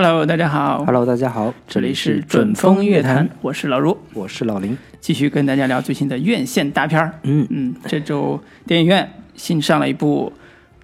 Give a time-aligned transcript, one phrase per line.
[0.00, 0.84] Hello，大家好。
[0.84, 7.12] Hello，大家好，这里是准风乐坛，我是老卢，我是老林，继续跟大家聊最新的院线大片儿。
[7.24, 7.44] 嗯。
[7.50, 10.32] 嗯，这周电影院新上了一部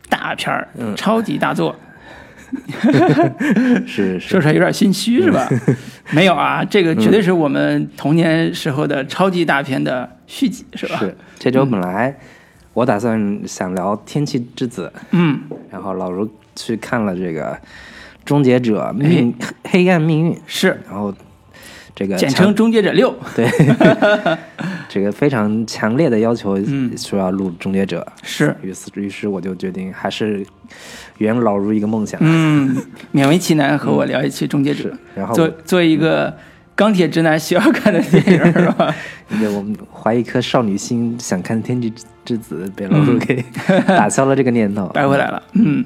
[0.09, 0.97] 大片儿，嗯。
[0.97, 1.77] 超级大作，
[3.87, 5.49] 是 说是，出来有点心虚是吧？
[6.11, 10.99] 没有啊，这个绝对是我们童年时候的超级大片的续集，是吧？
[10.99, 11.17] 是。
[11.39, 12.19] 这周本来
[12.73, 15.39] 我打算想聊《天气之子》，嗯，
[15.71, 17.53] 然后老卢去看了这个
[18.25, 21.15] 《终结者命黑暗命运》，是，然后
[21.95, 23.13] 这个简称《终结者六》。
[23.37, 23.47] 对。
[24.89, 26.97] 这个非常强烈的要求嗯。
[26.97, 30.47] 说要录《终结者》，是，于是于是我就决定还是
[31.19, 32.77] 圆老如一个梦想，嗯，
[33.13, 36.33] 勉为其难和我聊一期《终结者》然后做做一个
[36.77, 38.95] 钢铁直男需要看的电影是吧？
[39.33, 41.93] 因为我们怀一颗少女心，想看《天气
[42.25, 43.07] 之子》，被老嗯。
[43.07, 43.45] 卢给
[43.87, 45.43] 打消了这个念头，掰回来了。
[45.55, 45.85] 嗯，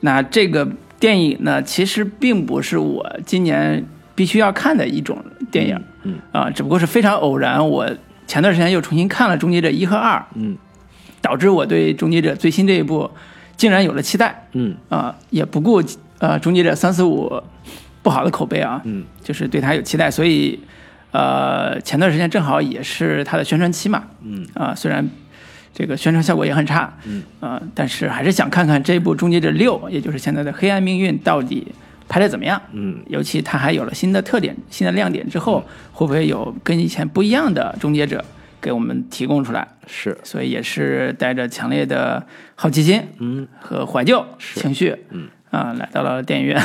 [0.00, 0.66] 那这个
[0.98, 7.88] 电影呢，其实并不是我今年必须要看的一种电影，嗯啊，只不过是非常偶然，我
[8.26, 10.56] 前段时间又重新看了《终结者一》和二，嗯。
[11.20, 13.10] 导致我对《终结者》最新这一部
[13.56, 14.46] 竟然有了期待。
[14.52, 14.76] 嗯。
[14.88, 15.82] 啊，也不顾
[16.18, 17.26] 呃《终结者三四五》
[18.02, 19.04] 不好的口碑啊，嗯。
[19.22, 20.60] 就是对它有期待，所以
[21.10, 24.46] 呃前段时间正好也是它的宣传期嘛，嗯。
[24.54, 25.08] 啊，虽然
[25.78, 27.22] 这个宣传效果也很差，嗯。
[27.38, 31.68] 啊，但是还是想看看这部《终结者六》，也就是现在的《黑暗命运》到底
[32.08, 32.60] 拍的怎么样。
[32.72, 32.98] 嗯。
[33.06, 38.24] 尤其它还有了新的特点、新的亮点之后，会不会有跟以前不一样的终结者
[38.60, 39.68] 给我们提供出来？
[39.86, 40.18] 是。
[40.24, 42.26] 所以也是带着强烈的
[42.56, 43.46] 好奇心嗯。
[43.60, 45.28] 和怀旧情绪，嗯。
[45.52, 46.60] 啊，来到了电影院。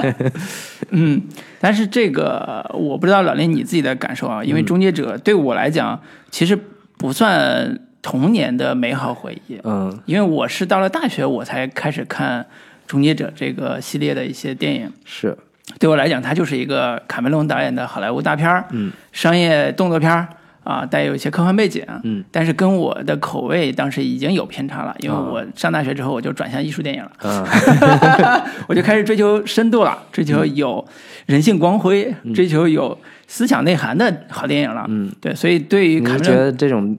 [0.88, 1.20] 嗯，
[1.60, 6.00] 但是这个我不知道老林你自己的感受啊，因为《终结者》对我来讲
[6.30, 6.58] 其实
[6.96, 9.98] 不算童年的美好回忆，嗯。
[10.04, 12.42] 因为我是到了大学我才开始看
[12.86, 14.92] 《终结者》这个系列的一些电影。
[15.06, 15.34] 是。
[15.78, 18.92] 对我来讲，它就是一个卡梅隆导演的好莱坞大片儿，嗯。
[19.10, 20.28] 商业动作片儿
[20.62, 30.82] 啊，带有一些科幻背景，嗯，但是跟我的口味当时已经有偏差了，因为啊我上大学之后我就转向艺术电影了，嗯 我就开始追求深度了，追求有
[31.26, 36.96] 人性光辉，追求有思想内涵的好电影了，嗯，对，所以对于卡梅隆，觉得这种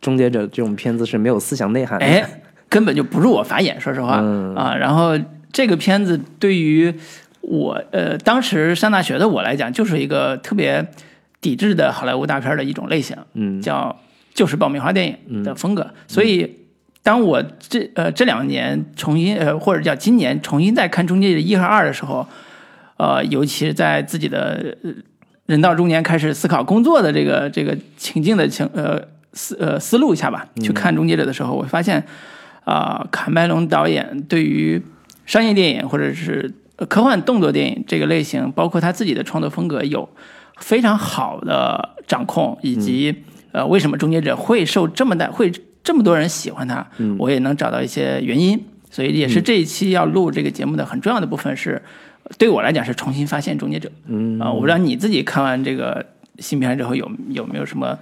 [0.00, 2.04] 终结者这种片子是没有思想内涵的？
[2.06, 2.24] 哎，
[2.68, 4.74] 根本就不入我法眼，说实话、嗯啊。
[4.76, 5.18] 然后
[5.52, 6.94] 这个片子对于
[7.40, 10.86] 我呃当时上大学的我来讲，就是一个特别
[11.40, 13.96] 抵制的好莱坞大片的一种类型，嗯叫
[14.34, 15.90] 就是爆米花电影的风格。
[16.06, 16.58] 所以
[17.02, 22.26] 当我这呃这两年重新呃或者叫今年重新再看《终结者一》和二的时候，
[22.98, 24.92] 呃，尤其是在自己的呃
[25.46, 29.00] 人到中年开始思考工作的这个这个情境的情呃
[29.32, 32.04] 思呃思路一下吧，去看《终结者》的时候，我发现
[32.64, 34.82] 啊、卡麦隆导演对于
[35.26, 40.08] 商业电影或者是呃科幻动作电影这个类型，包括他自己的创作风格有
[40.58, 43.14] 非常好的掌控，以及、
[43.52, 45.52] 呃为什么《终结者》会受这么大会
[45.82, 46.86] 这么多人喜欢它，
[47.18, 48.60] 我也能找到一些原因。
[48.90, 51.80] 所以也是这一期要录这个节目的很重要的部分是，
[52.38, 53.88] 对我来讲是重新发现《终结者》。
[54.06, 56.04] 嗯啊、我不知道你自己看完这个
[56.38, 57.98] 新片之后有有没有什么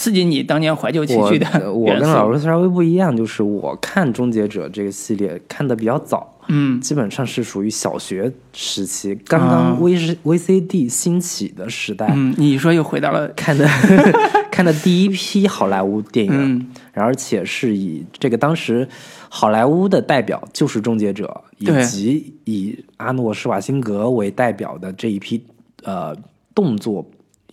[0.00, 2.04] 刺激你当年怀旧情绪的呃我 元素。
[2.04, 6.80] 跟老师稍微不一样，就是我看《终结者》这个系列看的比较早，嗯。
[6.80, 9.76] 基本上是属于小学时期，刚啊。
[9.76, 13.68] 刚 V 是 VCD 兴起的时代，嗯，你说又回到了看的
[14.50, 16.66] 看的第一批好莱坞电影，嗯。
[16.94, 18.88] 而且是以这个当时
[19.28, 21.42] 好莱坞的代表就是《终结者》，
[21.82, 25.44] 以及以阿诺施瓦辛格为代表的这一批
[25.84, 26.16] 呃
[26.54, 27.04] 动作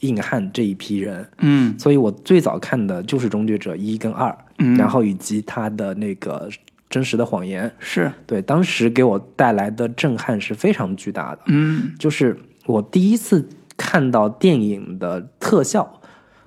[0.01, 1.77] 硬汉这一批人，嗯。
[1.77, 4.75] 所以我最早看的就是《终结者一》跟二、嗯。
[4.75, 6.49] 然后以及他的那个
[6.89, 8.11] 真实的谎言，是。
[8.25, 11.41] 对，当时给我带来的震撼是非常巨大的。
[11.47, 11.93] 嗯。
[11.99, 16.01] 就是我第一次看到电影的特效，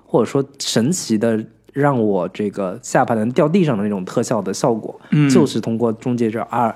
[0.05, 5.29] 或者说神奇的让我这个下巴能掉地上的那种特效的效果，嗯。
[5.29, 6.69] 就是通过《终结者二》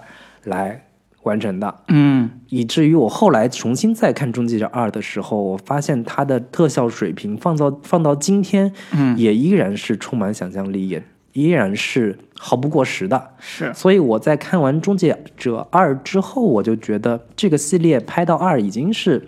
[0.45, 0.84] 来
[1.25, 1.75] 完成的。
[1.89, 2.31] 嗯。
[2.49, 9.19] 以至于我后来重新再看《终结者二》的时候，我发现它的特效水平放到放到今天，嗯。
[9.19, 13.31] 也依然是充满想象力，也依然是毫不过时的。
[13.41, 13.73] 是。
[13.75, 19.27] 所以我在看完《终结者二》之后，我就觉得这个系列拍到二已经是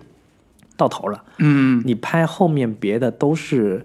[0.77, 3.85] 到头了，嗯，你拍后面别的都是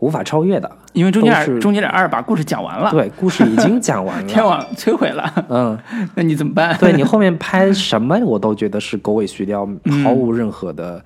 [0.00, 0.70] 无法超越的。
[0.92, 4.44] 因为终结都是者终结者二把故事讲完了，对，故事已经 讲完了天。
[4.44, 5.78] 网摧毁了，嗯，
[6.16, 6.76] 那你怎么办？
[6.78, 11.02] 对你后面拍什么，我都觉得是狗尾续貂，毫无任何的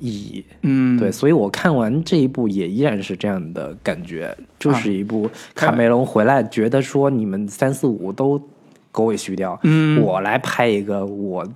[0.00, 0.44] 意义。
[0.62, 8.40] 嗯，对，所以我看完这一部也依然是这样的感觉，就是一部卡梅隆回来觉得说你们三四五都
[8.90, 11.50] 狗尾续貂，嗯我来拍一个我也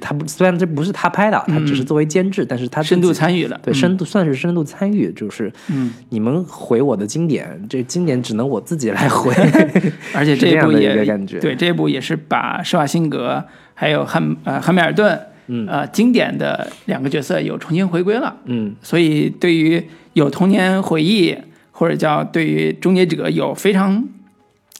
[0.00, 3.74] 他不虽然这不是他拍的，他只是作为监制，但是他嗯深度参与了，对，嗯。
[3.74, 9.34] 深度算是深度参与，就是嗯，你们回我的经典，这经典只能我自己来回。
[10.14, 13.44] 而且这一部也个感觉对这一部也是把施瓦辛格
[13.74, 18.76] 还有汉呃汉密尔顿，嗯呃经典的两个角色有重新回归了，嗯。
[18.82, 19.82] 所以对于
[20.12, 21.36] 有童年回忆
[21.72, 24.04] 或者叫对于终结者有非常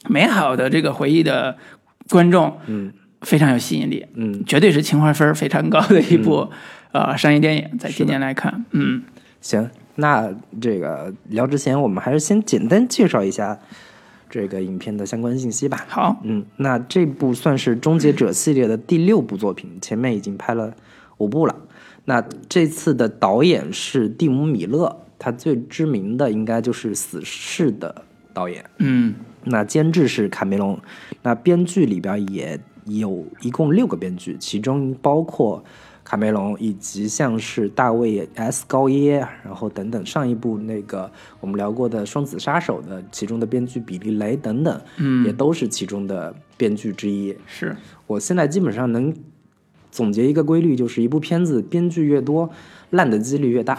[0.07, 1.57] 美好的这个回忆的
[2.09, 6.49] 观众，嗯非常有吸引力，嗯，绝对是情怀分非常高的一部、
[6.91, 9.01] 呃商业电影，在今年来看，嗯。
[9.41, 13.59] 行，那这个聊之前，我们还是先简单介绍一下
[14.29, 15.85] 这个影片的相关信息吧。
[15.89, 20.73] 好，嗯，那这部算是《终结者》系列的第六部作品，前面已经拍了
[21.17, 21.53] 五部了。
[22.05, 28.03] 那这次的导演是蒂姆·米勒，他最知名的应该就是《死侍》的
[28.33, 28.63] 导演。
[28.77, 29.13] 嗯。
[29.43, 30.79] 那监制是卡梅隆，
[31.21, 35.63] 那编剧里边也有一共六个编剧，其中包括
[36.03, 41.09] 卡梅隆以及像是大卫 S 高耶，然后等等上一部那个
[41.39, 47.33] 我们聊过的《双子杀手》的其中的编剧比利雷等等，嗯也都是其中的编剧之一。
[47.47, 47.75] 是，
[48.05, 49.13] 我现在基本上能
[49.91, 52.49] 总结一个规律，就是一部片子编剧越多，
[52.89, 53.77] 烂的几率越大。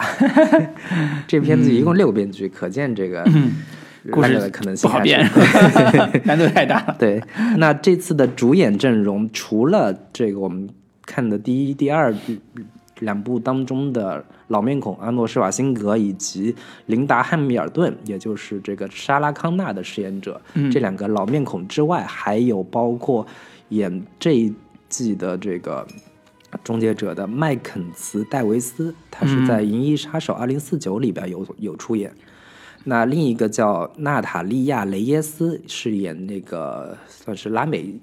[1.27, 3.23] 这片子一共六个编剧，可见这个
[4.11, 6.95] 故事的可能性不好还是编， 难度太大了。
[6.99, 7.21] 对，
[7.57, 10.69] 那这次的主演阵容，除了这个我们
[11.05, 12.13] 看的第一、第二
[12.99, 16.55] 两部当中的老面孔阿诺·施瓦辛格以及
[16.85, 20.39] 琳达·汉密尔顿，也就是这个莎拉·康纳的饰演者，
[20.71, 23.25] 这两个老面孔之外，还有包括
[23.69, 24.53] 演这一
[24.89, 25.85] 季的这个。
[26.63, 32.09] 终结者的麦肯茨·戴维斯，他是在《银翼杀手2049》里边有有出演。
[32.85, 37.93] 那另一个叫娜塔莉亚·雷耶斯，饰演那个算是拉美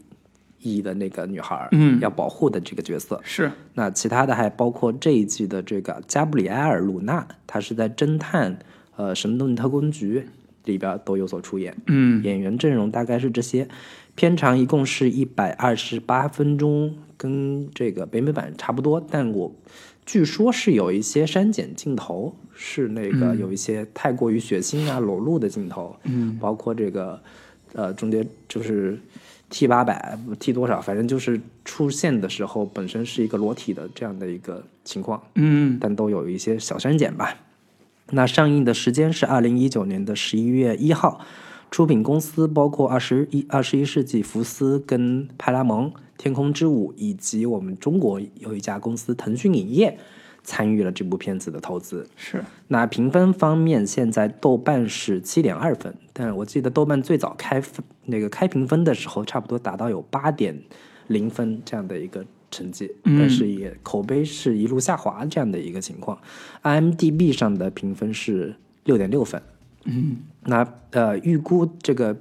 [0.58, 3.20] 裔的那个女孩，嗯要保护的这个角色。
[3.22, 8.56] 是，那其他的还包括这一季的这个加布里埃尔·鲁纳，她是在《侦探》
[8.96, 10.20] 呃《神盾特工局》
[10.64, 11.76] 里边都有所出演。
[11.86, 13.68] 嗯演员阵容大概是这些，
[14.14, 19.54] 片长一共是一百二十八分钟，跟这个北美版差不多，但我
[20.04, 27.20] 据说是有一些删减镜头，是那个有一些太过于血腥啊、裸露的镜头，嗯，包括这个
[27.72, 28.98] 呃中间就是
[29.48, 35.78] T 八百 T 多少，反正就是出现的时候本身是一个裸体的这样的一个情况，嗯。
[35.80, 37.36] 但都有一些小删减吧。
[38.10, 41.24] 那上映的时间是二零一九年的十一月一号，
[41.70, 45.90] 出品公司包括二十一二十一世纪福斯跟派拉蒙、
[46.22, 49.98] 天空之舞，以及我们中国有一家公司腾讯影业
[50.44, 52.08] 参与了这部片子的投资。
[52.14, 60.56] 是，那评分方面，现在豆瓣是七点二分，但我记得豆瓣最早开分那个开评分的时候，差不多达到有八点
[61.08, 66.16] 零分这样的一个成绩，但是也口碑是一路下滑这样的一个情况。
[66.62, 68.54] IMDB 上的评分是
[68.84, 69.42] 六点六分，
[69.86, 70.18] 嗯。
[70.44, 72.16] 那呃预估这个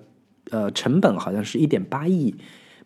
[0.49, 2.33] 呃成本好像是一点八亿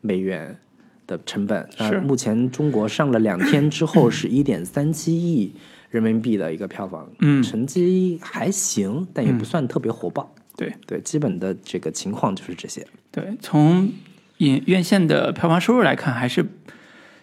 [0.01, 0.59] 美元
[1.07, 5.53] 的成本，那是目前中国上了两天之后 是一点三七亿
[5.89, 7.41] 人民币的一个票房，嗯。
[7.43, 10.33] 成绩还行，但也不算特别火爆。
[10.57, 10.73] 对。
[10.85, 12.85] 对，基本的这个情况就是这些。
[13.11, 13.91] 对，从
[14.37, 16.45] 影院线的票房收入来看，还是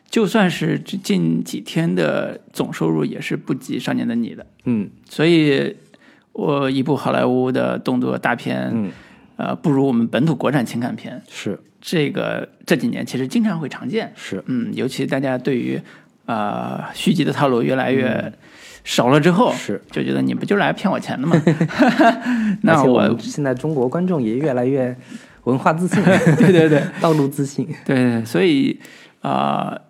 [0.09, 4.91] 就算是这近几天的总收入也是不及《少年的你》的，嗯。
[5.09, 5.77] 所以
[6.33, 8.91] 我一部好莱坞的动作大片，嗯，
[9.37, 11.21] 呃，不如我们本土国产情感片。
[11.31, 11.59] 是。
[11.85, 15.81] 这个这几年其实经常会常见，是，嗯，尤其大家对于
[16.27, 18.33] 呃续集的套路越来越
[18.85, 19.83] 少了之后，是。
[19.91, 21.43] 就觉得你不就是来骗我钱的吗？
[21.45, 22.17] 而
[22.63, 24.97] 那我我现在中国观众也越来越
[25.43, 26.01] 文化自信，
[26.39, 26.81] 对对对。
[27.01, 27.67] 道路自信。
[27.85, 28.79] 对对，所以
[29.21, 29.81] 啊、呃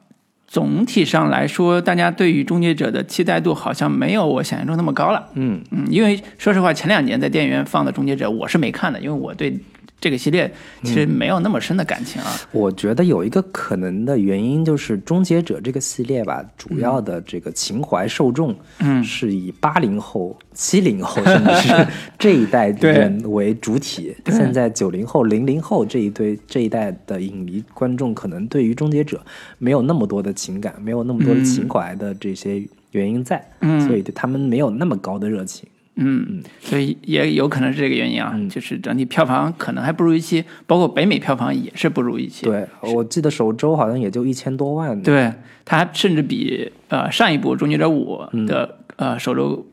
[0.52, 5.30] 总体上来说，大家对于《终结者》的期待度好像没有我想象中那么高了。
[5.32, 9.58] 嗯嗯，因为说实话，前两年在电影院放的《终结者》，我是没看的，因为我对
[10.02, 12.34] 这个系列其实没有那么深的感情啊。
[12.50, 21.86] 我觉得有一个可能的原因就是《终结者》这个系列吧，主要的这个情怀受众，嗯是以八零后、七零后甚至是
[22.18, 24.12] 这一代对人为主体。
[24.26, 29.18] 现在九零后、零零后这一堆这一代的影迷观众，可能对于《终结者》
[29.58, 35.68] 没有那么多的情感，没有那么多的情怀的这些原因在，嗯所以对他们没有那么高的热情。
[35.94, 42.46] 嗯，所以也有可能是这个原因啊，嗯就是整体票房可能还不如预期，包括北美票房也是不如预期。
[42.46, 45.00] 对，我记得首周好像也就一千多万。
[45.02, 45.30] 对，
[45.66, 49.66] 它甚至比呃上一部《终结者五》的、呃首周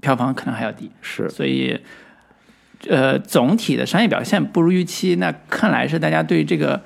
[0.00, 0.90] 票房可能还要低。
[1.00, 1.78] 是所以，
[2.88, 6.82] 呃，总体的商业表现不如预期，那看来是大家对这个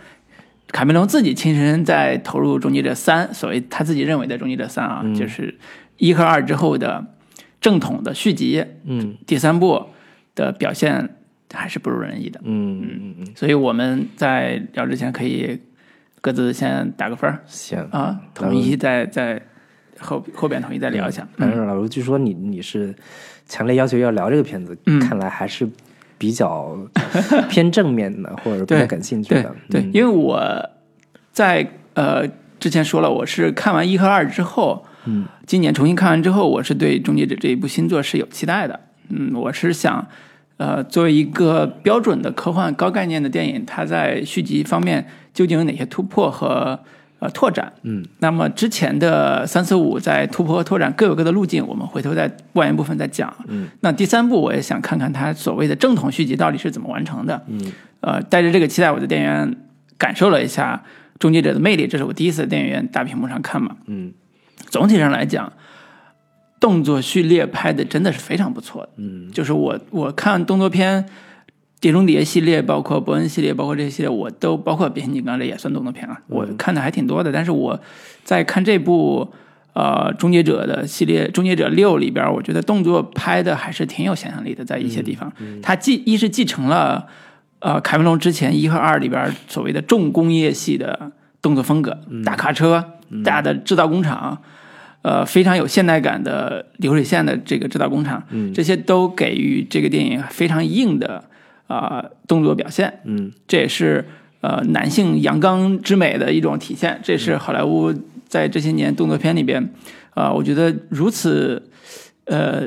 [0.72, 5.56] 卡梅隆自己亲身在投入《终结者三》，所谓他自己认为的《终结者三》啊，就是
[5.96, 7.06] 一和二之后的
[7.64, 9.86] 正统的续集，嗯第三部
[10.34, 11.16] 的表现
[11.50, 12.38] 还是不如人意的。
[12.44, 15.58] 嗯嗯嗯，所以我们在聊之前可以
[16.20, 17.78] 各自先打个分儿行。
[17.90, 19.40] 啊，统一再再
[19.98, 21.26] 后后边统一再聊一下。
[21.38, 22.94] 但是老卢据说你你是
[23.46, 25.66] 强烈要求要聊这个片子，嗯看来还是
[26.18, 26.76] 比较
[27.48, 29.56] 偏正面的，或者比较感兴趣 对的。
[29.70, 30.68] 对，嗯因为我
[31.32, 32.28] 在呃
[32.60, 38.80] 之前说了，我是看完一和二之后，嗯，今年重新看完之后，我是对《终结者》这一部新作是有期待的。
[39.08, 40.06] 嗯，我是想，
[40.56, 46.80] 呃，作为一个标准的科幻高概念的电影，它在续集方面究竟有哪些突破和
[47.18, 47.72] 呃拓展？
[47.82, 53.34] 嗯，那么之前的三四五在突破和拓展各有各的路径，我们回头在外延部分再讲。
[53.48, 57.42] 嗯，那第三部我也想看看它所谓的正统续集到底是怎么完成的。
[57.48, 59.56] 嗯，呃，带着这个期待，我在电影院
[59.98, 60.82] 感受了一下
[61.18, 63.76] 《终结者》的魅力，这是我第一次在电影院大屏幕上看嘛。
[63.86, 64.12] 嗯
[64.68, 65.52] 总体上来讲，
[66.60, 68.88] 动作序列拍的真的是非常不错的。
[68.96, 71.04] 嗯就是我我看动作片，
[71.80, 77.30] 《碟中谍》系列，包括伯恩系列，包括这些系列，我都包括变形金刚这也算动作片啊，我看的还挺多的。
[77.30, 77.78] 但是我
[78.24, 79.30] 在看这部
[79.74, 85.30] 呃《终结者》的系列，《终结者六》里边，我觉得动作拍的还是挺有想象力的，在一些地方，
[85.62, 87.06] 它继一是继承了
[87.58, 92.92] 呃凯文龙之前一和二里边所谓的重工业系的动作风格，大卡车、
[93.24, 94.40] 大的制造工厂。
[95.02, 101.22] 呃，非常有现代感的流水线的这个制造工厂，嗯这些都给予这个电影非常硬的
[101.66, 104.02] 啊、呃动作表现，嗯这也是
[104.40, 106.98] 呃男性阳刚之美的一种体现。
[107.02, 107.92] 这是好莱坞
[108.26, 109.68] 在这些年动作片里边，
[110.14, 111.62] 啊、我觉得如此
[112.24, 112.62] 呃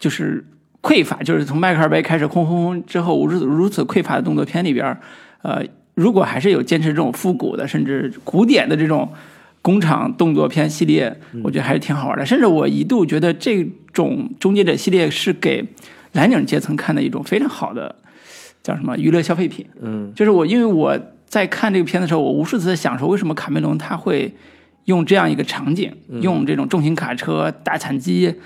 [0.00, 0.44] 就是
[0.82, 4.98] 匮乏，就是从迈克尔贝开始轰轰轰之后，如此如此匮乏的动作片里边，
[5.42, 5.62] 呃，
[5.94, 9.08] 如果还是有坚持这种复古的甚至古典的这种
[9.66, 12.24] 工厂动作片系列，我觉得还是挺好玩的。
[12.24, 15.66] 甚至我一度觉得这种终结者系列是给
[16.12, 17.96] 蓝领阶层看的一种非常好的
[18.62, 19.66] 叫什么娱乐消费品。
[19.82, 24.32] 嗯就是我，因为我在看这个片的时候，我无数次在想说，为什么卡梅隆他会
[24.84, 28.36] 用这样一个场景，用这种重型卡车、大铲机，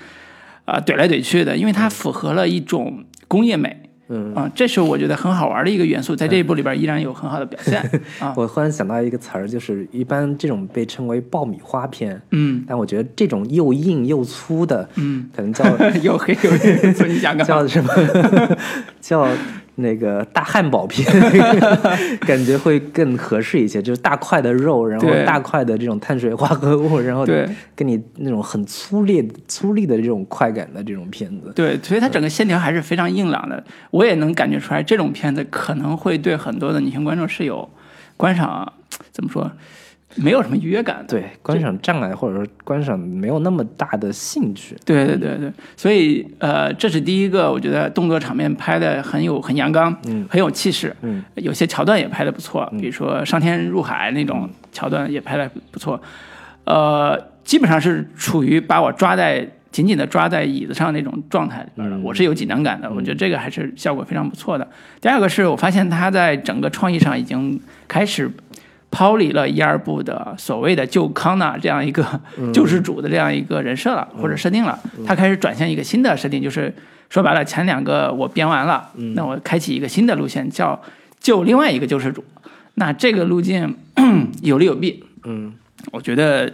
[0.65, 3.90] 啊、怼来怼去的，因为它符合了一种工业美。
[4.11, 7.81] 嗯，啊、这是我觉得很好玩的一个元素，在这一部里边依然有很好的表现
[8.19, 8.33] 啊。
[8.35, 15.63] 我忽然想到一个词儿，就是一般这种被称为爆米花片，嗯但我觉得这种又硬又粗的，嗯，可能叫
[16.03, 17.45] 又黑有黑，所以你想干嘛？
[17.61, 18.57] 叫什么？
[18.99, 19.27] 叫
[19.81, 21.05] 那个大汉堡片，
[22.21, 23.81] 感觉会更合适一些。
[23.81, 31.51] 就是大块的肉，然后大块的这种碳水化合物， 然后对跟你那种很粗劣、粗粝的这种快感的这种片子。
[31.55, 33.63] 对，所以它整个线条还是非常硬朗的。
[33.89, 37.67] 我也能感觉出来，这种片子可能会对很多的女性观众是有
[38.15, 38.71] 观赏
[39.11, 39.51] 怎么说，
[40.15, 41.05] 没有什么愉悦感。
[41.07, 44.75] 对，观赏障碍或者说观赏没有那么大的兴趣。
[44.85, 56.01] 对对对对，所以呃，这是第一个，我觉得动作场面拍的很有很阳刚，嗯很有气势，嗯有些桥段也拍的不错，比如说上天入海那种桥段也拍的不错，
[56.65, 64.67] 呃，基本上是处于把我抓在紧紧的抓在椅子上那种状态里边的，嗯我是有紧张感的，我觉得这个还是效果非常不错的。
[64.99, 68.29] 第二个是我发现他在整个创意上已经开始。
[68.91, 72.05] 抛离了一二部的所谓的旧康纳这样一个
[72.53, 76.71] 救世主的这样一个人设了，或者设定了，他开始转向一个新的设定，就是
[77.09, 80.79] 说白了，前两个我编完了，那我开启一个新的路线，叫
[81.19, 82.23] 救另外一个救世主。
[82.75, 83.75] 那这个路径
[84.43, 85.53] 有利有弊，嗯。
[85.91, 86.53] 我觉得，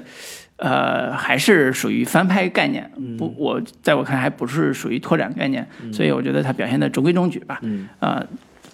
[0.55, 7.59] 呃，还是属于翻拍概念，不，我在我看来还不是属于拓展概念，所以我觉得它表现的中规中矩吧。
[7.61, 7.89] 嗯。
[7.99, 8.25] 呃，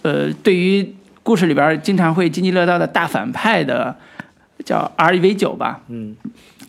[0.04, 0.88] 呃，对于
[1.24, 3.96] 故事里边经常会津津乐道的大反派的
[4.64, 6.16] 叫 R E V 九吧，嗯。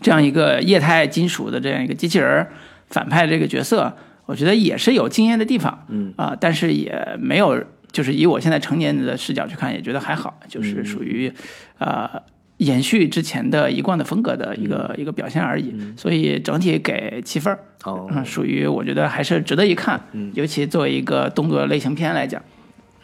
[0.00, 2.46] 这样一个液态金属的这样一个机器人
[2.90, 3.90] 反派这个角色，
[4.26, 6.12] 我觉得也是有惊艳的地方嗯。
[6.16, 11.32] 啊、但是也没有，就是以我现在成年人的视角去看，也觉得还好，就是属于
[11.78, 12.08] 呃
[12.58, 18.06] 延续之前的一贯的风格的一个、一个表现而已，所以整体给七分儿，哦。
[18.12, 20.30] 嗯，属于我觉得还是值得一看，嗯。
[20.34, 22.42] 尤其作为一个动作类型片来讲。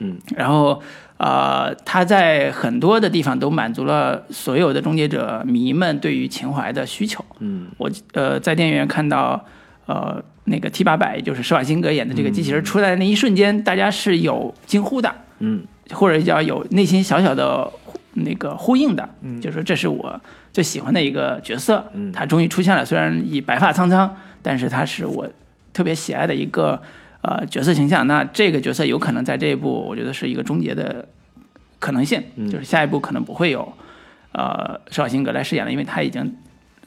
[0.00, 0.18] 嗯。
[0.36, 0.82] 然后
[1.22, 7.22] 呃，他在很多的地方都满足了所有的终结者迷们对于情怀的需求。
[7.40, 7.66] 嗯。
[7.76, 9.44] 我呃在电影院看到
[9.84, 15.62] 呃那个 T 八百，也就是施瓦辛格演的这个机器人出来的那一瞬间，大家是有惊呼的，嗯。
[15.92, 17.70] 或者叫有内心小小的
[18.14, 19.38] 那个呼应的，嗯。
[19.42, 20.18] 就是说这是我
[20.54, 22.10] 最喜欢的一个角色，嗯。
[22.10, 25.28] 他终于出现了，虽然已白发苍苍，但是他是我
[25.74, 26.80] 特别喜爱的一个
[27.22, 28.06] 呃角色形象。
[28.06, 31.06] 那这个角色有可能在这一部，我觉得是一个终结的
[31.78, 33.72] 可能性，就是下一步可能不会有
[34.32, 36.34] 呃施瓦辛格来饰演了，因为他已经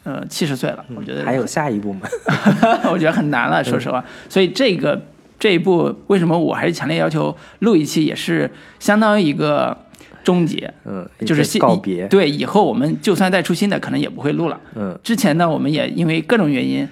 [0.04, 2.08] 呃七十岁了，我觉得还有下一步吗？
[2.92, 4.04] 我觉得很难了，说实话。
[4.30, 5.02] 所以这个
[5.40, 8.50] 这一部为什么我还是强烈要求录一期，也是
[8.80, 9.78] 相当于一个
[10.24, 12.08] 终结，嗯，就是告别。
[12.08, 14.60] 对，以后我们就算再出新的，可能也不会录了。
[14.76, 16.88] 嗯，之前呢，我们也因为各种原因，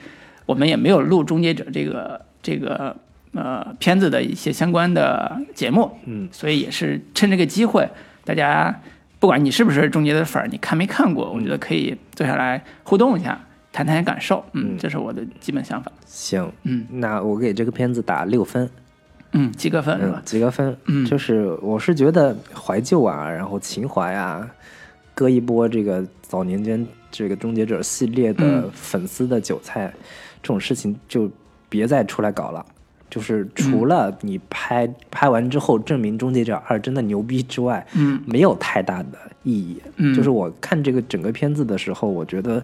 [0.45, 2.95] 我们也没有录《终结者》这个这个
[3.33, 5.91] 呃片子的一些相关的节目。
[6.05, 7.89] 嗯，所以也是趁这个机会，
[8.25, 8.81] 大家
[9.19, 13.39] 不管你是不是《终结》的粉儿，你看没看过，我觉得可以坐下来互动一下，
[13.71, 14.43] 谈谈感受。
[14.53, 15.91] 嗯，嗯这是我的基本想法。
[16.05, 18.69] 行，嗯那我给这个片子打六分，
[19.33, 20.21] 嗯，及格分是嗯吧，？
[20.25, 20.75] 及格分。
[20.87, 24.49] 嗯就是我是觉得怀旧啊，然后情怀啊，
[25.13, 29.93] 割一波这个早年间这个终结者系列的嗯粉丝的韭菜，
[30.41, 31.29] 这种事情就
[31.69, 32.65] 别再出来搞了。
[33.11, 38.23] 就是除了你拍、拍完之后证明《终结者二》真的牛逼之外，嗯。
[38.25, 39.81] 没有太大的意义。
[39.97, 40.15] 嗯。
[40.15, 42.63] 就是我看这个整个片子的时候，我觉得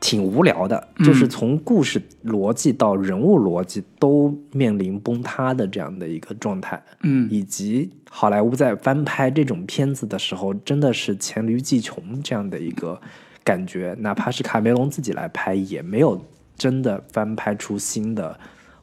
[0.00, 1.04] 挺无聊的，嗯。
[1.04, 7.28] 就是从故事逻辑到人物逻辑都面临崩塌的这样的一个状态，嗯。
[7.30, 12.98] 以及好莱坞在翻拍这种片子的时候，真的是黔驴技穷这样的一个
[13.44, 16.18] 感觉，哪怕是卡梅隆自己来拍，也没有
[16.56, 18.38] 真的翻拍出新的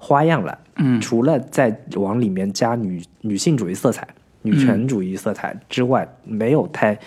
[0.05, 0.55] 花样了。
[0.77, 4.07] 嗯除了在往里面加女女性主义色彩、
[4.43, 6.99] 女权主义色彩之外，没有太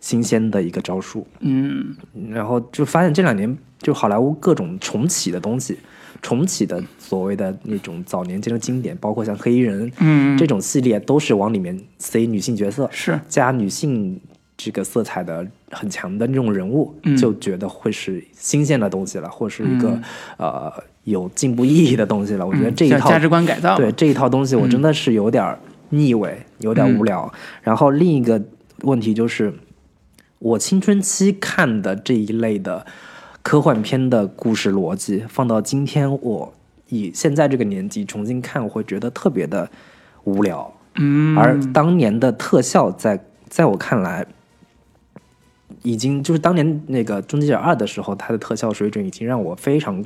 [0.00, 1.26] 新鲜的一个招数。
[1.40, 1.96] 嗯
[2.30, 5.78] 然后就发现这两年就好莱坞各种重启的东西，
[6.20, 14.20] 重启的所谓的那种早年间的经典，包括像黑衣人，嗯，这种系列，都是往里面塞女性角色，是加女性
[14.56, 20.02] 这个色彩的很强的那种人物，嗯就觉得会是新鲜的东西了，或是一个、嗯
[20.38, 20.72] 呃
[21.04, 22.46] 有进步意义的东西了。
[22.46, 27.32] 我觉得这一套像价值观改造，对这一套东西，我真的是有点儿腻味，有点无聊。
[27.60, 28.40] 然后另一个
[28.82, 29.52] 问题就是，
[30.38, 32.86] 我青春期看的这一类的
[33.42, 36.54] 科幻片的故事逻辑，放到今天我
[36.88, 39.68] 以现在这个年纪重新看，我会觉得特别的
[40.22, 40.72] 无聊。
[40.94, 44.24] 嗯，而当年的特效在在我看来，
[45.82, 50.04] 已经就是当年那个《终结者二》的时候，它的特效水准已经让我非常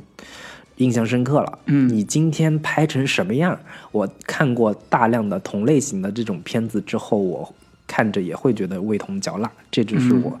[0.77, 1.59] 印象深刻了。
[1.65, 3.59] 嗯你今天拍成什么样？
[3.91, 7.53] 我看过大量的同类型的这种片子之后，我
[7.87, 10.39] 看着也会觉得味同嚼蜡，这就是嗯我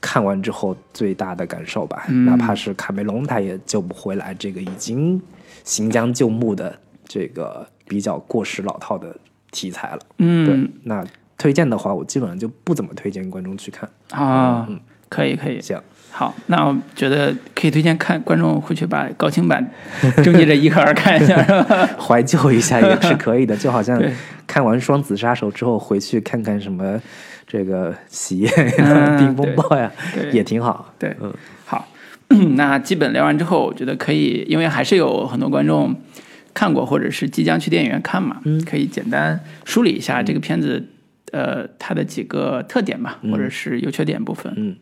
[0.00, 2.04] 看完之后最大的感受吧。
[2.08, 5.20] 嗯哪怕是卡梅隆，他也救不回来这个已经
[5.64, 9.14] 行将就木的这个比较过时老套的
[9.50, 9.98] 题材了。
[10.16, 11.04] 对嗯，那
[11.42, 13.88] 推荐的话，我基本上就不怎么推荐观众去看。
[14.10, 14.68] 啊，
[15.08, 15.76] 可以可以，行，
[16.12, 19.68] 好，那我觉得可以推荐看观众回去把高清版
[20.22, 21.88] 《终结者一》和二看一下，是吧？
[21.98, 24.00] 怀旧一下也是可以的， 就好像
[24.46, 27.00] 看完《双子杀手》之后回去看看什么
[27.46, 29.90] 这个喜宴嗯呀、冰风暴呀，
[30.32, 30.94] 也挺好。
[30.96, 31.34] 对，嗯。
[31.64, 31.88] 好，
[32.54, 35.94] 那基本聊完之后，我觉得可以，因为还是有很多观众
[36.54, 38.62] 看过或者是即将去电影院看嘛，嗯。
[38.64, 40.86] 可以简单梳理一下这个片子，
[41.32, 44.52] 呃，它的几个特点吧，或者是优缺点部分。
[44.56, 44.76] 嗯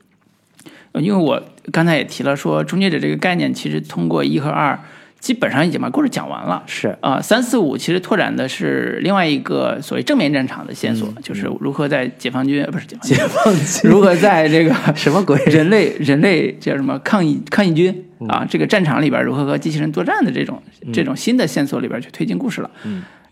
[0.92, 4.76] 呃因为我刚才也提了说，终结者这个概念其实通过一和二，
[5.20, 6.64] 基本上已经把故事讲完了。
[6.66, 15.38] 是，啊，三四五其实拓展的是另外一个所谓正面战场的线索，就是如何在解放军呃不是解放军，解放军如何在这个 什么鬼？
[15.44, 20.60] 人类人类叫什么抗疫抗疫军啊，这个战场里边如何和机器人作战的这种
[20.92, 22.70] 这种新的线索里边去推进故事了。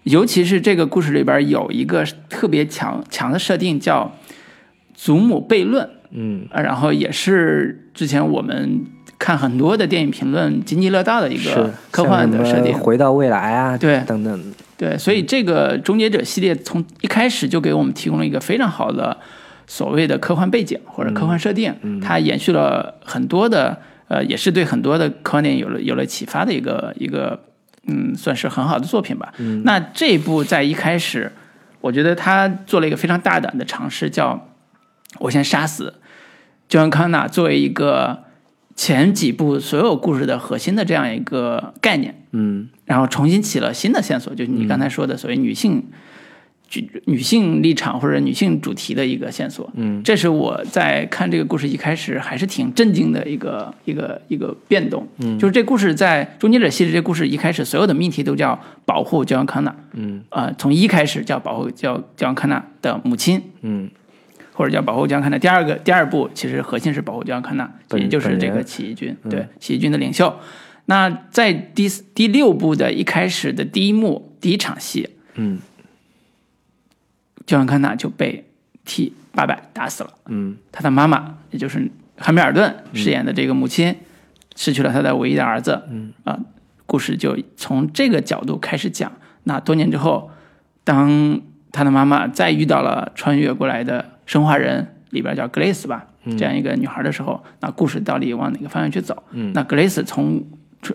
[0.08, 4.12] 嗯，尤其是这个故事里边有一个特别强强的设定叫
[4.94, 6.46] 祖母悖论，嗯。
[6.50, 8.84] 啊，然后也是之前我们
[9.18, 12.72] 看很多的电影评论津津乐道的一是个科幻的设定。
[12.72, 14.00] 回到未来啊，对。
[14.06, 19.16] 等等，对，所以这个《终结者》系列从一开始就给我们提供了一个非常好的
[19.66, 27.38] 所谓的科幻背景或者科幻设定，它延续了很多的呃，也是对很多的科幻电影有了有了启发的一个一个
[27.88, 29.32] 嗯，算是很好的作品吧。
[29.64, 31.32] 那这一部在一开始，
[31.80, 34.48] 我觉得他做了一个非常大胆的尝试，叫
[35.18, 35.94] 我先杀死
[36.68, 38.24] 就用康纳作为一个
[38.76, 42.14] 前几部所有故事的核心的这样一个概念。
[42.32, 45.82] 嗯然后重新起了新的线索，就是你刚才说的所谓女性、女
[47.06, 49.70] 女性立场或者女性主题的一个线索。
[49.74, 55.06] 嗯，这是我在看这个故事一开始还是挺震惊的一个一个一个变动。
[55.18, 59.74] 嗯，就是这故事在《终结者》系列这故事一开始，所有的命题都叫保护焦恩康纳。
[59.94, 63.88] 嗯啊、从一开始叫保护焦焦恩康纳的母亲，嗯
[64.52, 65.38] 或者叫保护焦恩康纳。
[65.38, 70.34] 第二个第二部其实核心是保护焦恩康纳，本也就是这个起义军，对起义军的领袖。
[70.86, 75.58] 那在第四第六部的一开始的第一幕第一场戏，嗯
[77.48, 78.44] 焦恩康纳就被
[78.84, 80.10] T 八百打死了。
[80.26, 83.96] 嗯他的妈妈，也就是汉密尔顿饰演的这个母亲，
[84.54, 85.82] 失去了他的唯一的儿子。
[85.90, 86.38] 嗯啊、
[86.84, 89.10] 故事就从这个角度开始讲。
[89.44, 90.30] 那多年之后，
[90.84, 91.40] 当
[91.72, 96.04] 他的妈妈再遇到了穿越过来的生化人，里边叫格蕾丝吧，
[96.36, 99.22] 这样一个女孩的时候，那故事到底往哪个方向去走？
[99.32, 100.44] 嗯那格蕾丝从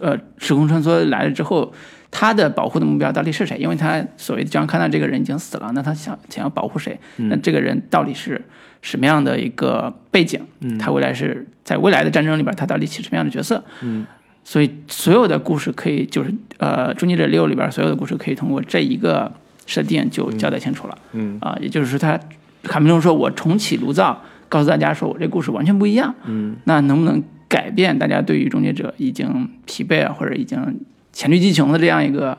[0.01, 1.73] 呃时空穿梭来了之后，
[2.15, 3.58] 她的保护的目标到底是谁？
[3.58, 6.97] 因为他所谓的江康纳这个人已经死了，那他想想要保护谁？
[7.15, 8.39] 那这个人到底是
[8.84, 10.39] 什么样的一个背景？
[10.80, 13.63] 他未来是在未来的战争里边，他到底起什么样的角色？
[13.82, 14.06] 嗯，
[14.43, 19.32] 所以所有的故事可以就是呃，《终结者六》里边所有的故事可以通过这一个
[19.65, 20.95] 设定就交代清楚了。
[21.13, 22.19] 嗯啊、也就是说他
[22.62, 26.13] 卡梅隆说我重启炉灶，告诉大家说我这故事完全不一样。
[26.26, 30.80] 嗯，那能不能改变大家对于终结者已经疲惫啊，或者已经
[31.13, 32.38] 黔驴技穷的这样一个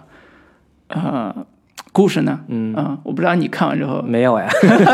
[0.88, 1.34] 呃
[1.92, 2.40] 故事呢？
[2.48, 2.74] 嗯。
[2.74, 4.48] 啊我不知道你看完之后，没有呀，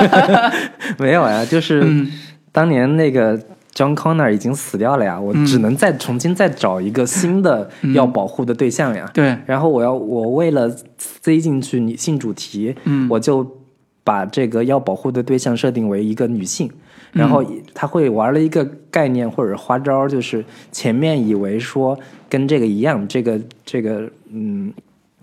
[0.98, 2.08] 没有呀，就是嗯。
[2.52, 3.38] 当年那个
[3.74, 5.46] John Connor 已经死掉了呀，我嗯。
[5.46, 9.08] 只能再重新再找一个新的要保护的对象呀。
[9.14, 13.08] 对，然后我要我为了塞进去女性主题，嗯。
[13.10, 13.58] 我就
[14.04, 16.70] 把这个要保护的对象设定为一个女性。
[17.12, 23.36] 然后他会玩了一个概念或者花招，就是前面以为说跟这个一样，这个
[23.70, 24.72] 这个嗯，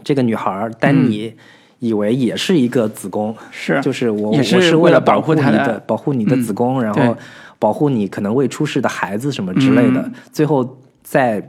[0.06, 1.34] 这个女孩丹尼
[1.80, 3.82] 以为也是一个子宫，是。
[3.82, 7.18] 就是我我是为了了保护你的的保护你的子宫，然后
[7.60, 10.14] 保护你可能未出世的孩子什么之类的，嗯。
[10.32, 11.44] 最后再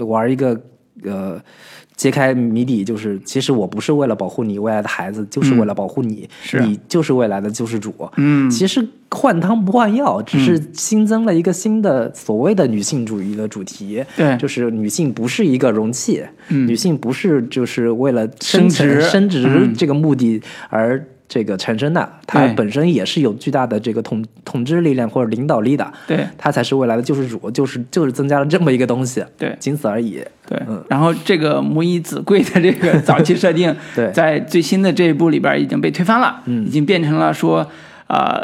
[0.00, 0.60] 玩一个
[1.04, 1.40] 呃
[1.96, 7.94] 揭开谜底，就是其实我不是为了保护你未来的孩子，就是为了保护你，是你就是未来的救世主。
[8.16, 14.04] 嗯，其实换汤不换药，只是新增了一个新的所谓的女性主义的主题。
[14.14, 14.36] 对。
[14.36, 16.66] 就是女性不是一个容器，嗯。
[16.68, 19.74] 女性不是就是为了生存殖生殖嗯。
[19.74, 30.22] 这个目的而这个产生的，它本身也是有巨大的这个统统治力量或者领导力的，对它才是未来的救世主，就是就是增加了这么一个东西，对仅此而已。
[30.48, 37.68] 对嗯，然后这个母以子贵的这个早期设定， 对在最新的这一部里边已经被推翻了，嗯已经变成了说，
[38.06, 38.40] 呃，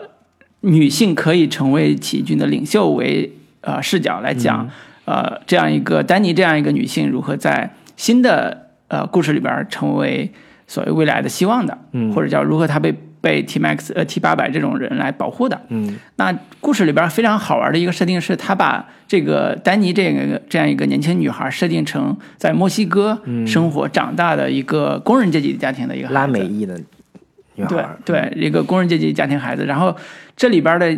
[0.63, 4.69] 女性可以成为起义军的领袖为呃视角来讲，
[5.07, 10.33] 嗯呃，这样一个丹尼这样一个女性如何在新的呃故事里边成为
[10.73, 12.11] 所谓未来的希望的，嗯。
[12.15, 15.99] 或者叫如何他被被 T Max 呃 T 八百这种人来保护的，嗯。
[16.17, 26.81] 那故事里边非常好玩的一个设定是，他把这个丹尼这个这样一个年轻女孩设定成在墨西哥生活长大的一个工人阶级家庭的一个拉美裔的
[27.57, 27.69] 女孩。
[28.07, 29.67] 对，对，一个工人阶级家庭孩子。
[29.67, 29.95] 然后
[30.35, 30.97] 这里边的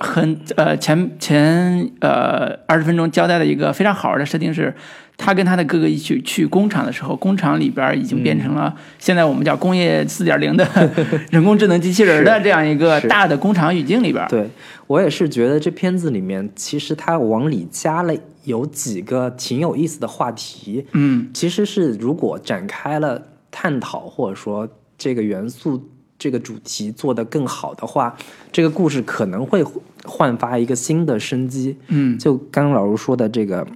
[0.00, 4.74] 很呃前前呃二十分钟交代的一个非常好玩的设定是，
[5.16, 10.66] 他跟他的哥哥一起去工厂的时候，工厂里边已经变成了现在我们叫工业四点零的
[11.30, 14.26] 人工智能机器人的这样一个大的工厂语境里边。
[14.28, 14.48] 对
[14.86, 20.86] 我也是觉得这片子里面，其实它往里加了有几个挺有意思的话题。
[20.92, 25.89] 嗯其实是如果展开了探讨，或者说这个元素、
[26.20, 28.14] 这个主题做得更好的话，
[28.52, 29.64] 这个故事可能会
[30.04, 31.74] 焕发一个新的生机。
[31.88, 32.18] 嗯。
[32.18, 33.66] 就刚刚老卢说的这个，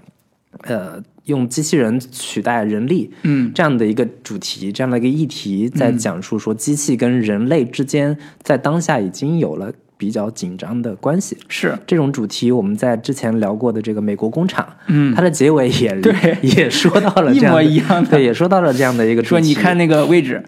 [0.65, 3.51] 呃，用机器人取代人力，嗯。
[3.55, 11.39] 这样的一个主题，这样的一个议题，在讲述说机器跟人类之间在当下已经有了比较紧张的关系。
[11.49, 11.79] 是。
[11.87, 15.15] 这种主题，我们在之前聊过的这个美国工厂，嗯。
[15.15, 16.37] 它的结尾也对。
[16.43, 18.11] 也说到了一这样的模一样的。
[18.11, 19.29] 对，也说到了这样的一个主题。
[19.31, 20.45] 说你看那个位置，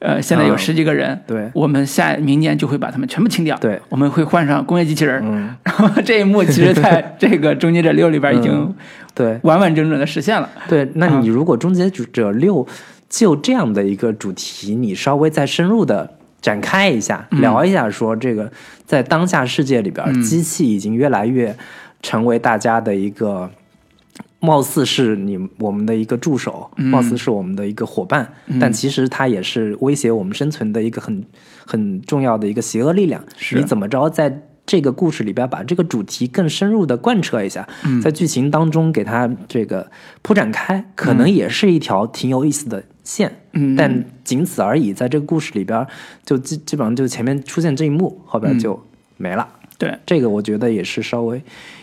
[0.00, 0.58] 呃，现在有嗯。
[0.58, 1.50] 十几个人，对。
[1.54, 8.74] 我们下明年就会把他们全部清掉，对，我们会换上工业机器人，嗯， 然后这一幕其实在这个《终结者六》里边已经嗯。
[9.14, 9.38] 对。
[9.42, 12.64] 完完整整的实现了，对，那啊你如果《终结者六》
[13.08, 16.08] 就这样的一个主题，你稍微再深入的
[16.40, 17.40] 展开一下，嗯。
[17.40, 18.50] 聊一下，说这个
[18.86, 20.22] 在当下世界里边，嗯。
[20.22, 21.56] 机器已经越来越
[22.02, 23.50] 成为大家的一个。
[24.40, 26.86] 貌似是你我们的一个助手，嗯。
[26.86, 31.24] 貌似是我们的一个伙伴，但其实它也是威胁我们生存的一个很
[31.66, 33.24] 很重要的一个邪恶力量。
[33.36, 33.56] 是。
[33.56, 38.00] 你怎么着在这个故事里边把这个主题更深入的贯彻一下，嗯。
[38.00, 39.90] 在剧情当中给它这个
[40.22, 43.40] 铺展开，可能也是一条挺有意思的线。
[43.54, 43.74] 嗯。
[43.74, 45.86] 但仅此而已，在这个故事里边，
[46.24, 48.80] 就基基本上就前面出现这一幕，后边就
[49.16, 49.48] 没了。
[49.78, 51.40] 对，这个我觉得也是稍微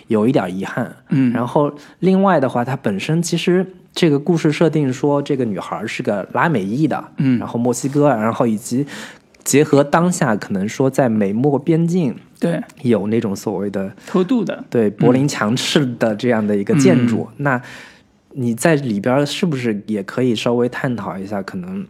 [0.07, 0.95] 有一点遗憾。
[1.09, 1.31] 嗯。
[1.31, 7.39] 然后另外的话，它本身其实这个故事设定说这个女孩是个拉美裔的，嗯。
[7.39, 8.85] 然后墨西哥，然后以及
[9.43, 17.43] 结合当下可能说在美墨边境对，有那种所谓的偷渡的，对柏林墙式的这样的一个建筑，嗯。
[17.43, 17.61] 那
[18.37, 21.85] 你在里边是不是也可以稍微探讨一下可能？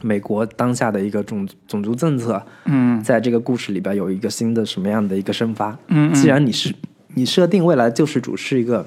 [0.00, 3.02] 美国当下的一个种种族政策，嗯。
[3.02, 5.76] 在这个故事里边有一个新的什么样的一个生发。
[5.88, 6.72] 嗯，既然你是
[7.18, 8.86] 你设定未来救世主是一个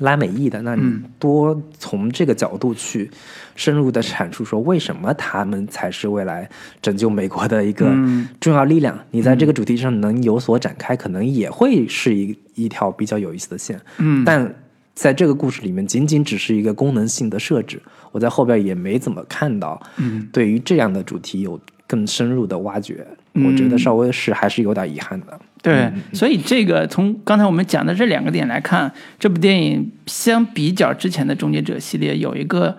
[0.00, 3.10] 拉美裔的，那你嗯多从这个角度去
[3.56, 6.46] 深入的阐述说为什么他们才是未来
[6.82, 8.98] 拯救美国的一个嗯重要力量。
[9.12, 13.80] 你在这个主题上能有所展开，可能也会是一一条比较有意思的线。
[13.96, 14.54] 嗯，但
[14.94, 17.80] 在这个故事里面，仅仅只是一个功能性的设置，
[18.12, 23.06] 我在后边也没怎么看到嗯对于这样的主题有更深入的挖掘。
[23.34, 25.40] 嗯我觉得稍微是还是有点遗憾的。
[25.64, 32.76] 对，所以这个从刚才我们讲的这两个点来看，这部电影相比较之前的《终结者》系列有一个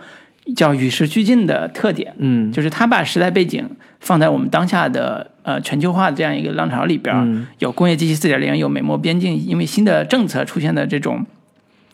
[0.55, 2.51] 叫与时俱进的特点，嗯。
[2.51, 3.67] 就是它把时代背景
[3.99, 7.47] 放在我们当下的呃全球化这样一个浪潮里边，嗯。
[7.57, 11.25] 有工业机器四点零，有美墨边境因为新的政策出现的这种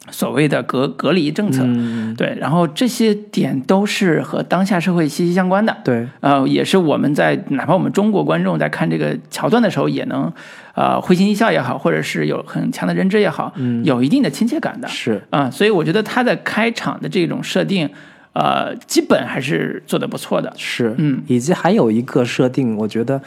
[0.10, 5.78] 所谓的隔隔离政策，嗯，对，然后这些点都是和当下社会息息相关的。
[5.84, 10.32] 对，呃，也是我们在哪怕我们中国观众在看这个桥段的时候，也能
[10.74, 13.86] 呃会心一笑也好，或者是有很强的认知也好，嗯。
[13.86, 14.88] 有一定的亲切感的。
[14.88, 17.88] 是，啊、所以我觉得他的开场的这种设定，
[18.34, 20.52] 呃，基本还是做的不错的。
[20.58, 23.22] 是，嗯，以及还有一个设定，我觉得，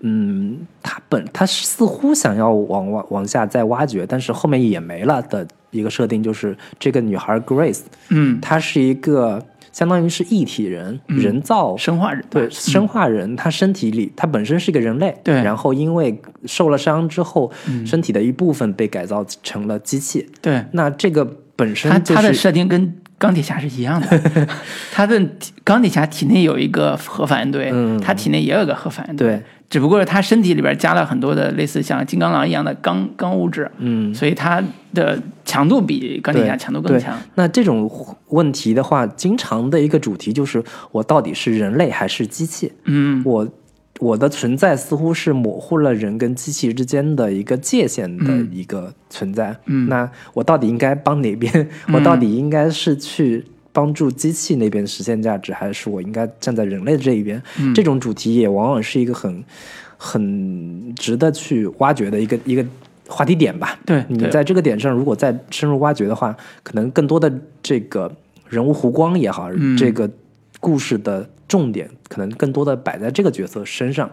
[0.00, 11.76] 嗯，他本他似乎想要往往往下再挖掘，但是后面也没了的一个设定，就是这个女孩 Grace，嗯，她是一个相当于是异体人，人造。
[11.76, 15.34] 生化人对，生化人，她身体里，她本身是一个人类，对。
[15.42, 17.50] 然后因为受了伤之后，
[17.86, 20.28] 身体的一部分被改造成了机器。
[20.42, 21.24] 对，那这个
[21.56, 24.48] 本身它它的就是设定跟钢铁侠是一样的，
[24.90, 25.22] 他的
[25.62, 28.00] 钢铁侠体内有一个核反应堆，嗯。
[28.00, 37.16] 他体内也有个核反应堆，对，只不过是他身体里边加了很多的类似像金刚狼一样的钢钢物质，嗯，所以它的强度比钢铁侠强度更强。
[37.36, 37.88] 那这种
[38.30, 42.72] 问题的话，经常的一个主题就是我到底是人类还是机器？
[42.84, 43.48] 嗯我
[44.00, 49.56] 我的存在似乎是模糊了人跟机器之间的一个界限的一个存在。
[49.66, 51.68] 嗯那我到底应该帮哪边？
[51.92, 57.40] 我到底应该是去帮助机器那边实现价值，还是我应该站在人类这一边？
[57.58, 59.44] 嗯这种主题也往往是一个很
[59.96, 62.64] 很值得去挖掘的一个一个
[63.06, 63.78] 话题点吧。
[63.86, 68.10] 对对你在这个点上，如果再深入挖掘的话，可能更多的这个
[68.48, 70.10] 人物弧光也好，嗯这个
[70.58, 74.10] 故事的重点可能更多的摆在这个角色身上，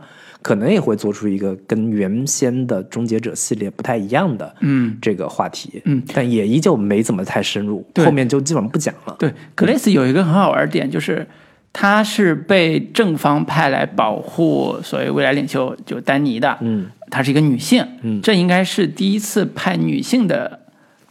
[0.48, 5.82] 可能也会做出一个跟原先的终结者系列不太一样的嗯，这个话题。
[5.84, 8.06] 嗯，但也依旧没怎么太深入，对。
[8.06, 9.16] 后面就基本上不讲了。
[9.20, 11.28] 对，格雷斯有一个很好玩的点，就是
[11.74, 16.88] 他是被正方派来保护所谓未来领袖就丹尼的，嗯。
[17.10, 18.22] 她是一个女性，嗯。
[18.22, 20.62] 这应该是第一次派女性的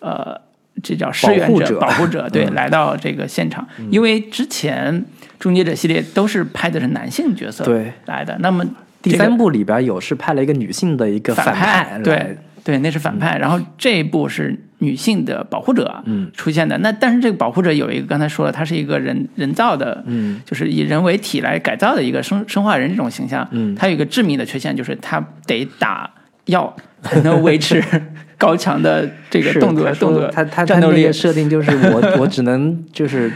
[0.01, 0.41] 呃，
[0.83, 1.81] 这叫支援者、保护者。
[1.81, 2.55] 保护者， 对，嗯。
[2.55, 5.05] 来到这个现场，因为之前
[5.39, 7.93] 终结者系列都是派的是男性角色对。
[8.07, 8.65] 来的，那么
[9.11, 13.39] 第三部里边有是派了一个女性的一个反派来，对对，那是反派。
[13.39, 16.77] 然后这一部是女性的保护者嗯出现的。
[16.79, 23.47] 那但是这个保护者有一个，刚才说了，他是一个人人造的，嗯就是以人为体来改造的一个生生化人这种形象。
[23.53, 26.11] 嗯他有一个致命的缺陷，就是他得打
[26.47, 27.83] 药才能维持
[28.37, 31.13] 高强的这个动作动作他他他战斗力那个。
[31.13, 33.33] 设定就是我 我只能就是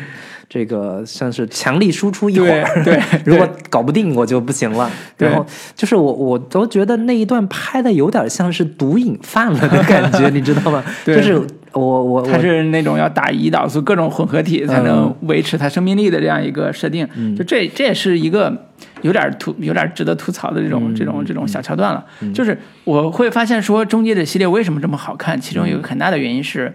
[0.52, 4.90] 这个像是强力输出一会儿，对 对如果搞不定我就不行了。
[5.16, 10.82] 然后就是我我都觉得那一段拍的有点像是毒瘾犯了的感觉， 你知道吗？
[11.04, 11.34] 对就是
[11.72, 18.52] 我我我他是那种要打胰岛素各种混合体才能维持他生命力的这样一个设定，就这这也是一个
[19.02, 22.04] 有点吐有点值得吐槽的这种、这种这种小桥段了。
[22.34, 25.40] 就是我会发现说，终结者系列为什么这么好看？
[25.40, 26.74] 其中有一个很大的原因是，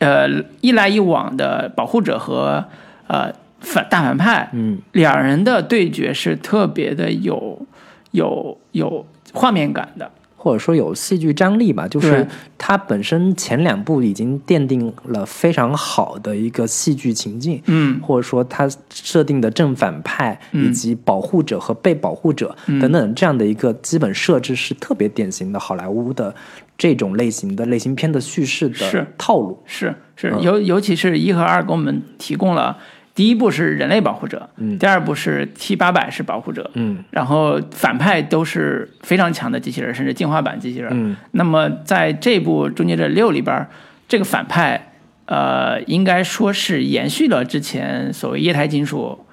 [0.00, 0.28] 呃，
[0.60, 2.64] 一来一往的保护者和
[3.06, 7.66] 呃反大反派，嗯两人的对决是特别的有
[8.10, 10.10] 有有画面感的。
[10.42, 26.34] 或者说有戏剧张力吧，就是对它本身前两部已经奠定了非常好的一个戏剧情境，嗯或者说它设定的正反派嗯以及保护者和被保护者嗯等等这样的一个基本设置是特别典型的好莱坞的
[26.80, 29.62] 这种类型的类型片的叙事的套路。
[29.66, 30.40] 是是，嗯。
[30.40, 32.78] 尤尤其是一和二给我们提供了，
[33.14, 34.78] 第一部是人类保护者，嗯。
[34.78, 37.04] 第二部是 T 八百是保护者，嗯。
[37.10, 40.90] 然后反派都是非常强的机器人，甚至进化版机器人。
[40.94, 41.14] 嗯。
[41.32, 43.68] 那么在这部《终结者六》里边，
[44.08, 44.94] 这个反派
[45.26, 49.26] 呃，应该说是延续了之前所谓液态金属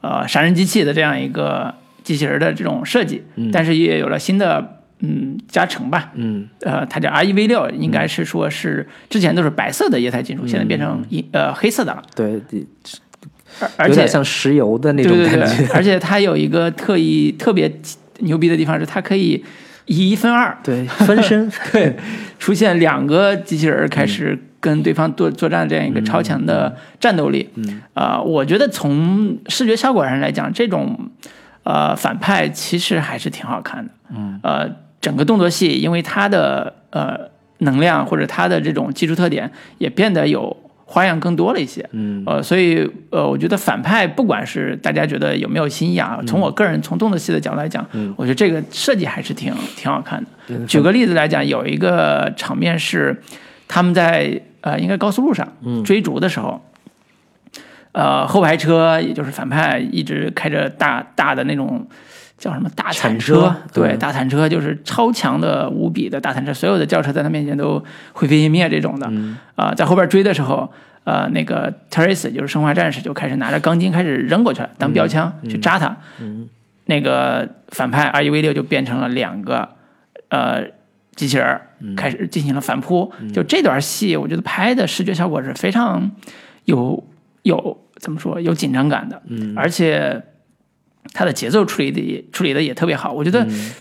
[0.00, 3.50] 呃杀人机器的这样一个机器人的这种设计，嗯。
[3.52, 6.12] 但是也有了新的嗯加成吧。
[6.14, 12.02] 嗯呃，它叫 R E V 六，应该是说是之前都是白色的液态金属，现在变成一呃黑色的了。
[12.14, 12.66] 对，第
[13.60, 15.56] 而而且有点像石油的那种对对感觉。
[15.58, 17.72] 对， 而且它有一个特意特别
[18.20, 19.44] 牛逼的地方是，它可以
[19.86, 21.94] 以一分二，对，分身， 对，
[22.38, 27.50] 出现两个机器人开始跟对方作作战这样一个超强的战斗力。
[27.54, 31.10] 嗯，啊、我觉得从视觉效果上来讲，这种
[31.64, 33.90] 呃反派其实还是挺好看的。
[34.16, 34.68] 嗯，呃，
[35.04, 41.86] 整个动作戏因为它的呃能量或者它的这种技术特点也变得有花样更多了一些。
[41.92, 42.22] 嗯。
[42.24, 48.14] 呃，所以呃，我觉得反派不管是大家觉得有没有新意啊，从我个人从动作戏的角度来讲，嗯。
[48.16, 50.30] 我觉得这个设计还是挺挺好看的。
[50.48, 53.20] 嗯举个例子来讲，有一个场面是
[53.68, 55.84] 他们在呃应该高速路上嗯。
[55.84, 56.62] 追逐的时候，
[57.92, 61.86] 呃后排车也就是反派一直开着大大的那种
[62.36, 69.06] 叫什么大铲铲车对，嗯大铲车就是超强的无比的大铲车，所有的轿车在他面前都灰飞烟灭这种的。
[69.10, 70.70] 嗯啊、在后边追的时候，
[71.04, 75.96] 呃，那个 Teresa 就是生化战士就开始拿着钢筋开始扔过去了，当标枪、去扎他。
[76.20, 76.48] 嗯
[76.86, 79.66] 那个反派 R E V 六就变成了两个
[80.28, 80.64] 呃
[81.14, 81.58] 机器人
[81.96, 83.10] 开始进行了反扑。
[83.32, 86.10] 就这段戏，我觉得拍的视觉效果是非常
[86.66, 87.02] 有
[87.42, 90.22] 有怎么说有紧张感的，嗯而且
[91.14, 93.10] 它的节奏处理的也处理的也特别好。
[93.10, 93.50] 我觉得嗯《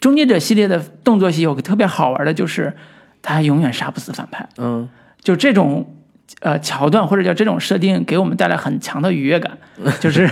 [0.00, 2.74] 终结者》系列的动作戏有个特别好玩的，就是
[3.22, 4.48] 他永远杀不死反派。
[4.56, 4.88] 嗯
[5.20, 5.94] 就这种
[6.40, 9.56] 呃桥段或者叫这种设定，给我们带来很强的愉悦感。
[10.00, 10.28] 就是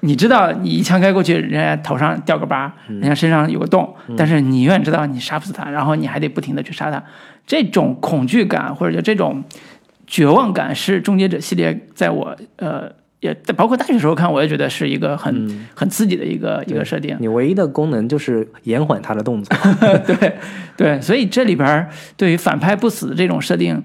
[0.00, 7.02] 你知道，你一枪开过去，人家头上掉个疤，人家身上有个洞，但是你永远知道你杀不死他，然后你还得不停的去杀他。
[7.44, 9.42] 这种恐惧感或者叫这种
[10.06, 12.92] 绝望感，是《终结者》系列在我呃。
[13.20, 17.16] 也包括大学时候看，我也觉得是一个很、很刺激的一个一个设定。
[17.18, 19.56] 你唯一的功能就是延缓他的动作。
[20.06, 20.36] 对
[20.76, 23.82] 对，所以这里边儿对于反派不死的这种设定，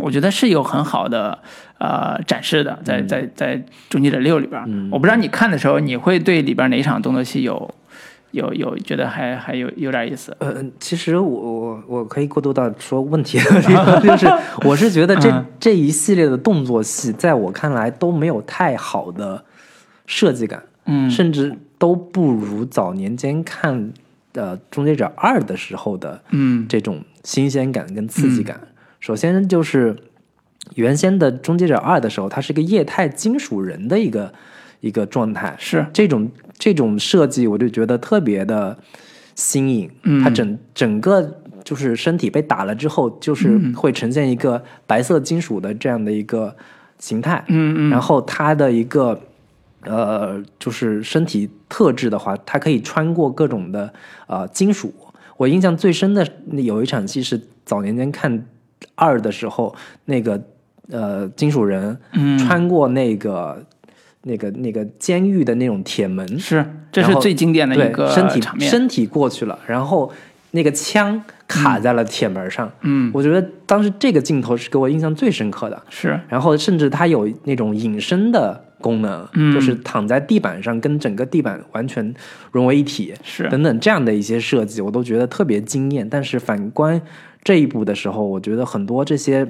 [0.00, 1.38] 我觉得是有很好的
[1.78, 3.56] 呃展示的，在在在
[3.90, 7.74] 《终结者六》里边儿，我不知道你看的时候，你会对里边哪一场动作戏有
[8.32, 10.36] 有有觉得还还有有点意思？
[10.40, 14.26] 呃，其实我我我可以过渡到说问题的地方，就是
[14.68, 15.44] 我是觉得这、嗯。
[15.58, 19.44] 这一系列的动作戏，在我看来都没有太好的
[20.06, 21.10] 设计感，嗯。
[21.10, 23.92] 甚至都不如早年间看
[24.32, 26.66] 的《终结者二》的时候的嗯。
[26.68, 28.60] 这种新鲜感跟刺激感。
[29.00, 29.96] 首先就是
[30.74, 34.32] 原先的《终结者二》的时候，它是一个液态金属人的一个
[34.80, 35.86] 一个状态，是。
[35.92, 38.76] 这种这种设计，我就觉得特别的
[39.34, 39.90] 新颖。
[40.02, 46.56] 嗯它整整个就是身体被打了之后，就是嗯会呈现一个白色金属的这样的一个
[46.98, 47.44] 形态。
[47.48, 49.20] 嗯嗯然后它的一个
[49.84, 53.92] 呃，就是身体特质的话，它可以穿过各种的
[54.26, 54.92] 呃金属。
[55.36, 58.44] 我印象最深的有一场戏是早年间看
[58.96, 59.72] 二的时候，
[60.06, 60.42] 那个
[60.90, 63.64] 呃金属人嗯穿过那个、
[64.28, 68.70] 那个那个监狱的那种铁门，是，这是最经典的一个身体场面。
[68.70, 70.12] 身体过去了，然后
[70.52, 72.70] 那个枪卡在了铁门上。
[72.82, 75.82] 嗯，我觉得当时这个镜头是给我印象最深刻的。
[75.88, 82.14] 是然后甚至它有那种隐身的功能，嗯就是躺在地板上跟整个地板完全
[82.52, 86.08] 融为一体，是等等这样的一些设计，我都觉得特别惊艳。
[86.08, 87.00] 但是反观
[87.42, 89.46] 这一步的时候，我觉得很多这些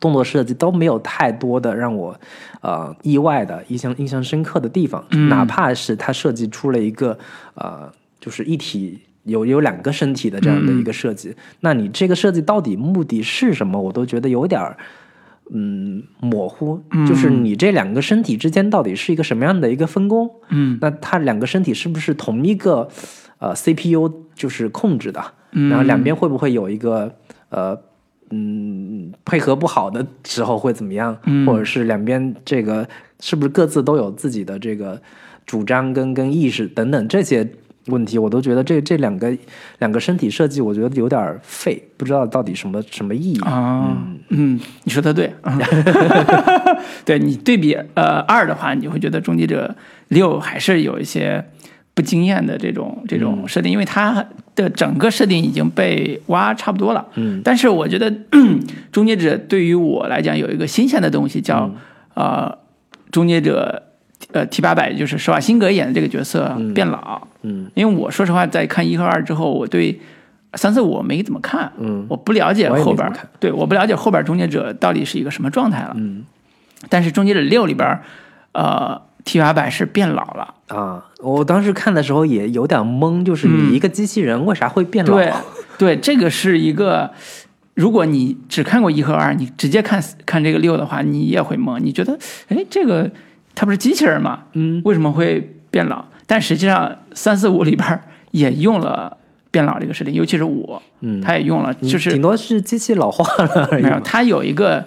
[0.00, 2.18] 动作设计都没有太多的让我
[2.60, 7.18] 呃意外的、印象印象深刻的地方，嗯哪怕是它设计出了一个
[7.54, 9.00] 呃就是一体。
[9.26, 13.80] 有有两个身体的这样的一个设计，那你这个设计到底目的是什么？
[13.80, 14.76] 我都觉得有点儿
[15.50, 16.78] 嗯模糊。
[17.08, 20.30] 就是你这两个身体之间到底是一个什么样的一个分工？
[20.50, 22.86] 嗯那它两个身体是不是同一个
[23.38, 25.24] 呃 CPU 就是控制的？
[25.52, 27.10] 嗯然后两边会不会有一个
[27.48, 27.74] 呃
[28.34, 31.16] 嗯配合不好的时候会怎么样？
[31.24, 32.86] 嗯或者是两边这个
[33.20, 35.00] 是不是各自都有自己的这个
[35.46, 37.48] 主张跟跟意识等等这些
[37.86, 39.36] 问题，我都觉得这这两个
[39.78, 43.40] 两个身体设计，我觉得有点废，不知道到底什么什么意义。
[43.40, 43.96] 啊，
[44.30, 45.58] 嗯，你说的对，啊
[47.04, 49.74] 对你对比呃二的话，你会觉得《终结者
[50.08, 51.44] 六》还是有一些
[51.94, 54.26] 不惊艳的这种这种设定，因为它
[54.56, 57.06] 的整个设定已经被挖差不多了。
[57.14, 58.10] 嗯，但是我觉得
[58.90, 61.70] 《终结者》对于我来讲有一个新鲜的东西叫，
[62.14, 62.58] 呃，
[63.12, 63.82] 终结者
[64.32, 67.28] 呃 T 八百，就是施瓦辛格演的这个角色变老。
[67.42, 67.70] 嗯。
[67.74, 70.00] 因为我说实话，在看一和二之后，我对
[70.54, 72.04] 三四五没怎么看，嗯。
[72.08, 75.92] 我不了解后边对，我不了解后边终结者到底是一个什么状态了。
[75.96, 76.24] 嗯。
[76.88, 78.00] 但是终结者六里边，
[78.52, 85.14] 呃，T 八百是变老了，啊，我当时看的时候也有点懵，就是你一个机器人为啥会变老？
[85.16, 85.32] 对
[85.78, 87.10] 对，这个是一个。
[87.74, 91.76] 如果你只看过一和二，你直接看看这个六的话，你也会懵。
[91.80, 92.16] 你觉得，
[92.46, 93.10] 哎，这个
[93.56, 96.04] 它不是机器人吗，嗯，为什么会变老？
[96.24, 98.00] 但实际上三四五里边
[98.30, 99.16] 也用了
[99.50, 104.00] 变老这个设定，尤其是五，嗯它也用了，就是顶多是机器老化了而已没有，嘛。
[104.04, 104.86] 它有一个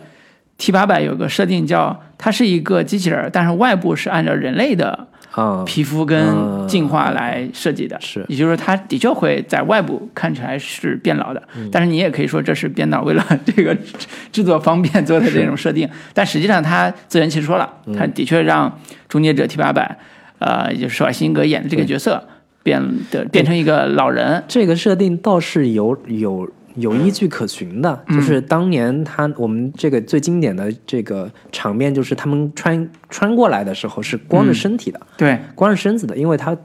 [0.57, 8.25] T 八百有个设定叫它是一个机器人儿，但是外部是按照人类的啊，皮肤跟进化来设计的，是。
[8.27, 11.69] 也就是说它的确会在外部看起来是变老的，嗯。
[11.71, 17.95] 但是你也可以说这是编导为了这个制制作方便做的这种设定，但实际上他自圆其说了，嗯。
[17.95, 19.99] 他的确让终结者 T 八百，
[20.39, 22.27] 呃，也就是施瓦辛格演的这个角色
[22.63, 22.81] 变
[23.11, 28.15] 得变成一个老人，这个设定倒是有有有依据可循的，嗯。
[28.15, 36.57] 就是当年他我们这个最经典的这个场面，就是他们穿穿过来的时候是光着身体的，对，光着身子的，因为他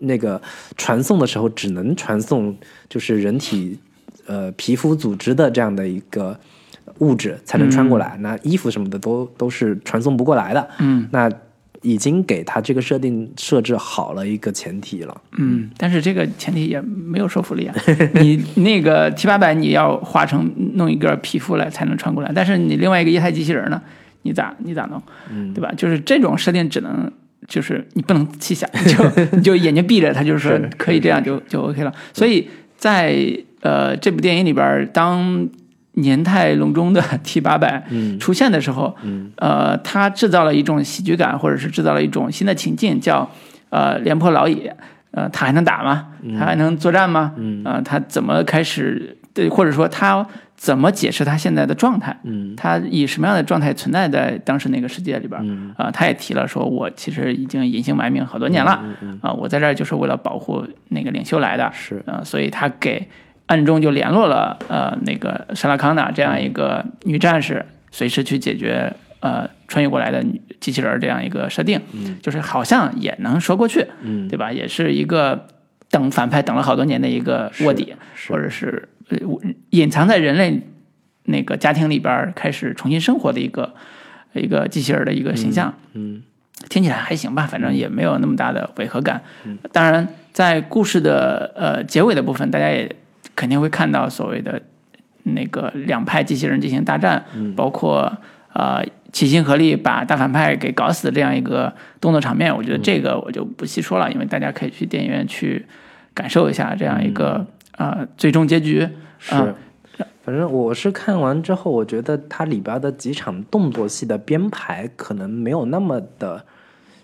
[0.00, 0.40] 那个
[0.76, 2.56] 传送的时候只能传送
[2.88, 3.78] 就是人体
[4.26, 6.38] 呃皮肤组织的这样的一个
[6.98, 11.08] 物质才能穿过来，那衣服什么的都都是传送不过来的，嗯。
[11.10, 11.30] 那
[11.82, 15.20] 已经给他这个设定设置好了一个前提了。
[15.38, 17.74] 嗯，但是这个前提也没有说服力啊。
[18.20, 23.80] 你那个 T 八百你要画成弄一个皮肤来才能穿过来，但是你另外一个液态机器人呢，
[24.22, 25.02] 你咋你咋弄？
[25.30, 25.72] 嗯对吧？
[25.76, 27.10] 就是这种设定只能
[27.48, 31.92] 就是你不能细想， 就你就眼睛闭着，他就是可以这样就就 OK 了。
[32.12, 33.16] 所以在
[33.62, 35.48] 呃这部电影里边儿，当
[35.94, 43.28] 年太隆中的 T 八百嗯出现的时候，嗯呃，它制造了一种喜剧感，或者是制造了一种新的情境，叫
[43.70, 44.70] 呃廉颇老矣。
[45.12, 46.06] 呃，他还能打吗？
[46.38, 47.32] 他还能作战吗？
[47.36, 49.16] 嗯呃，他怎么开始？
[49.34, 50.24] 对，或者说他
[50.56, 52.16] 怎么解释他现在的状态？
[52.22, 55.40] 嗯他以什么样的状态存在在当时那个世界里边？
[55.42, 63.08] 嗯啊、他也提了说，我其实已经隐姓埋名好多年了啊、嗯嗯我在这儿就是为了保护那个领袖来的，是呃，所以他给
[63.50, 72.16] 暗中就联络了呃那个莎拉康纳这样一个女战士，随时去解决呃穿越过来的女机器人这样一个设定，嗯。
[72.22, 74.28] 就是好像也能说过去，嗯。
[74.28, 74.52] 对吧？
[74.52, 75.48] 也是一个
[75.90, 79.18] 等反派等了好多年的一个卧底，是或者是呃
[79.70, 80.62] 隐藏在人类
[81.24, 83.74] 那个家庭里边开始重新生活的一个
[84.32, 85.74] 一个机器人的一个形象。
[85.94, 86.22] 嗯
[86.68, 89.22] 听起来还行吧，反正也没有那么大的违和感。
[89.72, 92.94] 当然，在故事的呃结尾的部分，大家也
[93.40, 94.60] 肯定会看到所谓的
[95.22, 97.24] 那个两派机器人进行大战，
[97.56, 98.14] 包括
[98.52, 101.72] 呃齐心合力把大反派给搞死的这样一个
[102.02, 102.54] 动作场面。
[102.54, 105.64] 我觉得这个我就不细说了，因为大家可以去电影院去
[106.12, 107.46] 感受一下这样一个、
[107.78, 108.86] 呃最终结局。
[109.18, 109.54] 是啊。
[110.22, 116.44] 反正我是看完之后，我觉得它里边的几场动作戏的编排可能没有那么的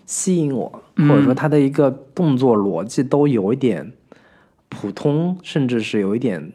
[0.05, 3.91] 吸引我，嗯或者说它的一个动作逻辑都有一点
[4.69, 6.51] 普通，甚至是有一点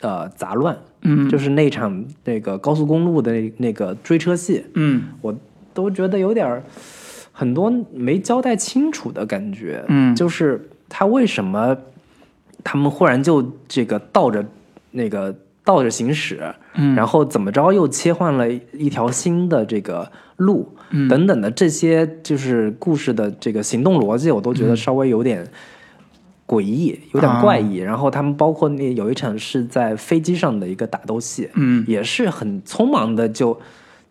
[0.00, 0.76] 呃杂乱。
[1.06, 5.36] 嗯就是那场那个高速公路的那那个追车戏，嗯我
[5.74, 6.62] 都觉得有点
[7.30, 9.84] 很多没交代清楚的感觉。
[9.88, 11.76] 嗯就是他为什么
[12.62, 14.42] 他们忽然就这个倒着
[14.92, 16.40] 那个倒着行驶，
[16.74, 25.46] 嗯然后怎么着又切换了一条新的这个路，嗯等等的这些就是故事的这个行动逻辑，我都觉得稍微有点。
[26.46, 27.76] 诡异，有点怪异。
[27.76, 31.84] 然后他们包括那有一场是在飞机上的一个打斗戏，嗯。
[31.86, 33.58] 也是很匆忙的就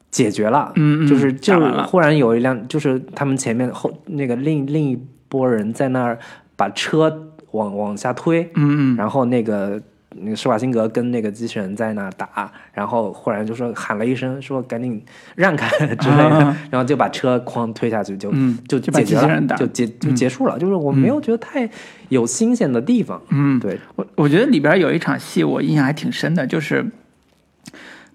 [0.10, 6.20] 解决了，嗯嗯就是就忽然有一辆，就是他们前面后那个另另一波人在那儿
[6.56, 8.96] 把车往往下推，嗯嗯。
[8.96, 9.82] 然后那个
[10.18, 15.04] 那个施瓦辛格跟那个机器人在那打，然后忽然就说喊了一声说赶紧
[15.36, 20.58] 让开 之类的，啊然后就把车哐推下去就、嗯就就把解决了机器人打，就结就结束了。
[20.60, 21.70] 就是我没有觉得太
[22.10, 26.86] 有新鲜的地方，嗯，对，我我觉得里边有一场戏我印象还挺深的，就是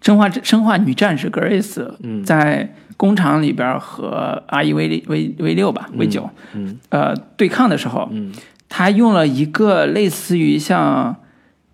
[0.00, 5.02] 生化生化女战士 Grace 在工厂里边和 R E V 六
[5.38, 8.32] V 六吧 V 九嗯呃对抗的时候，嗯
[8.68, 11.16] 他用了一个类似于像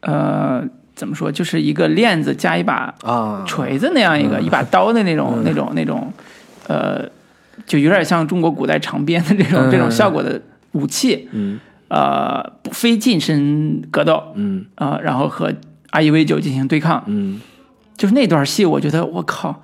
[0.05, 0.63] 呃
[0.95, 6.13] 怎么说，就是一个链子加一把啊，锤子那样一个、一把刀的那种、那种那种
[6.69, 7.05] 呃，
[7.67, 9.71] 就有点像中国古代长鞭的这种、嗯。
[9.71, 10.41] 这种效果的
[10.73, 11.59] 武器，嗯。
[11.89, 14.23] 呃，非近身格斗。
[14.37, 14.65] 嗯。
[14.77, 15.53] 啊、然后和
[15.91, 17.41] I E V 九进行对抗，嗯。
[17.97, 19.64] 就是那段戏，我觉得我靠，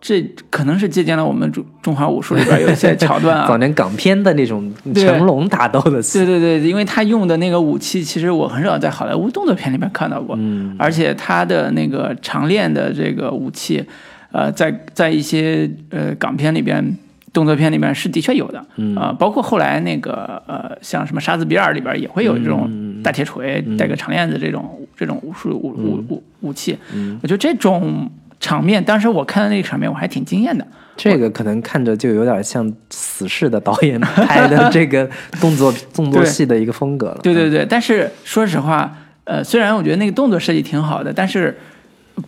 [0.00, 3.46] 这可能是借鉴了我们中中华武术里边有一些桥段啊。
[3.48, 3.56] 早啊。
[3.58, 10.74] 年港片的那种成龙打斗的戏，对对对，因为他用的那个武器，其实我很少在好莱坞动作片里面看到过，嗯。
[10.78, 13.84] 而且他的那个长链的这个武器，
[14.32, 16.96] 呃，在在一些呃港片里边。
[17.32, 18.96] 动作片里面是的确有的，嗯。
[18.96, 26.76] 啊、包括后来那个呃，像什么《杀死比尔》里边也会有这种嗯大铁锤、带个长链子这种这种武术武武武武器。
[26.92, 27.20] 嗯。
[27.22, 28.10] 我觉得这种
[28.40, 30.66] 场面，当时我看到那个场面，我还挺惊艳的。
[30.96, 35.08] 这个可能看着就有点像死侍的导演拍的这个
[35.40, 37.20] 动作 动作戏的一个风格了。
[37.22, 38.92] 对对对，但是说实话，
[39.24, 41.56] 呃，虽然我觉得那个动作设计挺好的，但是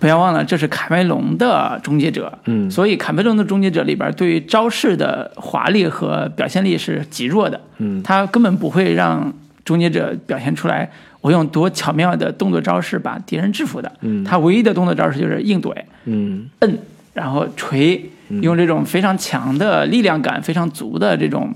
[0.00, 9.30] 不要忘了这是卡梅隆的《终结者》，嗯所以卡梅隆的《终结者》里边对于招式的华丽和表现力是极弱的，嗯他根本不会让
[9.64, 10.90] 终结者表现出来
[11.22, 14.22] 我用多巧妙的动作招式把敌人制服的，嗯。
[14.22, 15.72] 他唯一的动作招式就是硬怼、
[16.04, 16.50] 嗯。
[16.58, 16.78] 摁，
[17.14, 21.54] 然后锤，用这种非常强的力量感、非常足的这种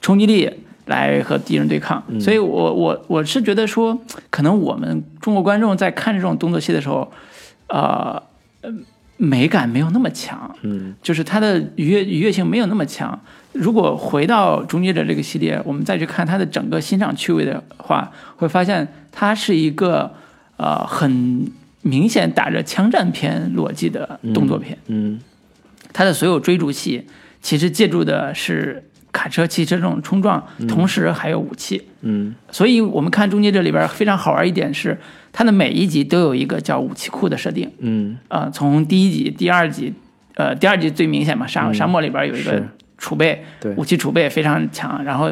[0.00, 0.48] 冲击力
[0.86, 2.02] 来和敌人对抗。
[2.20, 3.98] 所以我我我是觉得说，
[4.30, 7.12] 可能我们中国观众在看这种动作戏的时候，
[7.66, 8.22] 呃，
[8.60, 8.72] 呃
[9.16, 10.94] 美感没有那么强，嗯。
[11.02, 13.20] 就是它的愉悦愉悦性没有那么强。
[13.52, 20.14] 如果回到《终结者》这个系列，我们再去看它的整个欣赏趣味的话，会发现它是一个
[20.56, 21.50] 呃很
[21.82, 24.78] 明显打着枪战片逻辑的动作片。
[24.86, 25.20] 嗯
[25.92, 27.04] 它的所有追逐戏
[27.42, 31.82] 其实借助的是卡车、汽车这种冲撞，同时还有武器。
[32.02, 34.96] 嗯所以我们看《终结者》里边非常好玩一点是，
[35.32, 37.68] 它的每一集都有一个叫武器库的设定。
[37.80, 39.92] 嗯呃，从第一集、第二集，
[40.36, 42.68] 呃，第二集最明显嘛，沙沙漠里边有一个是
[43.00, 45.30] 储备，对武器储备非常强，然后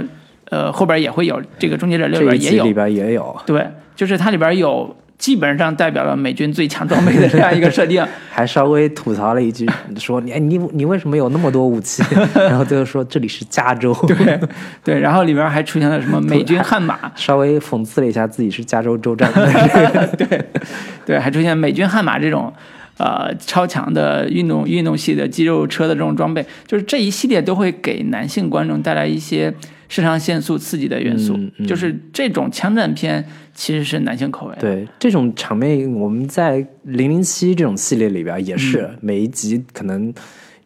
[0.51, 3.65] 呃后边也会有这个《终结者六》里边也有，里边也有，对，
[3.95, 8.03] 就是它里边有基本上代表了美军最强装备的这样一个设定。
[8.33, 12.03] 还稍微吐槽了一句，说你哎你你为什么有那么多武器？
[12.35, 14.41] 然后最后说这里是加州，对
[14.83, 19.29] 对，然后里边还出现了什么美军悍马，稍微讽刺了一下自己是加州州长。
[21.05, 22.51] 对，还出现美军悍马这种。
[22.99, 29.55] 呃，超强的运动运动系的肌肉车的这种装备，就是这一系列都会给男性观众带来一些
[29.89, 31.35] 肾上腺素刺激的元素。
[31.35, 33.25] 嗯嗯就是这种枪战片
[33.55, 34.55] 其实是男性口味。
[34.61, 40.15] 对这种场面，我们在零零七这种系列里边也是，嗯每一集可能也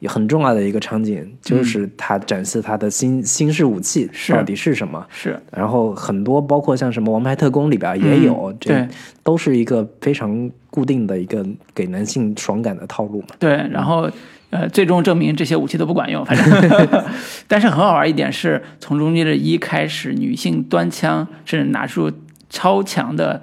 [0.08, 5.06] 很重要的一个场景，就是他展示他的新新式武器到底是什么。
[5.10, 8.86] 是，然后很多包括像什么《王牌特工》里边也有，这
[9.22, 13.28] 都是一个非常固定的一个给男性爽感的套路嘛。
[13.38, 14.10] 对，然后
[14.50, 17.04] 呃，最终证明这些武器都不管用，反正。
[17.48, 22.10] 但是很好玩一点是，从《终结者一》开始，女性端枪甚至拿出
[22.50, 23.40] 超强的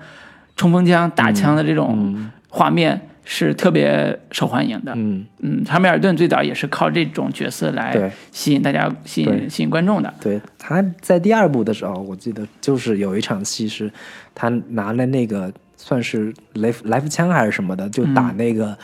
[0.56, 3.00] 冲锋枪打枪的这种画面
[3.32, 4.92] 是特别受欢迎的。
[4.96, 7.76] 嗯，嗯，查米尔顿最早也是靠这种角色对。
[7.76, 10.12] 来吸引大家、吸引吸引观众的。
[10.20, 13.92] 对，他在第二部的时候，我记得就是有一场戏是，
[14.34, 18.76] 他拿了那个算是来福来福枪还是什么的，就打那个、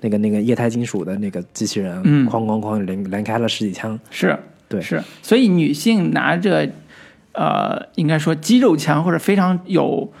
[0.00, 2.28] 那个那个液态金属的那个机器人，嗯。
[2.28, 3.96] 哐哐哐连连开了十几枪。
[4.10, 4.36] 是，
[4.68, 4.80] 对。
[4.80, 6.68] 是，所以女性拿着，
[7.34, 10.12] 呃，应该说肌肉枪或者非常有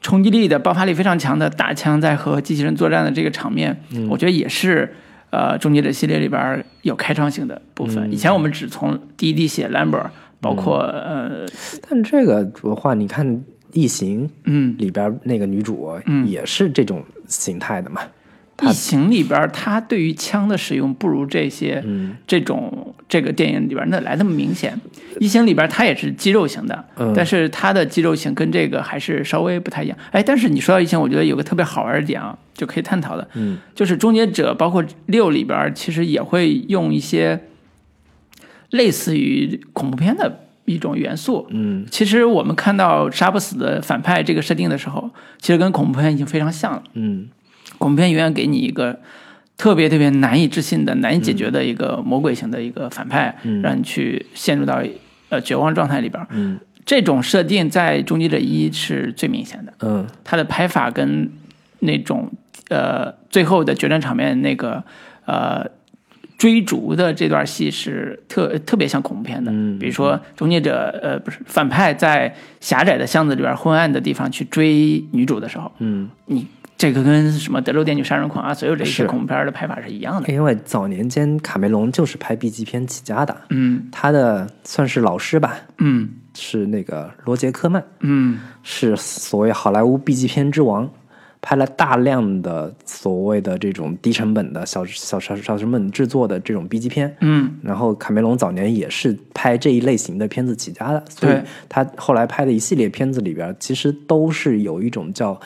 [0.00, 3.76] 冲击力的、爆发力非常强的大枪，在和机器人作战的这个场面，
[4.08, 4.94] 我觉得也是
[5.30, 8.12] 呃终结者系列里边有开创性的部分。
[8.12, 10.08] 以前我们只从第一滴血 Lambert，
[10.40, 11.46] 包括、呃
[11.88, 13.26] 但这个的话，你看
[13.72, 14.74] 《异形》嗯。
[14.78, 18.00] 里边那个女主嗯也是这种形态的嘛。
[18.62, 24.78] 异形里边儿，它对于枪的使用不如这些、嗯这种这个电影里边儿那来那么明显。
[25.20, 29.96] 异形里边儿它也是肌肉型的，嗯但是它的肌肉型跟这个还是稍微不太一样。
[30.10, 37.40] 哎，但是你说到异形，我觉得有个特别好玩的点啊，就可以探讨的，嗯就是终结者包括六里边其实也会用一些
[38.70, 41.46] 类似于恐怖片的一种元素。
[41.50, 45.08] 嗯其实我们看到杀不死的反派这个设定的时候，
[45.40, 46.82] 其实跟恐怖片已经非常像了。
[46.94, 47.28] 嗯
[47.78, 48.98] 恐怖片永远给你一个
[49.56, 54.82] 特别特别难以置信的、难以解决的一个魔鬼型的一个反派，让你去陷入到
[55.30, 56.24] 呃绝望状态里边。
[56.30, 56.58] 嗯。
[56.84, 60.06] 这种设定在《终结者一》是最明显的，嗯。
[60.24, 61.30] 它的拍法跟
[61.80, 62.30] 那种
[62.68, 64.82] 呃最后的决战场面那个
[65.26, 65.66] 呃
[66.38, 69.52] 追逐的这段戏是特特别像恐怖片的。
[69.52, 69.78] 嗯。
[69.78, 76.46] 比如说终结者呃不是反派在狭窄的巷子里边昏暗的地方去追女主的时候，嗯，你
[76.78, 80.32] 这个跟什么德州电锯杀人狂啊，所有这些恐怖片的拍法是一样的。
[80.32, 83.88] 因为早年间卡梅隆就是拍 B 级片起家的，嗯。
[83.90, 86.08] 他的算是老师吧，嗯。
[86.34, 88.38] 是那个罗杰科曼，嗯。
[88.62, 90.88] 是所谓好莱坞 B 级片之王，
[91.42, 97.16] 拍了大量的所谓的这种低成本的小小小小成本制作的这种 B 级片。
[97.22, 97.58] 嗯。
[97.60, 101.34] 然后卡梅隆早年也是拍这一类型的片子起家的，所以
[101.68, 105.40] 他后来拍的一系列片子里边，其实都是有一种叫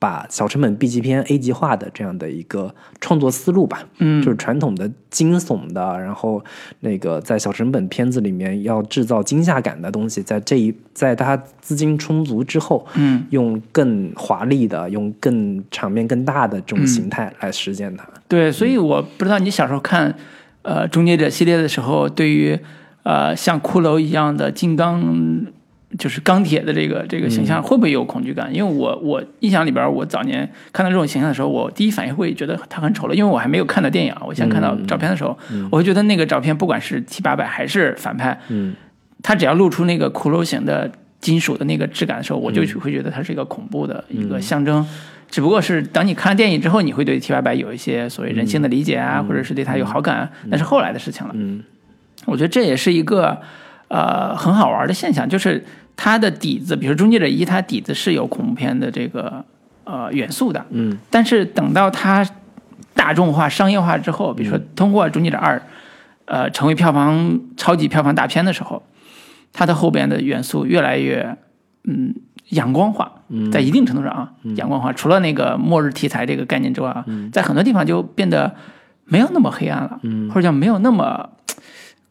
[0.00, 6.44] 把小成本 B 级片 A 级化的这样的一个创作思路吧，嗯就是传统的惊悚的，然后
[6.80, 18.08] 那个在小成本片子里面要制造惊吓感的东西，在这一在它资金充足之后，嗯，用更华丽的、用更场面更大的这种形态来实现它。
[18.28, 20.14] 对，所以我不知道你小时候看
[20.62, 22.56] 呃《终结者》系列的时候，对于
[23.02, 25.46] 呃像骷髅一样的金刚。
[25.96, 28.52] 就是钢铁的这个这个形象会不会有恐惧感？
[28.54, 34.22] 因为我我印象里边，我早年看到这种形象的时候，我第一反应会觉得他很丑陋，因为我还没有看到电影啊。
[34.26, 35.38] 我先看到照片的时候，
[35.70, 38.74] 我会觉得那个照片不管是 T 八百还是反派，嗯，
[39.22, 44.86] 他只要露出那个骷髅型的金属的那个质感的时候，我就会觉得它是一个恐怖的一个象征。
[45.30, 51.34] 只不过是等你看了电影之后，你会对 T 八百有一些所谓人性的理解啊，或者是对他有好感，那是后来的事情了。
[51.36, 51.62] 嗯，
[52.24, 53.38] 我觉得这也是一个
[53.88, 55.64] 呃很好玩的现象，就是
[55.96, 59.44] 它的底子，比如说《终结者一》，它底子是有恐怖片的这个
[59.84, 62.26] 呃元素的，嗯，但是等到它
[62.94, 65.56] 大众化、商业化之后，比如说通过《终结者二》
[66.26, 68.82] 呃成为票房超级票房大片的时候，
[69.52, 71.36] 它的后边的元素越来越
[71.84, 72.14] 嗯
[72.50, 73.10] 阳光化，
[73.52, 74.92] 在一定程度上啊，阳光化。
[74.92, 78.54] 除了那个末日题材这个概念之外啊，在很多地方就变得
[79.04, 80.28] 没有那么黑暗了，嗯。
[80.28, 81.30] 或者叫没有那么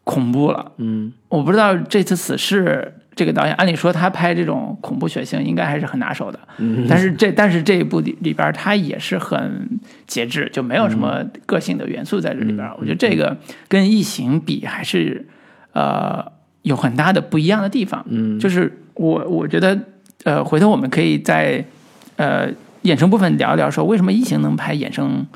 [0.07, 0.71] 恐怖了。
[0.77, 9.67] 嗯，我不知道这次死侍这个导演，按理说他拍这种恐怖血腥应该还是很拿手的，嗯但是这但是这一部里里边他也是很
[10.05, 12.65] 节制，就没有什么个性的元素在这里边。
[12.79, 13.35] 我觉得这个
[13.67, 15.27] 跟异形比还是
[15.73, 16.23] 呃
[16.61, 18.05] 有很大的不一样的地方。
[18.07, 19.77] 嗯，就是我我觉得
[20.23, 21.65] 呃回头我们可以在
[22.15, 22.47] 呃
[22.83, 25.27] 衍生部分聊一聊，说为什么异形能拍衍生。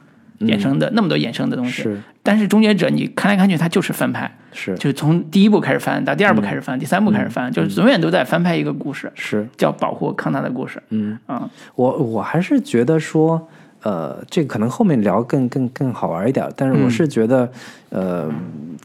[0.42, 2.02] 衍生的那么多衍生的东西，是。
[2.24, 4.76] 但是终结者你看来看去，它就是翻拍，是。
[4.76, 10.82] 就是从第一部开始翻到第二部开始翻，第三部开始翻，就是永远都在翻拍一个故事，是，叫保护康纳的故事。
[10.90, 11.18] 嗯。
[11.26, 13.48] 啊，我我还是觉得说，
[13.82, 17.52] 呃，这个可能后面聊更更更好玩一点，但是我是觉得，
[17.90, 18.30] 呃，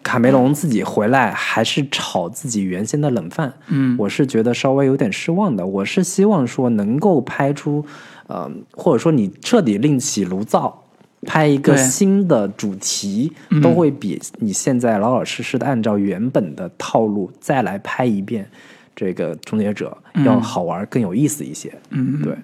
[0.02, 5.66] 卡梅隆自己回来还是炒自己原先的冷饭，嗯，我是觉得稍微有点失望的。
[5.66, 7.84] 我是希望说能够拍出，
[8.28, 10.84] 呃，或者说你彻底另起炉灶。
[11.26, 18.48] 拍一个新的主题，嗯都会比你现在老老实实的按照原本的套路再来拍一遍
[18.94, 21.72] 这个《终结者》要好玩、更有意思一些。
[21.90, 22.34] 嗯，对，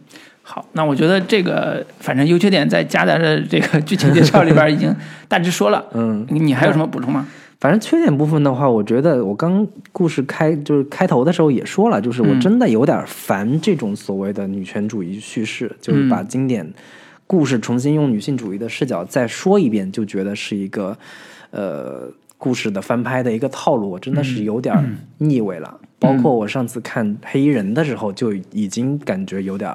[0.42, 4.94] 好，那我觉得这个反正优缺点在加达的这个剧情介绍里边已经
[5.28, 5.86] 大致说了。
[5.94, 7.26] 嗯，你你还有什么补充吗？
[7.60, 16.68] 反正缺点部分的话，我觉得我刚故事开就是开头的时候也说了，就是我真的有点烦这种所谓的女权主义叙事，就是把经典
[17.32, 20.94] 故事重新用女性主义的视角再说一遍，就觉得是一个
[21.50, 24.76] 呃故事的翻拍的一个套路，我真的是有点
[25.16, 25.80] 腻味了。
[25.98, 29.74] 包括我上次看黑衣人的时候，就已经感觉有点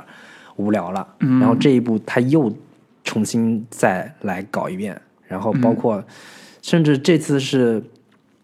[0.57, 1.07] 无聊了。
[1.17, 2.55] 然后这一部他又
[3.03, 6.03] 重新再来搞一遍，然后包括。
[6.61, 7.81] 甚至这次是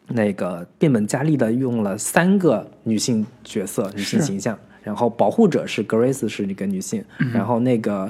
[0.07, 7.03] 那个变本加厉的用了三个女性角色、女性形象，然后保护者是 Grace 是一个女性，
[7.33, 8.09] 然后那个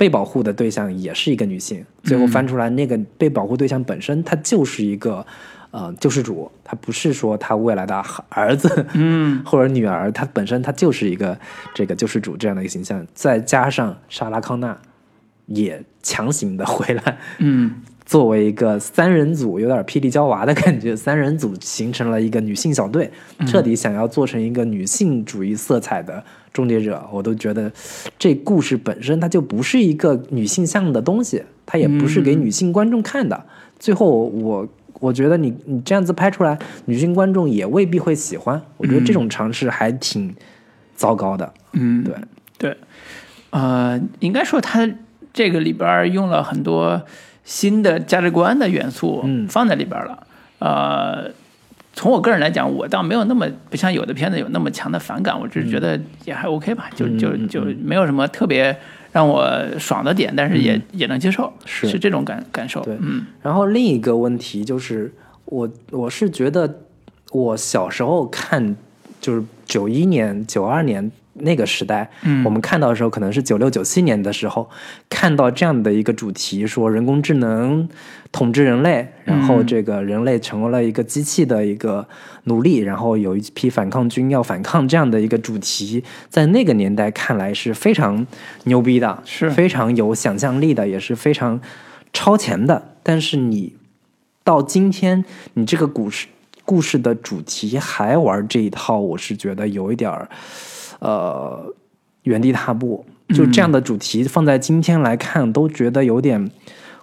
[0.00, 5.26] 被保护的对象也是一个女性，最后翻出来那个被保护对象本身她就是一个
[5.72, 7.94] 呃救世主，他不是说他未来的
[8.30, 11.38] 儿子，嗯， 或者女儿，他本身他就是一个
[11.74, 14.74] 这个救世主这样的一个形象，再加上莎拉康纳
[15.44, 17.74] 也强行的回来，嗯。
[18.10, 20.96] 作为一个三人组，有点霹雳娇娃的感觉。
[20.96, 23.08] 三人组形成了一个女性小队，
[23.46, 27.02] 彻底想要做成一个女性主义色彩的终结者。
[27.12, 27.70] 我都觉得
[28.18, 33.44] 这故事本身它就不是一个女性向的东西，它也不是给女性观众看的。
[33.78, 34.68] 最后我
[35.00, 38.60] 我觉得你你这样子拍出来，女性观众也未必会喜欢。
[38.76, 40.34] 我觉得这种尝试还挺
[40.94, 41.52] 糟糕的。
[41.72, 42.14] 嗯，对
[42.58, 42.76] 对，
[43.50, 44.90] 呃，应该说它
[45.32, 47.02] 这个里边用了很多。
[47.42, 50.26] 新的价值观的元素放在里边了，
[50.60, 51.32] 呃，
[51.92, 58.74] 从我个人来讲，我倒没有那么不像有的片子有那么强的反感，我只是觉得也还 OK 吧，就就就没有什么特别
[59.12, 62.80] 让我爽的点，但是也、也能接受，是是这种感感受。
[62.82, 63.26] 对，嗯。
[63.42, 65.12] 然后另一个问题就是，
[65.46, 66.72] 我我是觉得
[67.32, 68.76] 我小时候看，
[69.20, 71.10] 就是九一年、九二年。
[71.40, 74.68] 那个时代，嗯，我们看到的时候可能是九六九七年的时候，
[75.08, 77.88] 看到这样的一个主题，说人工智能
[78.32, 82.06] 统治人类，然后这个人类成为了一个机器的一个
[82.44, 88.26] 奴隶，然后有一批反抗军要反抗这样的一个主题，在那个年代看来是非常
[88.64, 91.60] 牛逼的，是非常有想象力的，也是非常
[92.12, 92.96] 超前的。
[93.02, 93.74] 但是你
[94.44, 95.24] 到今天，
[95.54, 96.28] 你这个故事
[96.64, 100.28] 故事的主题还玩这一套，我是觉得有一点儿。
[101.00, 101.74] 呃，
[102.22, 106.50] 原地踏步，就这样的主题放在今天来看，都觉得有点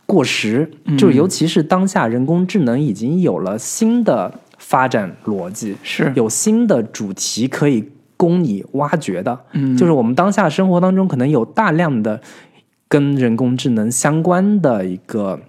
[0.05, 0.71] 过时。
[0.97, 6.11] 就尤其是当下人工智能已经有了新的发展逻辑，是。
[6.15, 9.39] 有新的主题可以供你挖掘的。
[9.53, 9.75] 嗯。
[9.75, 12.21] 就是我们当下生活当中可能有大量的
[12.87, 15.39] 跟人工智能相关的一个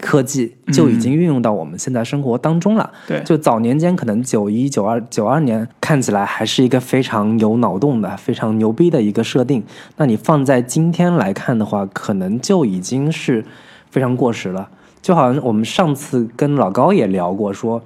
[0.00, 2.90] 科技，就已经运用到我们现在生活当中了。
[3.06, 9.62] 对，就早年间可能九一、九二、九二年看起来还是一个非常有脑洞的、非常牛逼的一个设定，
[9.96, 13.44] 那你放在今天来看的话，可能就已经是
[13.90, 14.68] 非常过时了。
[15.02, 17.82] 就好像我们上次跟老高也聊过，说，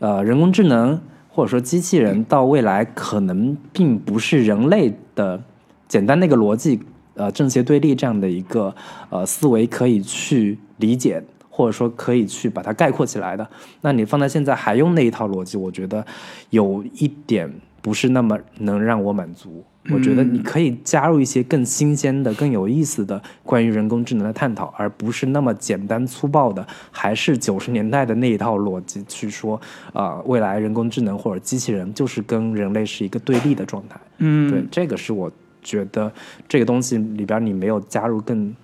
[0.00, 5.42] 呃，人工智能或者说机器人到未来可能并不是人类的
[5.88, 6.78] 简单的一个逻辑，
[7.14, 8.74] 呃，正邪对立这样的一个
[9.08, 11.24] 呃思维可以去理解，
[11.62, 13.48] 或者说可以去把它概括起来的。
[13.82, 16.04] 那你放在现在还用那一套逻辑，我觉得
[16.50, 17.48] 有一点
[17.80, 19.64] 不是那么能让我满足。
[19.90, 29.60] 我觉得你可以加入一些更新鲜的、更有意思的关于人工智能的探讨，而不是那么简单粗暴的，还是九十年代的那一套逻辑去说，
[29.92, 34.00] 啊、未来人工智能或者机器人就是跟人类是一个对立的状态。
[34.18, 35.30] 嗯，对，这个是我
[35.62, 36.12] 觉得
[36.48, 38.54] 这个东西里边你没有加入更，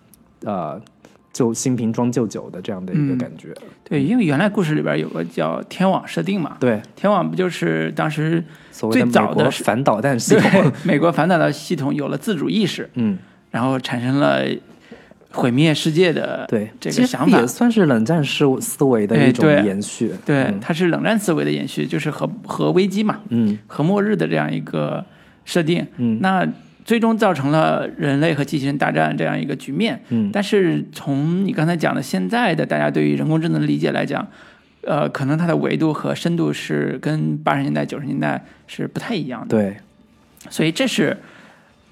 [0.44, 0.80] 呃，
[1.38, 3.54] 就新瓶装旧酒的这样的一个嗯感觉。
[3.84, 10.72] 对，因为原来故事里边有个叫天网设定嘛，对，天网不就是当时最所谓的美国早的反导弹系统。
[10.82, 13.16] 美国反导弹系统有了自主意识，嗯，
[13.52, 14.44] 然后产生了
[15.30, 17.46] 毁灭世界的对，这个想法也。
[17.46, 20.12] 算是冷战思思维的一种延续。
[20.26, 25.04] 对，嗯它是冷战思维的延续，就是核核危机嘛，嗯核末日的这样一个
[25.44, 25.86] 设定。
[25.98, 26.44] 嗯那
[26.88, 30.00] 最终造成了人类和机器人大战这样一个局面。
[30.08, 34.26] 嗯但是从你刚才讲的现在的大家对于人工智能的理解来讲，
[34.80, 39.48] 呃，可能它的维度和深度是跟八十年代、九十年代是不太一样的。
[39.48, 39.76] 对，
[40.48, 41.14] 所以这是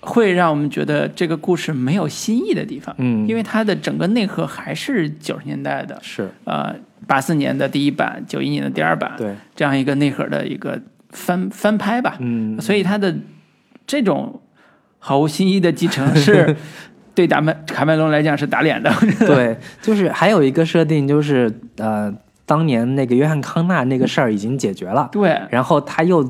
[0.01, 2.95] 会让我们觉得这个故事没有新意的地方。
[2.97, 6.75] 嗯，因为它的整个内核还是九十年代的，是呃，
[7.07, 10.81] 八四年的第一版，九一年的第二版，对，这样一个内核的一个
[11.11, 12.17] 翻翻拍吧。
[12.21, 13.15] 嗯，所以它的
[13.87, 14.41] 这种
[15.07, 16.57] 毫无新意的继承是
[17.15, 18.93] 对咱们卡麦隆来讲是打脸的。
[19.25, 22.13] 对，就是还有一个设定就是呃，
[22.45, 26.29] 当年那个约翰康纳那个事儿已经解决了，对，然后他又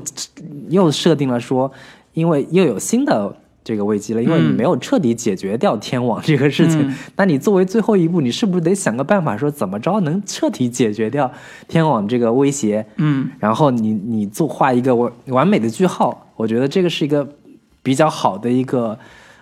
[0.69, 1.71] 又设定了说，
[2.13, 3.35] 因为又有新的。
[3.67, 11.29] 这个危机了，因为你嗯没有彻底解决掉天网这个事情，嗯那你作为最后一步，你是不是得想个办法，说怎么着能彻底解决掉
[11.67, 12.85] 天网这个威胁？
[12.95, 17.27] 嗯，然后你你做画一个完完美的句号，我觉得这个是一个
[17.87, 18.99] 比较好的一个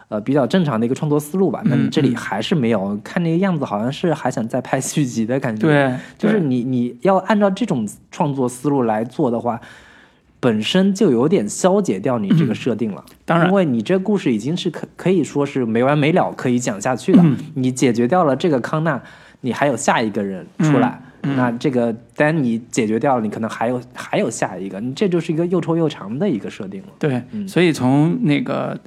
[0.10, 1.64] 呃比较正常的一个创作思路吧。
[1.66, 9.60] 那你这里还是没有看那个样子，好像是还想再拍续集的感觉。，对，就是你你要按照这种创作思路来做的话。
[10.38, 17.20] 本身就有点消解掉你这个设定了，当然因为你这故事已经是可可以说是没完没了，可以讲下去的。
[17.24, 19.02] 嗯你解决掉了这个康纳，
[19.41, 26.88] 你还有下一个人出来，嗯那这个丹尼解决掉了，你可能还有还有下一个，你这就是一个又臭又长的一个设定了。
[26.99, 28.80] 对，嗯所以从那个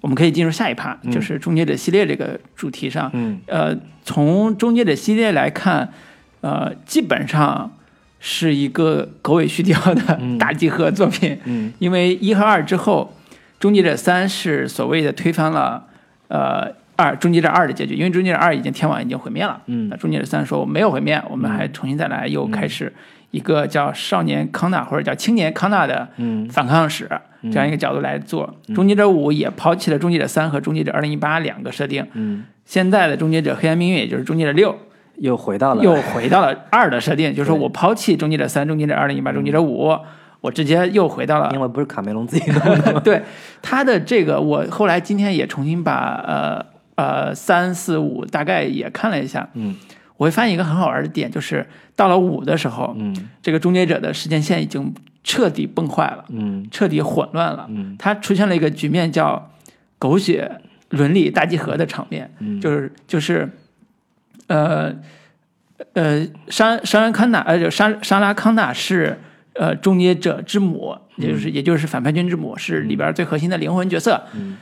[0.00, 3.10] 我们可以进入下一趴，就是终结者系列这个主题上。
[3.12, 5.92] 嗯呃，从终结者系列来看，
[6.40, 7.70] 呃，基本上
[8.18, 11.38] 是一个狗尾续貂的嗯 大集合作品。
[11.44, 13.14] 嗯因为一和二之后，
[13.58, 15.86] 终结者三是所谓的推翻了
[16.28, 19.88] 呃二终结者二的结局，因为终结者二已经天网已经毁灭了，嗯。
[19.88, 22.92] 那终结者三说我没有毁灭，我们还重新再来，又开始
[23.30, 26.48] 一个叫少年康纳或者叫青年康纳的嗯。
[26.48, 27.08] 反抗史
[27.44, 28.54] 这样一个角度来做。
[28.74, 34.76] 终结者五也抛弃了终结者三和终结者二零一八两个设定，嗯，现在的终结者黑暗命运也就是终结者六
[35.16, 35.82] 又回到了。
[35.82, 39.96] 又回到了二的设定， 就是说我抛弃终结者三、终结者二零一八、终结者五，
[40.42, 43.00] 我直接又回到了因为不是卡梅隆自己 弄的？
[43.00, 43.22] 对
[43.62, 46.64] 他的这个，我后来今天也重新把呃
[47.00, 49.74] 呃三四五大概也看了一下，嗯。
[50.18, 53.16] 我会发现一个很好玩的点，就是到了五的时候，嗯。
[53.40, 54.92] 这个终结者的时间线已经
[55.24, 56.66] 彻底崩坏了，嗯。
[56.70, 57.96] 彻底混乱了，嗯。
[57.98, 59.50] 它出现了一个局面叫
[59.98, 62.60] 狗血伦理大集合的场面，嗯。
[62.60, 63.48] 就是就是
[64.48, 64.94] 呃
[65.94, 69.18] 呃沙沙拉康纳呃就沙沙拉康纳是
[69.54, 74.22] 呃终结者之母，也就是也就是反叛军之母，是里边最核心的灵魂角色。
[74.34, 74.58] 嗯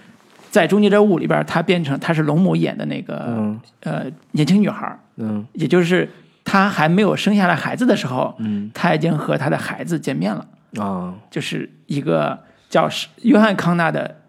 [0.51, 3.61] 在终结者五里边，她变成她是龙母演的那个、嗯。
[3.81, 5.47] 呃年轻女孩，嗯。
[5.53, 6.09] 也就是
[6.45, 8.71] 她还没有生下来孩子的时候，嗯。
[8.73, 10.47] 她已经和她的孩子见面了，
[10.79, 12.39] 啊，就是一个
[12.69, 14.21] 叫是约翰康纳的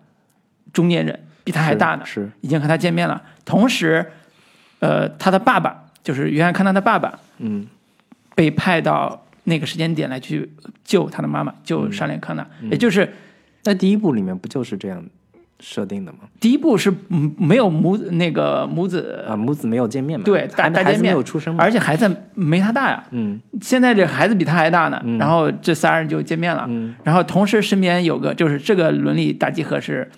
[0.74, 3.22] 中年人，比他还大呢，是已经和他见面了。
[3.46, 4.12] 同时，
[4.80, 7.68] 呃，他的爸爸就是约翰康纳的爸爸，嗯。
[8.36, 10.50] 被派到那个时间点来去
[10.86, 11.92] 救他的妈妈，救嗯。
[11.92, 13.14] 沙莲康纳，也就是
[13.62, 15.04] 在第一部里面不就是这样？
[15.60, 16.20] 设定的吗？
[16.40, 20.24] 第一部是嗯没有母那个母子啊，母子没有见面嘛？
[20.24, 21.64] 对孩子没大见面有出生嘛？
[21.64, 23.04] 而且孩子没他大呀。
[23.12, 30.10] 嗯现在这孩子比他还大呢，然后这仨人就见面了，嗯然后同时身边有个就是这个伦理大集合是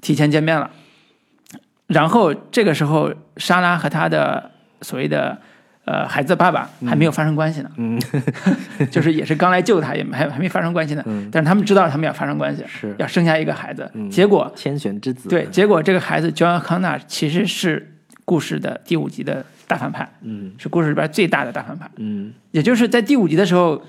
[0.00, 0.70] 提前见面了，
[1.86, 4.50] 然后这个时候莎拉和他的
[4.80, 5.38] 所谓的
[5.84, 8.00] 呃孩子的爸爸还没有发生关系呢，嗯。
[8.90, 11.28] 就是也是刚来救他，也还还没发生关系呢，嗯。
[11.32, 12.94] 但是他们知道他们要发生关系，是。
[12.98, 14.10] 要生下一个孩子，嗯。
[14.10, 15.28] 结果天选之子。
[15.28, 20.52] 对，结果这个孩子 John 康纳其实是故事的第五集的大反派，嗯。
[20.58, 21.88] 是故事里边最大的大反派。
[21.96, 23.82] 嗯，也就是在第五集的时候，约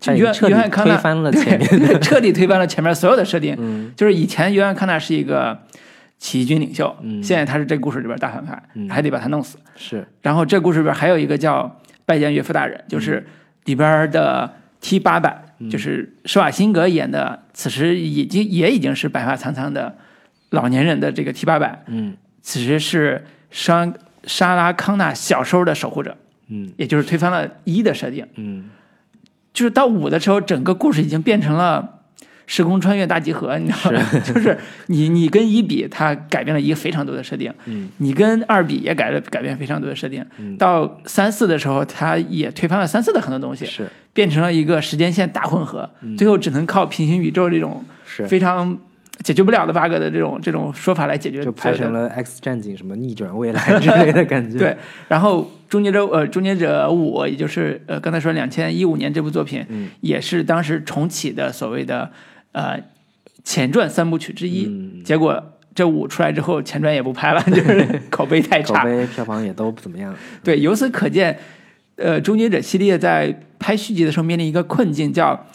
[0.00, 3.56] 他已经彻底约翰康纳推翻了前面 彻底推翻了前面所有的设定。
[3.58, 3.92] 嗯。
[3.96, 5.58] 就是以前约翰康纳是一个
[6.18, 7.22] 起义军领袖，嗯。
[7.22, 8.88] 现在他是这个故事里边大反派，嗯。
[8.88, 9.58] 还得把他弄死。
[9.76, 10.06] 是。
[10.22, 13.26] 然后这故事里边还有一个叫拜见岳父大人，就是
[13.64, 19.96] 里边的 T 八百、就是施瓦辛格演的，此时已经也已经是白发苍苍的
[20.50, 22.16] 老年人的这个 T 八百，嗯。
[22.42, 23.92] 此时是沙
[24.24, 26.16] 沙拉康纳小时候的守护者，
[26.48, 26.72] 嗯。
[26.76, 28.26] 也就是推翻了一的设定。
[28.36, 28.70] 嗯。
[29.52, 31.97] 就是到五的时候，整个故事已经变成了
[32.50, 34.00] 时空穿越大集合，你知道吗？
[34.24, 40.24] 就是你你跟一比，它改变了一个非常多的设定，嗯你跟二比也改了改变非常多的设定。
[40.56, 47.84] 到三四的时候，它也推翻了三四的很多东西，是变成了一个时间线大混合，最后只能靠平行宇宙这种，
[48.26, 48.76] 非常
[49.22, 54.56] 解决不了的 bug 的这种这种说法来解决，就拍成了 X 战警什么逆转未来之类的感觉。
[54.58, 54.74] 对，
[55.08, 62.10] 然后《终结者》呃，《终结者五》，也就是呃刚才说两千一五年这部作品，嗯也是当时重启的所谓的
[62.52, 62.80] 呃
[63.44, 64.66] 前传三部曲之一。
[64.66, 65.42] 嗯结果
[65.74, 68.82] 这五出来之后，前传也不拍了， 就是口碑太差。
[68.82, 70.14] 口碑票房也都不怎么样。
[70.42, 71.38] 对，由此可见，
[71.96, 75.46] 呃，《终结者》系列在拍续集的时候面临一个困境，叫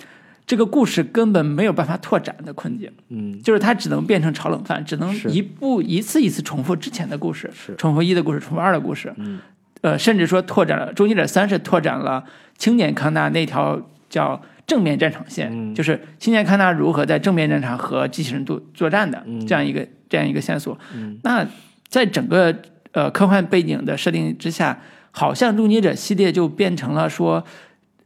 [0.47, 2.89] 这个故事根本没有办法拓展的困境。
[3.09, 9.39] 嗯就是它只能变成炒冷饭，只能一步一次一次重复之前的故事，是重复一的故事，重复二的故事，嗯，
[9.81, 12.23] 呃，甚至说拓展了《终结者三》是拓展了
[12.57, 20.77] 青年康纳那条叫正面战场线，嗯就是青年看他如何在正面战场和机器人作作战的、嗯这样一个这样一个线索。
[20.95, 21.45] 嗯那
[21.87, 22.55] 在整个
[22.91, 24.79] 呃科幻背景的设定之下，
[25.11, 27.43] 好像《终结者》系列就变成了说。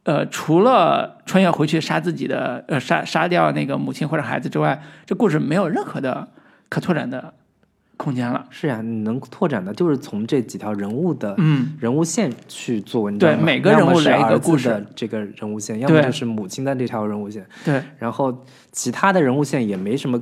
[0.04, 6.26] 呃，除了穿越回去杀自己的，呃，杀杀掉那个母亲或者孩子之外，这故事没有任何的
[6.70, 7.34] 可拓展的
[7.98, 8.46] 空间了。
[8.48, 13.36] 是呀、你能拓展的就是从这几条人物的嗯，人物线去做文章嘛。
[13.36, 20.18] 对每个人物是来一个故事的这个人物线，要么就是母亲的这条人物线，对，然后其他的人物线也没什么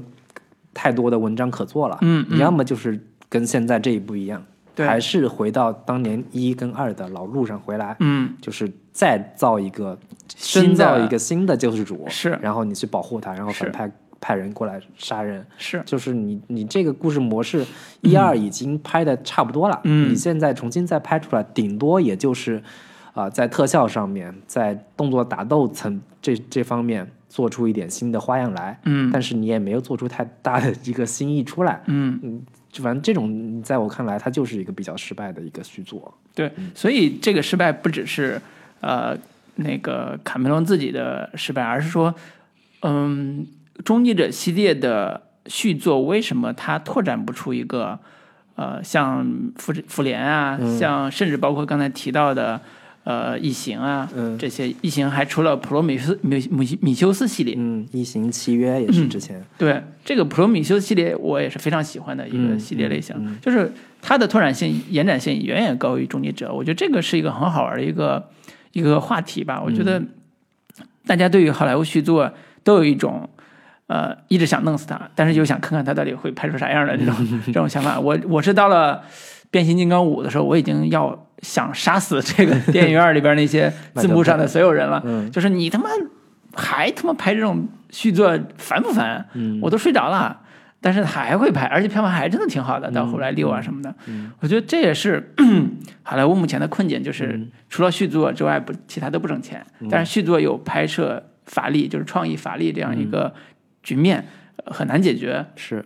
[0.74, 1.98] 太多的文章可做了。
[2.00, 2.38] 嗯嗯。
[2.38, 4.42] 要么就是跟现在这一部一样，
[4.74, 4.86] 对。
[4.86, 9.98] 还是回到当年一跟二的老路上回来，嗯，就是再造一个
[10.34, 12.38] 新造一个新的救世主，是。
[12.40, 13.90] 然后你去保护他，然后反派
[14.20, 17.64] 派人过来杀人，是，就是你你这个故事模式
[18.00, 20.10] 一二已经拍的差不多了，嗯。
[20.10, 22.62] 你现在重新再拍出来，顶多也就是
[23.14, 29.10] 啊、在特效上面，在动作打斗层这这方面做出一点新的花样来，嗯。
[29.10, 32.42] 但是你也没有做出太大的一个新意出来，嗯，
[32.74, 38.38] 反正这种在我看来，它就是一个比较失败的一个续作，对，所以这个失败不只是
[38.82, 39.16] 呃
[39.54, 42.14] 那个卡梅隆自己的失败，而是说，
[42.82, 43.46] 嗯，
[43.84, 47.98] 终结者系列的续作为什么它拓展不出一个
[48.54, 52.60] 呃像复复联啊，像甚至包括刚才提到的。
[53.06, 63.72] 呃，异形啊，嗯这些异形还出了普罗米修米米米修斯系列，嗯，异形契约也是之前，对这个普罗米修斯系列，我也是非常喜欢的一个嗯系列类型，就是
[64.02, 66.52] 它的拓展性、延展性远远高于终结者。
[66.52, 68.28] 我觉得这个是一个很好玩的一个
[68.72, 69.62] 一个话题吧。
[69.64, 70.08] 我觉得嗯
[71.06, 72.32] 大家对于好莱坞续作
[72.64, 73.30] 都有一种
[73.86, 77.14] 呃一直想弄死他，但是又想看看他到底会拍出啥样的这种
[77.46, 77.98] 这种想法。
[77.98, 79.02] 我我是到了
[79.50, 85.02] 变形金刚五的时候，我已经要想杀死这个 电影院里边那些字幕上的所有人了。
[85.04, 85.88] 嗯就是你他妈
[86.54, 89.24] 还他妈拍这种续作烦不烦？
[89.34, 90.40] 嗯我都睡着了，
[90.80, 92.90] 但是还会拍，而且票房还真的挺好的。
[92.90, 95.32] 到后来六啊什么的，嗯我觉得这也是
[96.02, 99.64] 好莱坞目前的困境，就是嗯除了续作之外，不其他都不挣钱。
[99.90, 103.32] 但是续作有拍摄法力，就是创意法力这样一个
[103.86, 104.26] 局面，
[104.56, 105.46] 呃很难解决。
[105.54, 105.84] 是，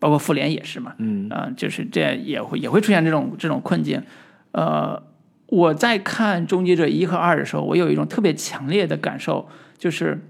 [0.00, 4.02] 包括复联也是嘛，嗯啊、就是这也会也会出现这种这种困境。
[4.50, 5.00] 呃，
[5.46, 10.20] 我在看《终结者》一和二的时候，我有一种特别强烈的感受，就是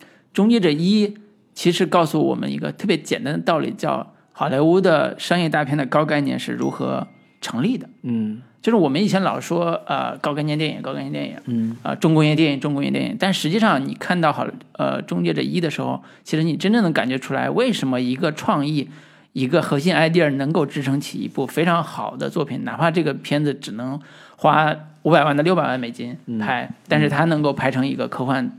[0.32, 1.08] 《终结者一》
[1.52, 7.08] 其实告诉我们一个特别简单的道理，叫好莱坞的商业大片的高概念是如何
[7.40, 7.88] 成立的。
[8.02, 11.76] 嗯就是我们以前老说呃高概念电影，高概念电影，嗯。
[11.82, 18.88] 呃中工业电影，中工业电影，但实际上你看到好呃《终结者一》的时候，其实你真正能感觉出来，为什么一个创意、
[19.32, 23.98] 一个核心 idea 能够支撑起一部非常好的作品，哪怕这个片子只能
[24.36, 28.50] 花五百万到六百万美金拍，但是它能够拍成一个科幻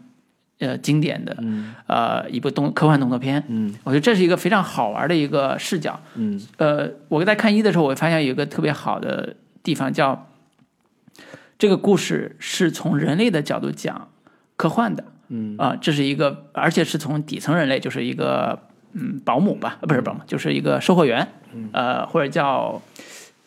[0.58, 1.76] 呃经典的嗯。
[1.86, 3.44] 呃一部动科幻动作片。
[3.48, 3.72] 嗯。
[3.84, 6.00] 我觉得这是一个非常好玩的一个视角。
[6.16, 6.42] 嗯。
[6.58, 10.28] 呃，我在看一的时候，我发现有一个特别好的地方，叫
[11.58, 14.10] 这个故事是从人类的角度讲
[14.56, 15.04] 科幻的。
[15.30, 15.56] 嗯。
[15.58, 18.60] 啊、这是一个，而且是从底层人类，就是一个
[18.94, 21.28] 嗯保姆吧，呃不是保姆，就是一个售货员，
[21.72, 22.82] 呃，或者叫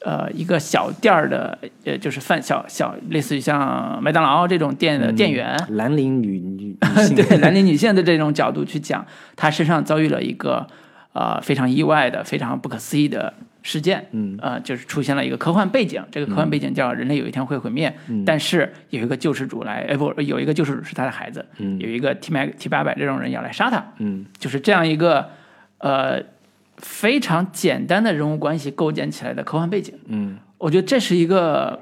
[0.01, 6.77] 呃一个小店儿的，呃，就是饭小小类似于像麦当劳这种店的店员，蓝领女女
[7.15, 9.05] 对蓝领女性的这种角度去讲，
[9.37, 10.67] 她身上遭遇了一个
[11.13, 13.35] 呃非常意外的、非常不可思议的
[13.65, 14.39] 事件，嗯。
[14.41, 18.25] 呃，就是出现了一个科幻背景，这个科幻背景叫人类有一天会毁灭，嗯。
[18.25, 21.77] 但是有一个救世主来，哎不，有一个救世主是他的孩子，嗯。
[21.81, 24.27] 有一个 T 麦 T 八百这种人要来杀他，嗯。
[24.39, 25.31] 就是这样一个
[25.79, 26.23] 呃
[26.77, 29.99] 非常简单的人物关系构建起来的科幻背景。
[30.07, 30.39] 嗯。
[30.59, 31.81] 我觉得这是一个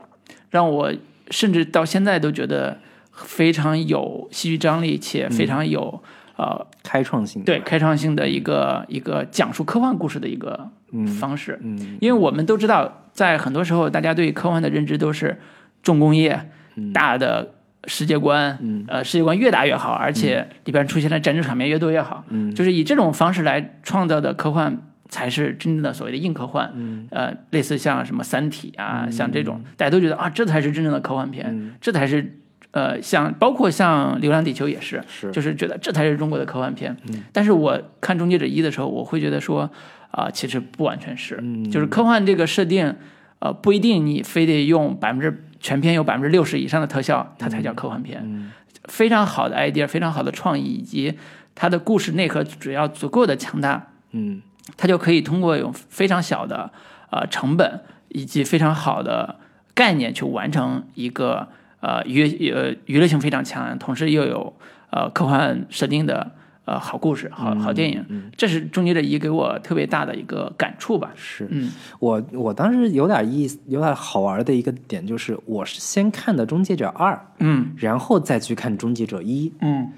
[0.51, 0.93] 让我
[1.31, 2.79] 甚至到现在都觉得
[3.13, 6.03] 非常有戏剧张力且非常有、
[6.37, 11.59] 呃开创性对开创性的一个一个讲述科幻故事的一个嗯方式。
[11.63, 15.39] 嗯因为我们都知道，在很多时候，大家对科幻的认知都是
[15.83, 16.51] 重工业、
[16.93, 17.55] 大的
[17.87, 18.85] 世界观，嗯。
[18.89, 22.53] 呃，世界观越大越好，而且里边出现的战争场面越多越好，嗯。
[22.55, 24.79] 就是以这种方式来创造的科幻。
[25.13, 27.07] 才是真正的所谓的硬科幻，嗯。
[27.11, 31.75] 呃，类似像什么《三体》啊，像这种，大家都觉得啊，这才是真正的科幻片，嗯。
[31.83, 32.39] 这才是
[32.73, 36.97] 呃，像包括像《流浪地球》也是，是就是觉得这才是中国的科幻片。
[37.09, 39.71] 嗯但是我看《终结者一》的时候，我会觉得说，
[40.11, 42.95] 啊、其实不完全是，嗯就是科幻这个设定，
[43.39, 48.21] 呃，不一定你非得用百分之全片有百分之六十以上的特效，它才叫科幻片。
[48.25, 48.51] 嗯
[48.89, 51.17] 非常好的 idea，非常好的创意，以及
[51.55, 54.43] 它的故事内核只要足够的强大，嗯
[54.77, 56.73] 它就可以通过用非常小的
[57.11, 59.37] 呃成本以及非常好的
[59.73, 61.47] 概念去完成一个
[61.83, 64.53] 呃娱呃娱乐性非常强，同时又有
[64.91, 66.31] 呃科幻设定的
[66.65, 68.05] 呃好故事、好好电影。
[68.09, 71.11] 嗯这是《终结者一》给我特别大的一个感触吧。
[71.17, 79.91] 是嗯我我当时有点意思，有点好玩的一个点就是，我是先看的《终结者二》，嗯然后再去看《终结者一》，嗯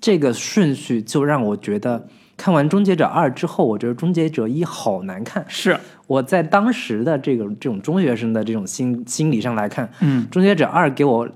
[0.00, 2.06] 这个顺序就让我觉得，
[2.36, 5.44] 看完《终结者二》之后，我觉得《终结者一》好难看。
[5.48, 11.28] 是我在当时的这个这种中学生的这种心心理上来看，嗯《终结者二》给我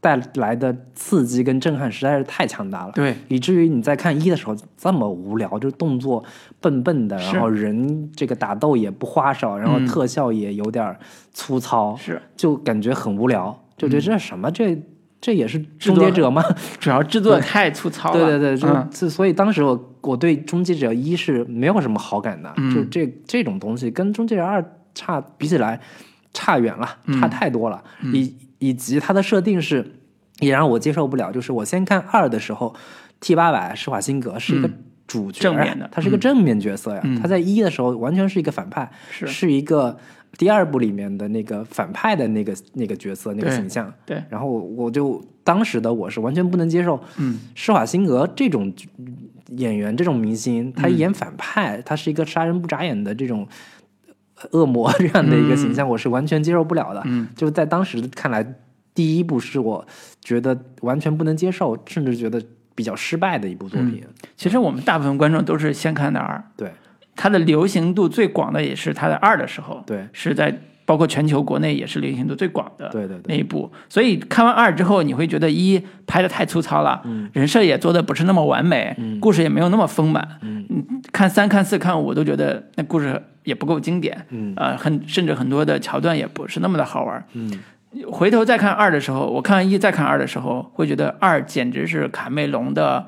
[0.00, 2.92] 带来的刺激跟震撼实在是太强大了。
[2.94, 6.22] 对以至于你在看一的时候这么无聊，就动作
[6.60, 10.96] 笨笨的，然后人这个打斗也不花哨，然后嗯特效也有点
[11.32, 14.50] 粗糙，是，就感觉很无聊，就觉得这什么？
[14.50, 14.80] 这
[15.20, 16.44] 这也是终结者吗？
[16.78, 18.18] 主要制作太粗糙了。
[18.18, 18.88] 对对对，就、嗯。
[18.92, 22.74] 就所以当时我我对终结者一是没有什么好感的，嗯。
[22.74, 24.64] 就这这种东西跟终结者二
[24.94, 25.80] 差比起来
[26.32, 29.98] 差远了，嗯差太多了，以以及它的设定是
[30.40, 32.74] 也让我接受不了，就是我先看二的时候
[33.20, 37.20] ，T 八百施瓦辛格是一个嗯主角，正面的他是个正面角色呀，嗯。
[37.20, 39.26] 他在一的时候完全是一个反派，是。
[39.26, 39.98] 是一个
[40.36, 48.72] 第二部里面的那个反派的那个那个角色那个形象，对，然后我就当时的我是完全不能接受，嗯，施瓦辛格这种
[49.56, 53.46] 演员这种明星，他演反派，他是一个杀人不眨眼的这种
[54.50, 57.02] 恶魔 这样的一个形象，我是完全接受不了的。
[57.06, 58.44] 嗯，就在当时看来，
[58.94, 59.86] 第一部是我
[60.20, 62.42] 觉得完全不能接受，甚至觉得
[62.74, 64.04] 比较失败的一部作品。
[64.36, 66.72] 其实我们大部分观众都是先看的二，对
[67.16, 70.06] 它的流行度最广的也是它的二的时候，对。
[70.12, 73.72] 是在包括全球国内也是流行度最广的对对对，那一部。
[73.88, 77.28] 所以看完二之后，你会觉得一拍的太粗糙了，嗯。
[77.32, 80.38] 人设也做的不是那么完美，故事也没有那么丰满。
[80.42, 80.64] 嗯。
[81.12, 84.52] 看三、看四、看五都觉得那故事也不够经典，嗯。
[84.56, 87.26] 呃，很甚至很多的桥段也不是那么的好玩。
[87.32, 87.50] 嗯。
[88.12, 93.06] 回头再看二的时候，我看完一再看二的时候，会觉得二简直是卡梅隆的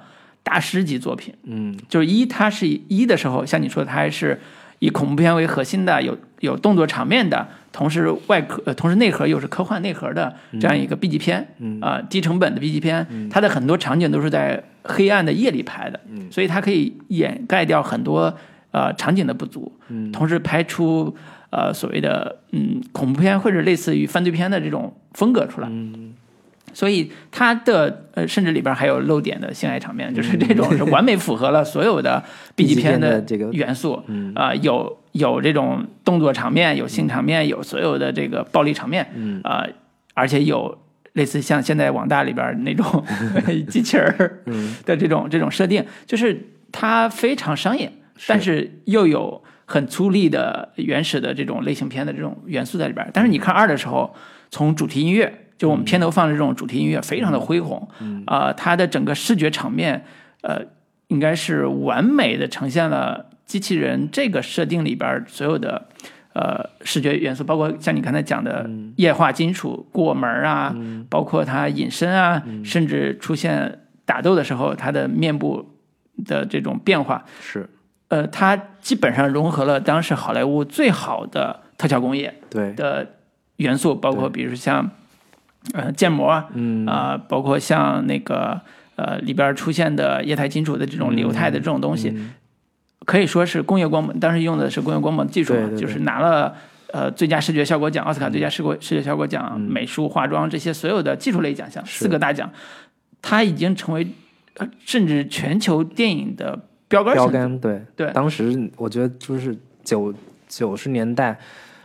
[0.48, 1.34] 大师级作品。
[1.44, 1.76] 嗯。
[1.88, 4.40] 就是一，它是以一的时候，像你说的，它还是
[4.78, 11.78] 以恐怖片为核心的，有有动作场面的，同时外壳呃，同时内核又是科幻内核的这样一个 B 级片，嗯。
[11.82, 16.30] 啊、低成本的 B 级片，它的很多场景都是在黑暗的夜里拍的，嗯。
[16.30, 18.34] 所以它可以掩盖掉很多
[18.70, 20.10] 呃场景的不足，嗯。
[20.12, 21.14] 同时拍出
[21.50, 25.68] 呃所谓的嗯恐怖片或者类似于犯罪片的这种风格出来。
[25.70, 26.14] 嗯
[26.78, 32.22] 所以它的呃，甚至里边还有露点的性爱场面，就是这种是完美符合了所有的
[32.54, 34.00] B 级片的这个元素。
[34.36, 39.10] 啊，有有这种动作场面，有性场面，有所有的这个暴力场面。
[39.16, 39.66] 嗯啊，
[40.14, 40.78] 而且有
[41.14, 43.04] 类似像现在网大里边那种
[43.68, 44.16] 机器人
[44.86, 47.90] 的这种这种设定，就是它非常商业，
[48.28, 53.04] 但是又有很粗粝的原始的这种类型片的这种元素在里边。
[53.12, 54.14] 但是你看二的时候，
[54.48, 55.46] 从主题音乐。
[55.58, 57.88] 就我们片头放的这种主题音乐非常的恢宏，
[58.26, 60.04] 啊，它的整个视觉场面，
[60.42, 60.62] 呃，
[61.08, 65.88] 应该是完美的呈现了机器人这个设定里边所有的
[66.32, 70.72] 呃视觉元素，包括像你刚才讲的液化金属过门啊，
[71.10, 75.74] 包括它隐身啊，甚至出现打斗的时候它的面部
[76.24, 77.68] 的这种变化，是，
[78.06, 82.72] 呃，它基本上融合了当时好莱坞最好的特效工业对。
[82.74, 83.14] 的
[83.56, 84.88] 元素，包括比如像。
[85.74, 88.58] 呃，建模，嗯啊，包括像那个
[88.96, 92.14] 呃里边出现的液态金属的这种流态的这种东西，
[93.04, 96.54] 可以说是工业光魔，当时用的是工业光魔技术嘛，就是拿了
[96.92, 102.50] 呃最佳视觉效果奖、奥斯卡最佳视觉视觉效果奖、美术、化妆这些所有的技术类奖项四个大奖，
[103.20, 104.06] 它已经成为
[104.86, 106.58] 甚至全球电影的
[106.88, 107.14] 标杆。
[107.14, 109.54] 标杆，对对，当时我觉得就是
[109.84, 110.14] 九
[110.48, 111.38] 九十年代。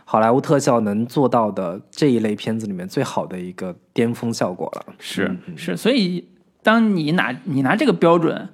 [0.06, 6.28] 好莱坞特效能做到的这一类片子里面最好的一个巅峰效果了，是是，所以
[6.62, 8.48] 当你拿你拿这个标准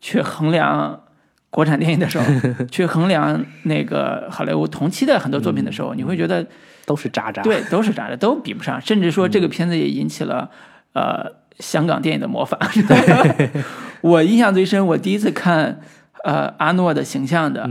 [0.00, 1.02] 去衡量
[1.50, 2.24] 国产电影的时候，
[2.72, 6.46] 去衡量那个好莱坞同期的很多作品的时候，你会觉得
[6.86, 10.50] 都是渣渣，对，都是渣渣，都比不上，甚至说这个片子也引起了
[10.94, 11.26] 呃
[11.58, 12.58] 香港电影的模仿。
[14.00, 15.80] 我印象最深，我第一次看
[16.24, 17.68] 呃阿诺的形象的。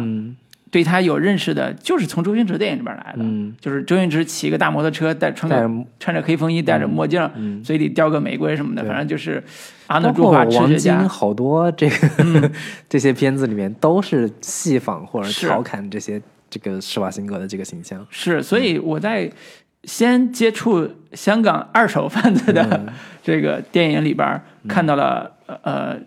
[0.72, 3.56] 对他有认识的，就是从周星驰电影里边来的，嗯。
[3.60, 9.44] 就是周星驰骑个大摩托车，戴穿着穿着黑风衣，戴着墨镜，嘴里叼个玫瑰什么的，反正就是
[9.88, 12.52] 阿诺朱华王晶好多这个
[12.88, 18.06] 这些片子里面都是戏仿或者调侃这些这个施瓦辛格的这个形象。
[18.10, 19.32] 是，所以我在
[19.86, 22.94] 先接触香港二手贩子的
[23.24, 25.32] 这个电影里边看到了
[25.64, 25.98] 呃。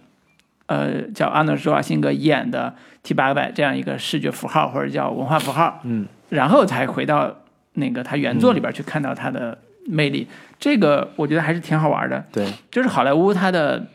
[0.72, 7.42] 呃，叫阿诺·施瓦辛格演的 T 八百这样一个视觉符号，或者叫文化符号，嗯，然后才回到
[7.74, 10.26] 那个他原作里边去看到他的魅力。
[10.58, 12.24] 这个我觉得还是挺好玩的。
[12.32, 13.86] 对，就是好莱坞它的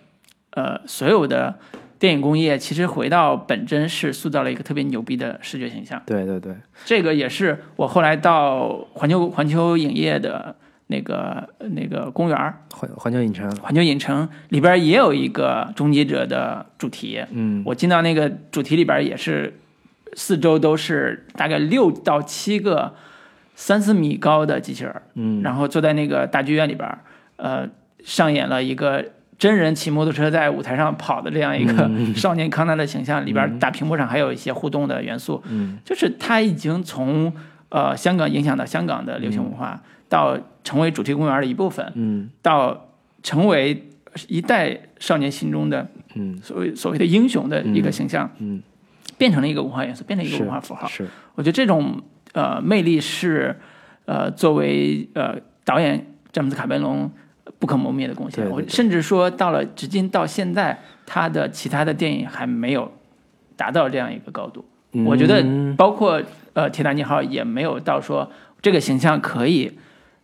[0.52, 1.58] 呃所有的
[1.98, 6.00] 电影工业，其实回到本真是塑造了一个特别牛逼的视觉形象。
[6.06, 6.54] 对对对，
[6.86, 10.56] 这个也是我后来到环球环球影业的。
[10.88, 17.22] 那个那个公园环环球影城，环球影城里边也有一个终结者的主题。
[17.32, 19.60] 嗯，我进到那个主题里边也是，
[20.14, 22.96] 四周都是大概六到七个
[23.54, 25.02] 三四米高的机器人。
[25.16, 26.90] 嗯，然后坐在那个大剧院里边，
[27.36, 27.68] 呃，
[28.06, 29.04] 上演了一个
[29.38, 33.26] 真人骑摩托车在舞台上跑的这样一个 少年康纳的形象。
[33.26, 35.44] 里边大屏幕上还有一些互动的元素。
[35.50, 37.34] 嗯，就是他已经从
[37.68, 39.82] 呃香港影响到香港的流行文化。
[40.10, 42.90] 到成为主题公园的一部分，嗯，到
[43.24, 43.90] 成为
[44.28, 48.62] 一代少年心中的，嗯，所谓所谓的英雄的一个形象，嗯，
[49.18, 50.88] 变成了一个文化元素，变成一个文化符号。
[50.88, 52.02] 是，我觉得这种
[52.34, 53.56] 呃魅力是
[54.06, 57.12] 呃作为呃导演詹姆斯卡梅隆
[57.60, 58.50] 不可磨灭的贡献。
[58.50, 62.92] 我甚至说到了至今到现在，他的其他的电影还没有
[63.56, 64.66] 达到这样一个高度。
[65.06, 65.46] 我觉得
[65.76, 66.22] 包括
[66.54, 68.32] 呃铁达尼号也没有到说
[68.62, 69.78] 这个形象可以。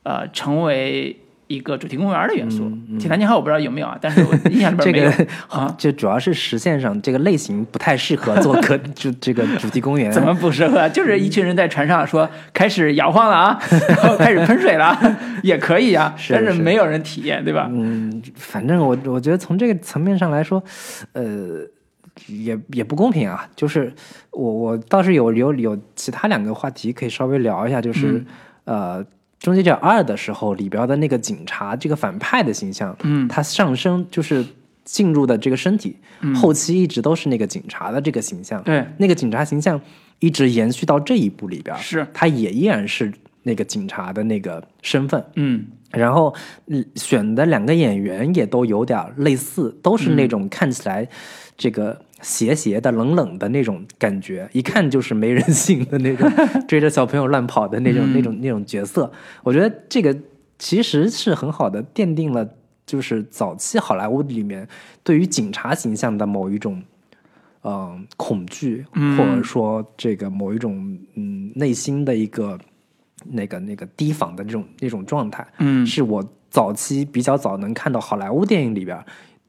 [0.03, 2.71] 呃，成为一个主题公园的元素。
[2.99, 5.11] 铁达尼号我不知道有没有啊，但是我印象里边没有
[5.49, 5.75] 啊。
[5.77, 10.11] 就主要是实现上这个类型不太适合做客就 这个主题公园。
[10.11, 10.87] 怎么不适合？
[10.89, 14.97] 就是一群人在船上说开始摇晃了啊，然后开始喷水了，
[15.43, 16.15] 也可以啊。
[16.29, 17.69] 但是没有人体验，对吧？
[17.71, 20.63] 嗯，反正我我觉得从这个层面上来说，
[21.11, 21.59] 呃，
[22.27, 23.47] 也也不公平啊。
[23.55, 23.93] 就是
[24.31, 28.23] 我我倒是有有有其他两个话题可以稍微聊一下，就是
[28.63, 29.03] 呃。
[29.43, 34.43] 《终结者二》的时候，里边的那个警察，这个反派的形象，嗯，他上升就是
[34.85, 35.97] 进入的这个身体，
[36.33, 39.79] 后期一直都是那个警察的这个形象，对，那个警察形象
[40.19, 43.11] 一直延续到这一部里边，是，他也依然是
[43.41, 46.33] 那个警察的那个身份，嗯，然后
[46.95, 51.05] 选的两个演员也都有点类似，都是那种看起来
[51.57, 51.99] 这个。
[52.23, 56.31] 邪邪的、冷冷的那种感觉， 一看就是没人性的那种，
[56.67, 59.11] 追着小朋友乱跑的那种、那种、那种角色。
[59.43, 60.17] 我觉得这个
[60.57, 62.49] 其实是很好的奠定了，
[62.85, 64.67] 就是早期好莱坞里面
[65.03, 66.81] 对于警察形象的某一种，
[67.63, 68.85] 嗯，恐惧，
[69.17, 72.57] 或者说这个某一种嗯内心的一个
[73.25, 75.45] 那个那个提防的这种那种状态。
[75.59, 78.97] 嗯，是我早期比较早能看到好莱坞电影里边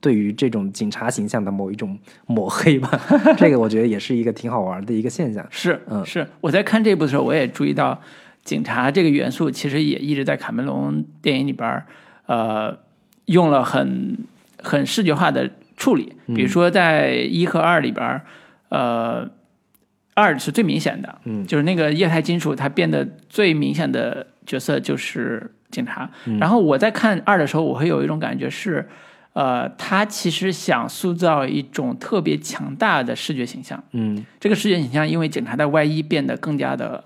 [0.05, 2.91] 对于这种警察形象的某一种抹黑吧，
[3.39, 5.43] 这个我觉得也是一个挺好玩的一个现象。
[5.51, 6.29] 是，嗯是。
[6.43, 7.99] 我在看这部的时候，我也注意到
[8.45, 11.87] 警察这个元素其实也一直在卡梅隆电影里边儿，
[12.27, 12.79] 呃，
[13.25, 14.19] 用了很
[14.63, 16.13] 很视觉化的处理。
[16.27, 18.27] 比如说在一和二里边儿，
[18.69, 19.27] 呃，
[20.13, 26.11] 二是最明显的，嗯就是那个液态金属，它变得最明显的角色就是警察。
[26.27, 28.87] 嗯然后我在看二的时候，我会有一种感觉是，
[29.35, 33.83] 呃，他其实想塑造一种特别强大的视觉形象。
[33.93, 34.25] 嗯。
[34.41, 37.05] 这个视觉形象因为警察的外衣变得更加的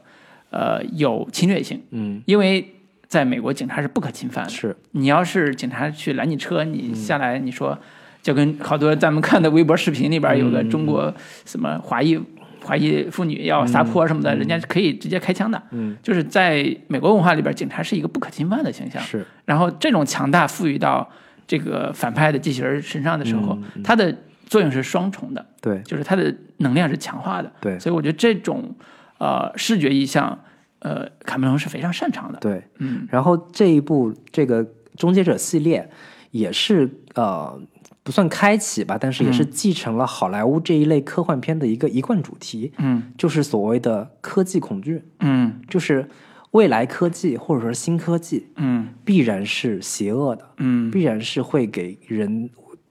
[0.50, 2.74] 呃有侵略性，嗯，因为
[3.06, 4.50] 在美国警察是不可侵犯的。
[4.50, 7.78] 是，你要是警察去拦你车，你下来你说，
[8.20, 11.12] 就跟好多咱们看的微博视频里边有个中国
[11.46, 12.20] 什么华裔
[12.62, 15.62] 华裔妇女要撒泼什么的，人家是可以直接开枪的。
[15.70, 19.00] 嗯，就是在美国文化里边，警察是一个不可侵犯的形象。
[19.02, 21.08] 是，然后这种强大赋予到
[21.48, 24.16] 这个反派的机器人身上的时候，嗯它的
[24.46, 25.44] 作用是双重的。
[25.60, 27.52] 对就是它的能量是强化的。
[27.60, 28.76] 对所以我觉得这种
[29.18, 30.38] 呃视觉意象，
[30.78, 32.38] 呃，卡梅隆是非常擅长的。
[32.38, 32.62] 对。
[32.78, 34.64] 嗯然后这一部这个
[34.96, 35.90] 《终结者》系列
[36.30, 37.60] 也是呃
[38.02, 46.08] 不算开启吧，但是也是继承了好莱坞这一类科幻片的一个一贯主题，嗯就是所谓的科技恐惧，嗯就是
[46.52, 48.88] 未来科技或者说新科技嗯。
[49.04, 52.50] 必然是邪恶的，嗯，必然是会给人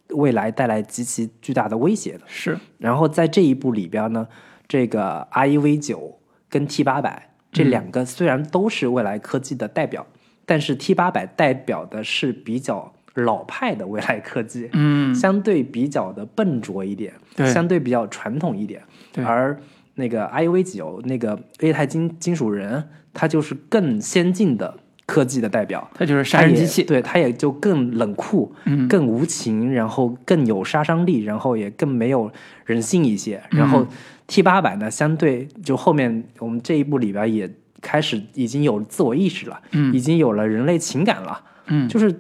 [0.09, 2.21] 未来带来极其巨大的威胁的。
[2.27, 2.57] 是。
[2.77, 4.27] 然后在这一部里边呢，
[4.67, 6.19] 这个 IEV 九
[6.49, 10.05] 跟 T 八百这两个虽然都是未来科技的代表，
[10.45, 15.13] 但是 T 八百代表的是比较老派的未来科技，嗯。
[15.13, 17.51] 相对比较的笨拙一点，对。
[17.51, 18.81] 相对比较传统一点。
[19.11, 19.23] 对。
[19.23, 19.59] 而
[19.95, 22.88] 那个 I V 九那个液态金金属人，
[23.18, 24.77] 它就是更先进的
[25.07, 25.89] 科技的代表。
[25.95, 26.84] 它就是杀人机器。
[26.84, 32.31] 对，它也就更冷酷，嗯更无情，然后更有杀伤力，然后也更没有
[32.65, 33.41] 人性一些。
[33.49, 33.88] 然后嗯
[34.27, 37.49] T 八百呢，相对就后面我们这一部里边也
[37.81, 42.14] 开始已经有自我意识了，嗯已经有了人类情感了，嗯就是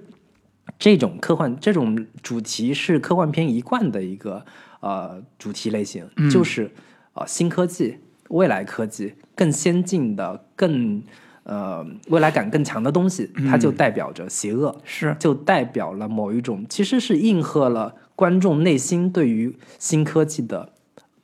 [0.79, 4.45] 这种科幻这种主题是科幻片一贯的一个
[4.79, 6.71] 呃主题类型，嗯就是
[7.13, 7.97] 呃新科技、
[8.29, 11.01] 未来科技、更先进的、更
[11.43, 14.75] 呃未来感更强的东西，它就代表着邪恶。
[14.83, 15.15] 是。
[15.19, 20.73] 就代表了某一种，其实是应和了观众内心对于新科技的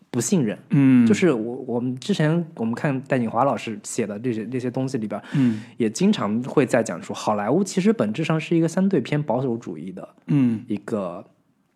[0.10, 0.58] 不信任。
[0.70, 1.06] 嗯。
[1.06, 5.62] 就是我我们之前我们看戴锦华老师写的这些这些东西里边，嗯。
[5.78, 10.64] 也经常会在讲说，好莱坞其实本质上是一个相对偏保守主义的嗯。
[10.68, 11.26] 一个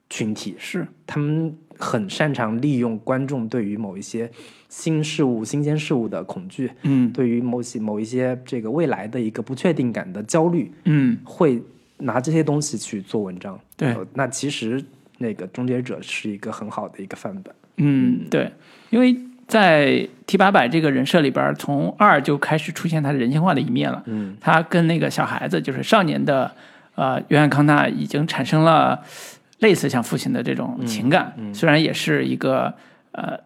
[0.09, 0.87] 群体，是。
[1.05, 4.31] 他们很擅长利用观众对于某一些
[4.69, 11.61] 新事物、新鲜事物的恐惧，嗯对于某些某一些这个未来的一个不确定感的焦虑，嗯会
[11.97, 13.59] 拿这些东西去做文章。
[13.75, 14.83] 对呃那其实
[15.17, 17.53] 那个《终结者》是一个很好的一个范本。
[17.77, 18.51] 嗯对，
[18.89, 19.15] 因为
[19.47, 24.03] 在 T 八百这个人设里边，从二就开始出现他人性化的一面了。
[24.07, 26.51] 嗯他跟那个小孩子，就是少年的
[26.95, 29.01] 呃约翰康纳，已经产生了
[29.59, 32.73] 类似像父亲的这种情感，虽然也是一个
[33.13, 33.39] 呃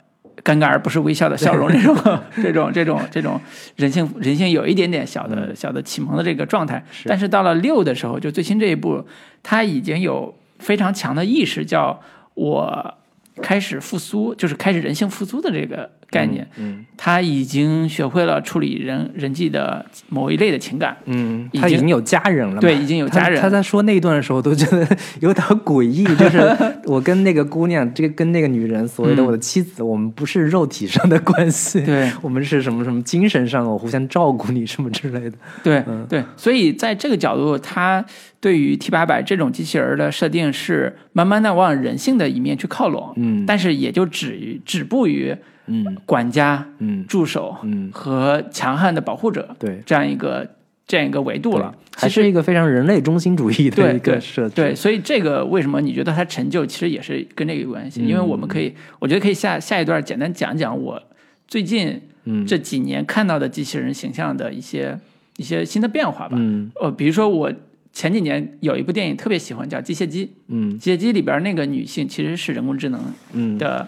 [0.43, 1.95] 尴尬而不是微笑的笑容，这种
[2.35, 3.39] 这种这种这种
[3.76, 9.05] 人性人性有一点点小的小的启蒙的这个状态，但是到了六的时候，就最新这一步，
[9.43, 12.01] 他已经有非常强的意识，叫
[12.34, 12.93] 我
[13.41, 16.47] 开始复苏，就是开始人性复苏的这个概念。
[16.57, 22.61] 嗯他已经学会了处理人人际的某一类的情感，嗯，他已经有家人了？
[22.61, 23.49] 对，已经有家人他。
[23.49, 24.88] 在说那一段的时候，都觉得
[25.19, 26.03] 有点诡异。
[26.15, 26.39] 就是
[26.85, 35.35] 我跟那个姑娘，这个跟那个女人，所谓的我的妻子，我们不是肉体上的关系，对我们是什么什么精神上，我互相照顾你什么之类的。
[35.63, 38.05] 对嗯对，所以在这个角度，他
[38.39, 45.35] 对于 T 八百这种机器人的设定是慢慢的往人性的一面去靠拢，嗯但是也就止于止步于
[45.72, 50.48] 嗯管家、嗯助手嗯，和强悍的保护者对，这样一个
[50.85, 51.73] 这样一个维度了。
[51.95, 54.56] 还是一个非常人类中心主义的一个设置。
[54.56, 58.02] 对，所以这个为什么你觉得它成就，其实也是跟这个有关系。
[58.02, 61.02] 因为我们可以，我觉得可以下下一段简单讲讲我
[61.48, 64.98] 最近嗯这几年看到的机器人形象的一些
[65.38, 66.38] 一些新的变化吧。
[66.39, 67.52] 嗯呃，比如说我
[67.93, 70.26] 前几年有一部电影特别喜欢，叫《机械姬》。
[70.48, 73.02] 嗯《机械姬》里边那个女性其实是人工智能
[73.34, 73.88] 嗯，的、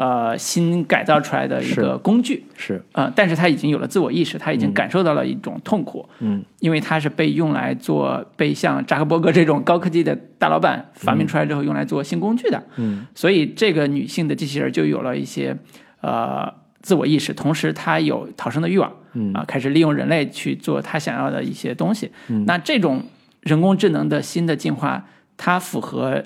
[0.00, 2.42] 呃新改造出来的一个工具。
[2.56, 2.82] 是。
[2.92, 4.72] 呃，但是她已经有了自我意识，她已经嗯。
[4.72, 6.08] 感受到了一种痛苦。
[6.20, 6.42] 嗯。
[6.60, 13.06] 因为它是被用来做被像扎克伯格这种高科技的大老板发明出来之后用来做新工具的，嗯。
[13.14, 15.54] 所以这个女性的机器人就有了一些
[16.00, 16.50] 呃
[16.80, 19.34] 自我意识，同时她有逃生的欲望嗯。
[19.34, 22.10] 啊，开始利用人类去做她想要的一些东西。
[22.28, 22.46] 嗯。
[22.46, 23.02] 那这种
[23.42, 25.04] 人工智能的新的进化，
[25.36, 26.24] 它符合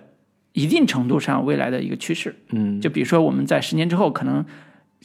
[0.55, 2.35] 一定程度上未来的一个趋势。
[2.53, 4.43] 嗯，就比如说我们在十年之后，可能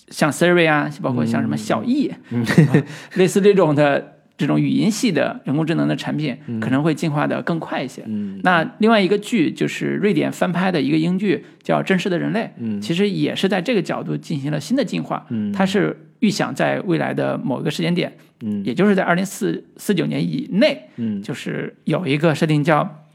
[0.09, 2.43] 像 Siri 啊，包括像什么小易，嗯。
[2.45, 2.83] 啊
[3.15, 6.59] 类似这种的这种语音系的人工智能的产品，嗯。
[6.59, 8.03] 可能会进化的更快一些。
[8.05, 8.39] 嗯。
[8.43, 12.79] 那另外一个剧就是瑞典翻拍的一个英剧，叫《真实的人类》，嗯。
[12.79, 15.25] 其实也是在这个角度进行了新的进化。
[15.29, 15.51] 嗯。
[15.51, 18.63] 它是预想在未来的某一个时间点，嗯。
[18.63, 21.21] 也就是在二零四四九年以内，嗯。
[21.23, 23.07] 就是有一个设定叫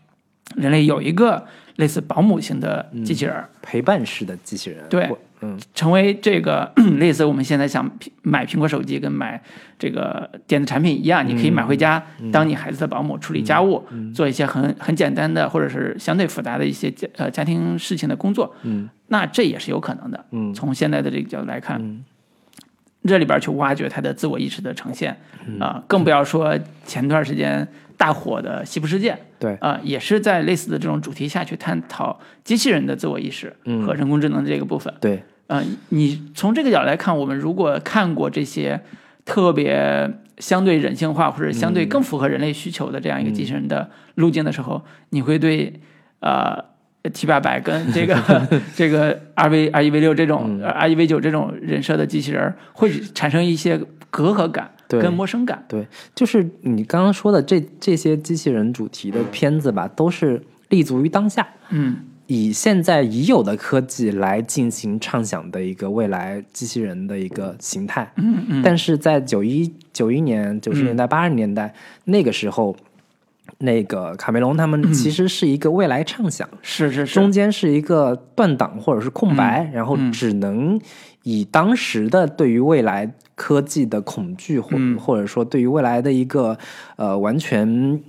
[0.57, 3.49] 人类有一个类似保姆型的机器人儿。
[3.63, 5.11] 陪伴式的机器人，对，
[5.41, 5.59] 嗯。
[5.75, 7.91] 成为这个 类似我们现在想
[8.23, 9.43] 买苹果手机跟买
[9.79, 13.83] 这个电子产品一样，你可以买回家当你孩子的保姆，处理家务，
[14.15, 18.55] 做一些很很简单的或者是相对复杂的一些家呃家庭事情的工作。
[18.63, 20.25] 嗯，那这也是有可能的。
[20.31, 20.53] 嗯。
[20.53, 22.05] 从现在的这个角度来看，嗯。
[23.07, 25.15] 这里边去挖掘他的自我意识的呈现。
[25.47, 25.59] 嗯。
[25.59, 27.67] 啊、更不要说前段时间
[27.97, 29.13] 大火的《西部世界》。
[29.39, 33.85] 对，啊、也是在类似的这种主题下去探讨机器人的自我意识嗯。
[33.85, 34.93] 和人工智能的这个部分。
[35.01, 38.81] 对，呃，你从这个角度来看，我们如果看过这些
[39.25, 45.73] 特别相对人性化或者相对更符合人类需求的这样一个机器人的路径的时候，你会对
[46.21, 46.65] 呃
[47.13, 48.17] T 八百跟这个
[48.75, 54.71] 这个 R V R 一 V 六这种、R 一 V 九这种人设的机器人会产生一些隔阂感。
[54.71, 55.65] 对跟陌生感。
[55.69, 61.97] 对，就是你刚刚说的这这些机器人主题的片子吧，都是立足于当下，嗯
[62.27, 68.11] 以现在已有的科技来进行畅想的一个未来机器人的一个形态。
[68.17, 71.75] 嗯嗯，但是在九一九一年、九十年代、八十年代
[72.05, 72.75] 那个时候，
[73.59, 80.81] 那个卡梅隆他们其实是一个未来畅想，是是是，中间是一个断档或者是空白，然后只能
[81.23, 84.99] 以当时的对于未来科技的恐惧，或、嗯。
[84.99, 86.59] 或者说对于未来的一个
[86.97, 88.01] 呃完全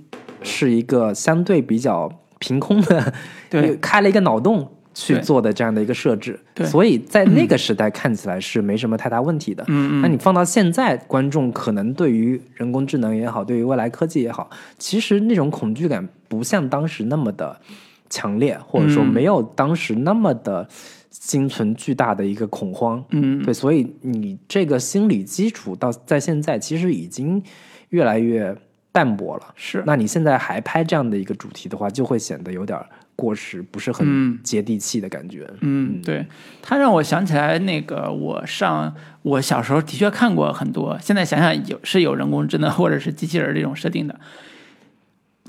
[0.42, 3.12] 是一个相对比较凭空的，
[3.48, 3.76] 对。
[3.80, 4.72] 开了一个脑洞。
[4.98, 9.62] 去做的这样的一个设置，对所以在那个时代看起来是没什么太大问题的。
[9.68, 14.48] 嗯那你放到现在，观众可能对于人工智能也好，对于未来科技也好，
[14.78, 17.60] 其实那种恐惧感不像当时那么的
[18.08, 20.66] 强烈，或者说嗯没有当时那么的
[21.10, 23.04] 心存巨大的一个恐慌。
[23.10, 27.42] 嗯对，所以你这个心理基础到在现在其实已经
[27.90, 28.56] 越来越
[28.96, 29.42] 淡薄了。
[29.54, 32.80] 是那你现在还拍这样的一个主题的话，就会显得有点
[33.14, 35.46] 过时，不是嗯很接地气的感觉。
[35.60, 36.26] 嗯，对，
[36.62, 44.18] 它让我想起来那个我上我小时候的确看过很多，现在想想有是有人工智能或者是机器人这种设定的。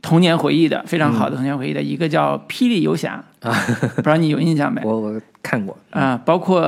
[0.02, 3.24] 童年回忆的非常好的童年回忆的、一个叫《霹雳游侠》
[3.96, 4.82] 不知道你有印象没？
[4.84, 6.60] 我我看过，啊、包括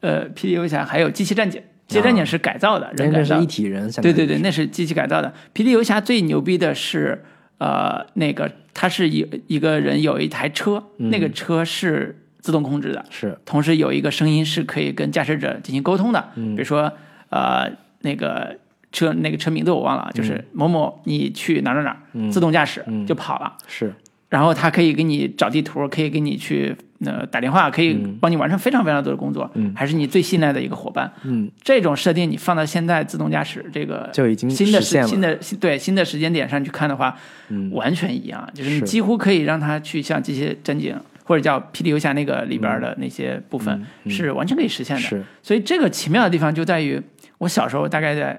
[0.00, 5.32] 呃，霹雳游侠还有机器战警，机器战警是改造的，人改造是一体人，对对对，那是机器改造的。
[5.54, 7.22] 霹雳游侠最牛逼的是，
[7.58, 13.38] 呃，那个他是一一个人有一台车，那个车是自动控制的，是。
[13.44, 16.92] 同时有一个声音是可以跟驾驶者进行沟通的，比如说
[17.28, 17.70] 呃
[18.00, 18.56] 那个
[18.90, 23.52] 车那个车名字我忘了，就是某某你去哪儿哪儿哪儿，自动驾驶就跑了。
[23.66, 23.92] 是，
[24.28, 26.74] 然后它可以给你找地图，可以给你去
[27.04, 31.12] 呃打电话，可以帮你完成非常非常多的工作，还是你最信赖的一个伙伴。
[31.24, 37.16] 嗯，这种设定你放到现在自动驾驶这个就已经新的对新的时间点上去看的话，
[37.48, 37.70] 嗯。
[37.72, 40.94] 完全一样，就是你几乎可以让它去像这些战警
[41.24, 45.02] 或者叫霹雳游侠那个里边的那些部分、是完全可以实现的。
[45.02, 47.00] 是，所以这个奇妙的地方就在于，
[47.38, 48.38] 我小时候大概在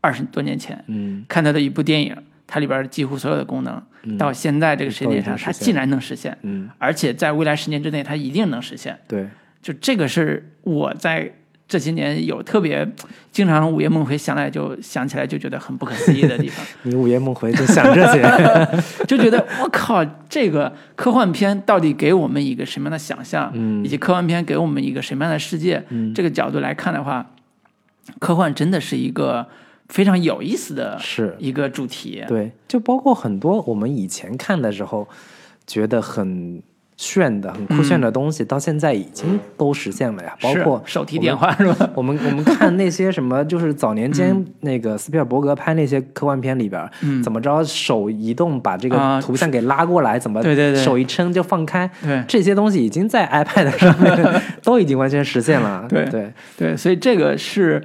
[0.00, 1.24] 二十多年前嗯。
[1.28, 2.14] 看到的一部电影，
[2.48, 3.80] 它里边几乎所有的功能，
[4.16, 8.98] 到现在这个时间点上，它竟然能实现，嗯，而且在未来十年之内，它一定能实现。
[9.06, 9.28] 对，
[9.60, 11.30] 就这个是我在
[11.68, 12.88] 这些年有特别
[13.30, 18.22] 经常午夜梦回想来就想起来就觉得很不可思议的地方， 你午夜梦回就想这些，
[19.06, 23.84] 就觉得我靠，这个科幻片到底给我们一个什么样的想象，嗯。
[23.84, 25.84] 以及科幻片给我们一个什么样的世界，
[26.14, 27.30] 这个角度来看的话，
[28.18, 29.46] 科幻真的是一个
[29.88, 32.22] 非常有意思的是一个主题。
[32.28, 35.06] 对，就包括很多我们以前看的时候
[35.66, 36.62] 觉得很
[36.96, 40.36] 炫的、很酷炫的东西，到现在已经都实现了呀。
[40.42, 41.88] 包括手提电话是吧？
[41.94, 55.86] 我们我们看那些什么，就是早年间那个斯皮尔伯格拍那些科幻片里边，嗯怎么着手移动把这个啊图像给拉过来，怎么对对对手一撑就放开，对这些东西已经在 iPad 上面 都已经完全实现了。
[55.88, 57.80] 对对，对，所以这个是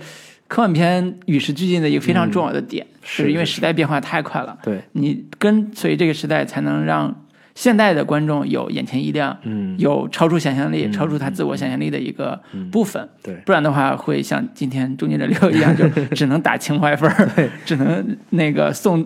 [0.48, 7.26] 科幻片与时俱进的一个非常重要的点，是就是因为时代变化太快了，对，你跟随这个时代，才能让
[7.56, 12.40] 现代的观众有眼前一亮，嗯，有超出想象力、超出他自我想象力的一个
[12.72, 13.07] 部分。
[13.22, 13.36] 对。
[13.45, 19.06] 不然的话，会像今天《终结者六》一样，就 只能打情怀分儿，只能那个送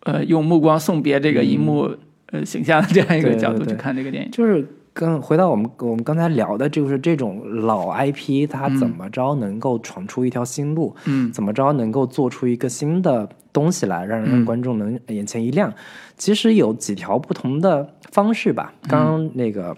[0.00, 1.90] 呃用目光送别这个荧幕、
[2.32, 4.30] 呃形象的这样一个角度去看这个电影。
[4.30, 4.66] 就是
[4.98, 8.78] 刚回到我们我们刚才聊的，就是这种老 IP 它嗯。
[8.78, 11.30] 怎么着能够闯出一条新路，嗯。
[11.30, 14.24] 怎么着能够做出一个新的东西来，让嗯。
[14.30, 15.70] 让观众能眼前一亮。
[16.16, 18.72] 其实有几条不同的方式吧。
[18.84, 18.88] 嗯。
[18.88, 19.76] 刚刚那个、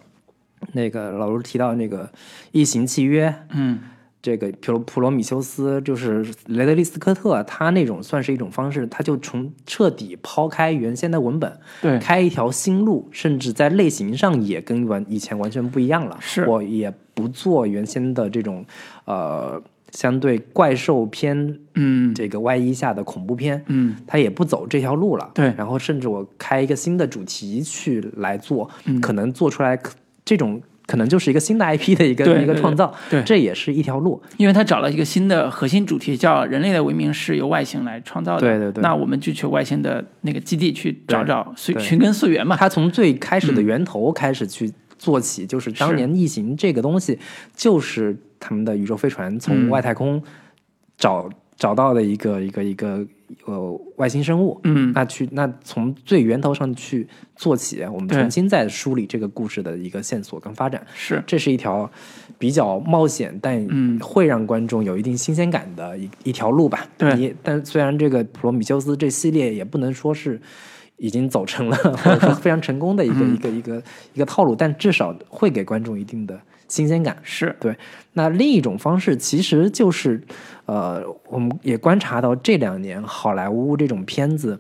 [0.73, 2.09] 那个老卢提到那个
[2.53, 3.81] 异形契约，嗯
[4.21, 16.19] 这个普罗普罗米修斯就是雷德利·斯科特，他那种算是一种方式，他就从彻底抛开原先的文本，对开一条新路，甚至在类型上也跟完以前完全不一样了。
[16.21, 18.65] 是我也不做原先的这种
[19.05, 19.63] 呃
[19.93, 25.31] 相对怪兽片嗯这个外衣下的恐怖片，嗯他也不走这条路了。
[25.33, 29.81] 对然后甚至我开一个新的主题去来做，嗯可能做出来
[30.25, 34.21] 这种可能就是一个新的 IP 的一个一个创造，对这也是一条路。
[34.39, 38.41] 因为他找了一个新的核心主题，叫人类的文明是由外星来创造的。
[38.41, 42.57] 对对对那我们就去外星的那个基地去找找寻寻根溯源嘛。
[42.57, 47.19] 他从最开嗯始的源头开始去做起，就是当年异形这个东西，
[47.55, 50.23] 就是他们的宇宙飞船从嗯外太空
[50.97, 53.07] 找、找到的一个一个一个
[53.45, 54.61] 呃外星生物。
[54.65, 57.07] 嗯那去那从最源头上去
[57.37, 60.87] 做起，我们重新再梳理这个故事的一个线索跟发展。
[60.95, 61.91] 是这是一条
[62.39, 66.87] 比较冒险，但嗯会让观众有一定新鲜感的一一条路吧。
[66.97, 70.41] 对你但虽然这个普罗米修斯这系列也不能说是
[70.97, 73.83] 已经走成了或者说 非常成功的一个、嗯一个一个
[74.15, 77.17] 一个套路，但至少会给观众一定的新鲜感。
[77.23, 77.77] 是，对，
[78.13, 80.23] 那另一种方式其实就是，
[80.67, 84.57] 呃，我们也观察到这两年好莱坞这种片子，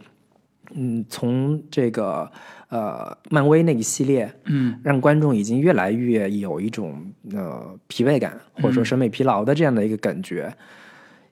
[0.74, 2.30] 嗯，从这个
[2.68, 7.00] 呃漫威那个系列，嗯让观众已经越来越有一种
[7.32, 10.52] 呃疲惫感，或者说审美疲劳的这样的一个感觉。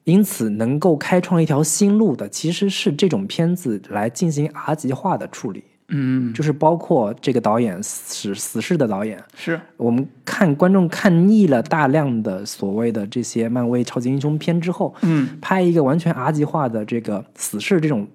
[0.03, 6.33] 因此，能够开创一条新路的，其实是这种片子来进行 R 级化的处理，嗯。
[6.33, 15.27] 就是包括这个导演死死侍的导演，是，我们看观众看腻了大量的所谓的这些漫威超级英雄片之后，嗯。
[15.41, 18.07] 拍一个完全 R 级化的这个死侍这种，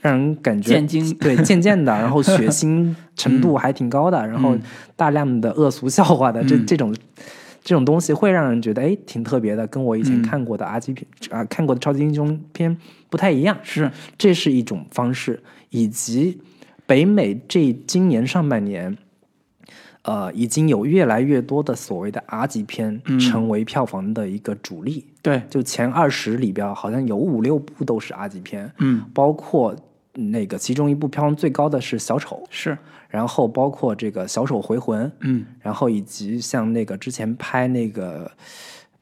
[0.00, 4.56] 让人感觉渐进对渐渐的，然后 血腥程度还挺高的，然后
[4.96, 6.66] 大量的恶俗笑话的这嗯。
[6.66, 6.94] 这种
[7.62, 10.22] 这种东西，会让人觉得哎挺特别的，跟我以前嗯。
[10.22, 12.76] 看过的 R 级片啊看过的超级英雄片
[13.08, 13.56] 不太一样。
[13.62, 13.88] 是，
[14.18, 15.40] 这是一种方式，
[15.70, 16.40] 以及
[16.86, 18.96] 北美这今年上半年，
[20.02, 23.18] 呃，已经有越来越多的所谓的 R 级片嗯。
[23.18, 25.06] 成为票房的一个主力。
[25.22, 29.04] 对，就前二十里边，好像有五六部都是 R 级片，嗯。
[29.14, 29.74] 包括
[30.14, 32.76] 那个其中一部票房最高的是小丑，是，
[33.08, 35.46] 然后包括这个小丑回魂，嗯。
[35.60, 38.30] 然后以及像那个之前拍那个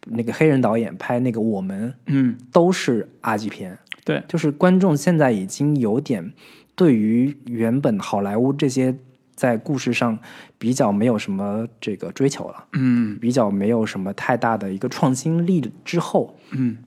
[0.06, 2.36] 那个黑人导演拍那个我们，嗯。
[2.52, 3.78] 都是 R 级片。
[4.04, 6.32] 对，就是观众现在已经有点
[6.80, 8.96] 对于原本好莱坞这些
[9.34, 10.18] 在故事上
[10.56, 16.78] 比较没有什么这个追求了，嗯比较没有什么太大的一个创新力之后嗯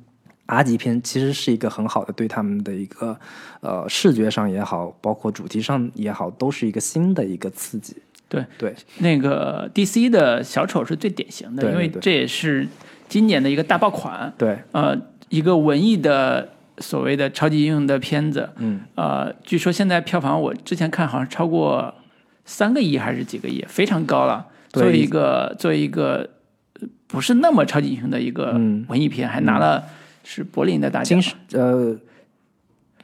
[0.47, 3.15] 阿级片其实是一个很好的对他们的一个
[3.61, 7.95] 呃视觉上也好，包括主题上也好，都是一个新的一个刺激。
[8.27, 8.43] 对。
[8.57, 12.67] 对，那个 DC 的小丑是最典型的，因为这也是
[13.07, 14.99] 今年的一个大爆款，对，呃，
[15.29, 16.49] 一个文艺的
[16.79, 21.93] 所谓的超级英雄的片子，嗯，呃，据说现在票房我之前看好像超过
[22.45, 24.47] 三个亿还是几个亿，非常高了。
[24.69, 26.27] 作为一个作为一个
[26.79, 28.83] 呃不是那么超级英雄的一个嗯。
[28.89, 29.83] 文艺片，还拿了
[30.23, 31.21] 是柏林的大奖。
[31.21, 31.95] 金吧，是呃，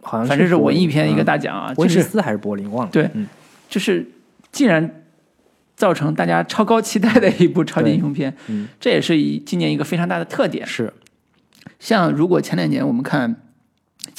[0.01, 2.91] 好像反正是文艺片一个嗯大奖啊，威就是尼斯还是柏林忘了。
[2.91, 3.27] 对嗯，
[3.69, 4.09] 就是
[4.51, 5.03] 竟然
[5.75, 10.65] 造成大家超高期待的一部超级英雄片，嗯，这也是一今年一个非常大的特点。
[10.65, 10.91] 是，
[11.79, 13.35] 像如果前两年我们看《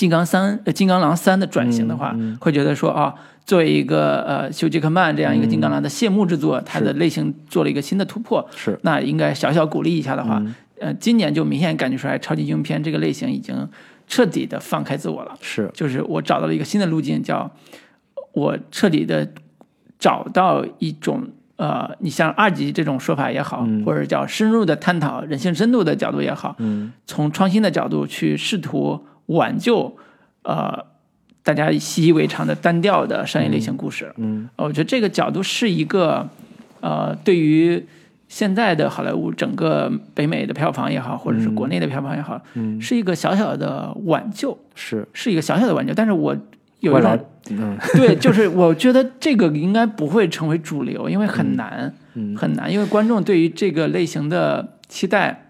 [0.01, 2.39] 金刚三》呃《金刚狼三》的转型的话，嗯嗯。
[2.41, 3.15] 会觉得说啊，
[3.45, 10.55] 作为一个呃休·杰克曼这样一个金刚狼的谢幕之作，它的类型做了一个新的突破，是，那应该小小鼓励一下的话，嗯。
[10.81, 13.69] 呃，今年就明显感觉出来，超级英雄片这个类型已经
[14.09, 15.37] 彻底的放开自我了。
[15.43, 17.51] 是，就是我找到了一个新的路径，叫
[18.33, 19.29] 我彻底的
[19.99, 23.85] 找到一种呃，你像二级这种说法也好，嗯。
[23.85, 26.91] 或者叫深入的探讨人性深度的角度也好，嗯。
[27.07, 29.97] 从创新的角度去试图挽救
[30.43, 30.87] 呃
[31.43, 34.13] 大家习以为常的单调的商业类型故事。
[34.17, 36.29] 嗯呃我觉得这个角度是一个
[36.81, 37.85] 呃，对于
[38.29, 45.07] 现在的好莱坞整个北美的票房也好，或者是国内的票房也好，嗯，是一个小小的挽救，是。
[45.13, 45.93] 是一个小小的挽救。
[45.93, 46.37] 但是我
[46.79, 47.19] 有一种，
[47.51, 55.50] 嗯对，就是我觉得这个应该不会成为主流，因为很难，嗯很难，因为观众对于这个类型的期待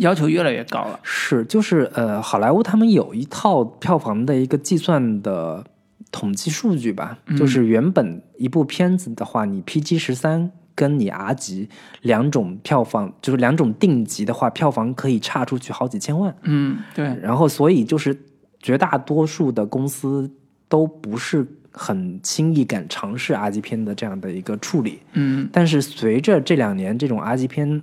[0.00, 1.00] 要求越来越高了。
[1.02, 5.64] 是，就是呃，好莱坞他们有一套票房的一个计算的
[6.12, 11.68] 统计数据吧，嗯就是原本一部片子的话，你 PG 十三跟你 R 级
[12.02, 16.34] 两种票房，就是两种定级的话，票房可以差出去好几千万。
[16.42, 18.18] 嗯，对，然后，所以就是
[18.58, 20.30] 绝大多数的公司
[20.68, 25.00] 都不是很轻易敢尝试 R 级片的这样的一个处理。
[25.12, 27.82] 嗯但是随着这两年这种 R 级片，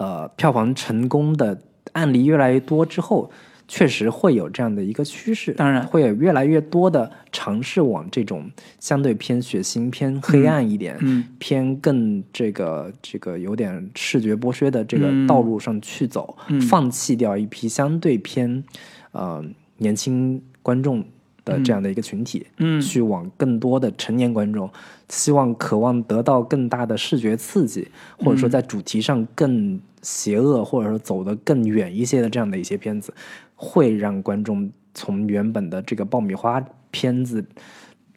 [0.00, 1.60] 呃，票房成功的
[1.92, 3.30] 案例越来越多之后，
[3.68, 5.52] 确实会有这样的一个趋势。
[5.52, 5.86] 当然。
[5.86, 11.26] 会有越来越多的尝试往这种相对偏血腥、偏黑暗一点、嗯。
[11.38, 16.58] 偏更这个这个有点视觉剥削的这个嗯道路上去走，嗯。
[16.62, 18.64] 放弃掉一批相对偏
[19.12, 19.44] 呃
[19.76, 21.04] 年轻观众
[21.44, 22.46] 的这样的一个群体。
[22.56, 22.80] 嗯。
[22.80, 24.70] 去往更多的成年观众，
[25.10, 27.86] 希望渴望得到更大的视觉刺激，
[28.16, 33.12] 或者说在主题上更邪恶，或者说走得更远一些的这样的一些片子，
[33.54, 37.44] 会让观众从原本的这个爆米花片子，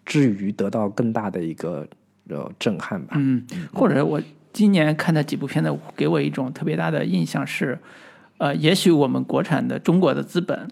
[0.05, 1.87] 之余得到更大的一个
[2.29, 3.15] 呃震撼吧。
[3.17, 7.79] 嗯，或者我今年看的几部片子，给我一种特别大的印象是，
[8.37, 10.67] 呃，也许我们国产的中国的资本，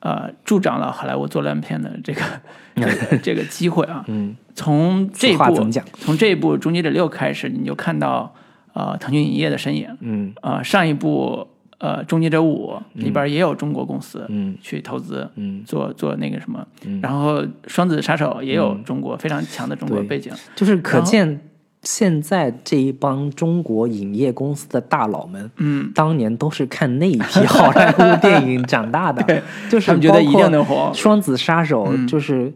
[0.00, 2.22] 呃，助长了好莱坞做烂片的这个
[2.76, 4.04] 这个这个机会啊。
[4.08, 8.34] 嗯，从这部从这一部《终结者六》开始，你就看到
[8.72, 9.88] 呃腾讯影业的身影。
[10.00, 10.32] 嗯。
[10.42, 11.46] 呃，上一部
[11.78, 14.56] 呃《终结者五》里边也有中国公司嗯。
[14.60, 15.28] 去投资。
[15.36, 17.00] 嗯，做做那个什么，嗯。
[17.02, 21.40] 然后《双子杀手》也有中国、非常强的中国背景，就是可见
[21.82, 32.06] 现在这一帮中国影业公司的大佬们，嗯，当年都是看那一批好莱坞电影长大的， 就是他们觉得一定能火双子杀手嗯。
[32.06, 32.52] 就是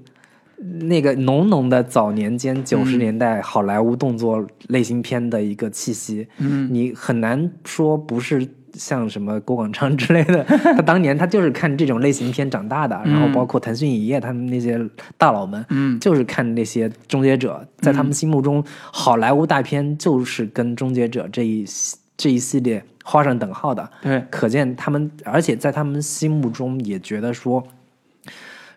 [0.80, 8.48] 那个浓浓的早年间九十年代好莱坞动作类型片的一个气息，嗯，你很难说不是。
[8.76, 14.76] 像什么郭广昌 之类的，他当年他就是看这种类型片长大的，然后包括腾讯影业他们那些
[15.16, 23.88] 大佬们，嗯就是看那些终结者，在他们心目中，好莱坞大片就是跟终结者这一系这一系列画上等号的。
[24.02, 27.62] 对，可见他们，而且在他们心目中也觉得说，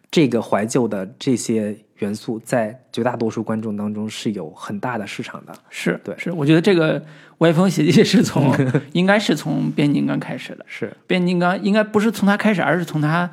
[0.10, 5.54] 这个怀旧的这些元素，在绝大多数观众当中是有很大的市场的。
[5.70, 7.04] 是对是，我觉得这个
[7.40, 8.54] 歪风邪气是从
[8.94, 13.30] 应该是从变形金刚开始的，是，变形金刚应该不是从它开始，而是从它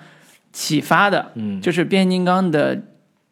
[0.53, 1.61] 启发的，嗯。
[1.61, 2.83] 就是变形金刚的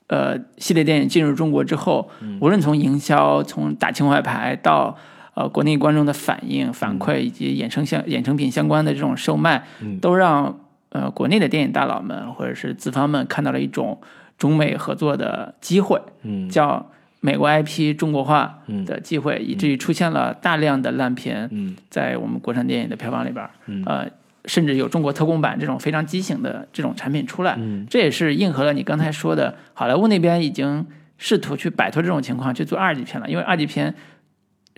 [0.06, 2.38] 呃系列电影进入中国之后，嗯。
[2.40, 4.96] 无论从营销、从打情怀牌到
[5.34, 9.98] 呃国内观众的反应、反馈以及衍生相衍生品相关的这种售卖，嗯。
[9.98, 10.60] 都让
[10.92, 14.00] 呃国内的电影大佬们或者是资方们看到了一种
[14.38, 16.48] 中美合作的机会，嗯。
[16.48, 16.90] 叫
[17.20, 21.76] 美国 IP 中国化嗯的机会，以至于出现了大量的烂片嗯。
[21.88, 23.82] 在我们国产电影的票房里边，嗯。
[23.86, 24.08] 呃，
[24.46, 27.86] 甚至有中国特供版这种非常畸形的这种产品出来，嗯。
[27.88, 30.84] 这也是应和了你刚才说的，好莱坞那边已经
[31.16, 33.28] 试图去摆脱这种情况，去做二级片了。
[33.28, 33.94] 因为二级片，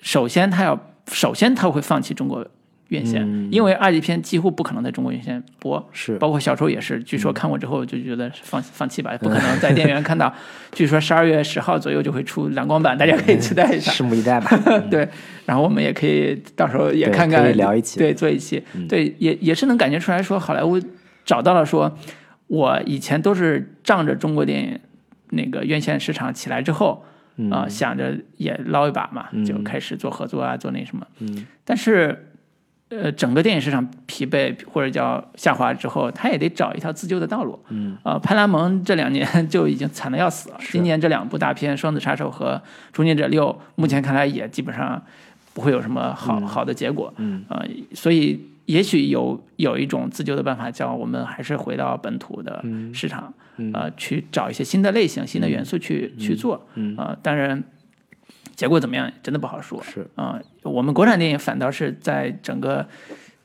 [0.02, 0.78] 首先它要，
[1.10, 2.46] 首先它会放弃中国
[2.88, 5.84] 院线，嗯因为二级片几乎不可能在中国院线播。
[5.92, 10.32] 是，包括小丑也是，据说看过之后就觉得放放弃吧， 不可能在电影院看到。
[10.72, 13.90] 据说十二月十号左右就会出蓝光版，大家可以期待一下。
[13.94, 14.50] 拭目以待吧。
[14.90, 15.08] 对，
[15.46, 20.80] 然后我们也可以到时候也看看，聊一期对，做一期，嗯对，也也是能感觉出来说，好莱坞
[21.24, 21.96] 找到了说，
[22.48, 24.78] 我以前都是仗着中国电影
[25.30, 27.04] 那个院线市场起来之后，
[27.36, 32.30] 嗯啊、想着也捞一把嘛，嗯就开始做合作啊，做那什么，嗯但是。
[33.02, 37.58] 呃，整个电影市场疲惫或者叫下滑之后，他也得找一条自救的道路。
[37.68, 40.56] 嗯呃，派拉蒙这两年 就已经惨的要死了。
[40.70, 42.54] 今年这两部大片《双子杀手》和
[42.92, 45.02] 《终结者六》，目前看来也基本上
[45.52, 47.12] 不会有什么好、好的结果。
[47.16, 56.66] 嗯呃，所以也许有有一种自救的办法，叫我们还是回到本土的市场，嗯呃，去找一些新的类型、新的元素去、去做。
[56.74, 57.62] 嗯呃，当然，
[58.54, 59.82] 结果怎么样真的不好说。
[59.82, 62.86] 是啊、我们国产电影反倒是在整个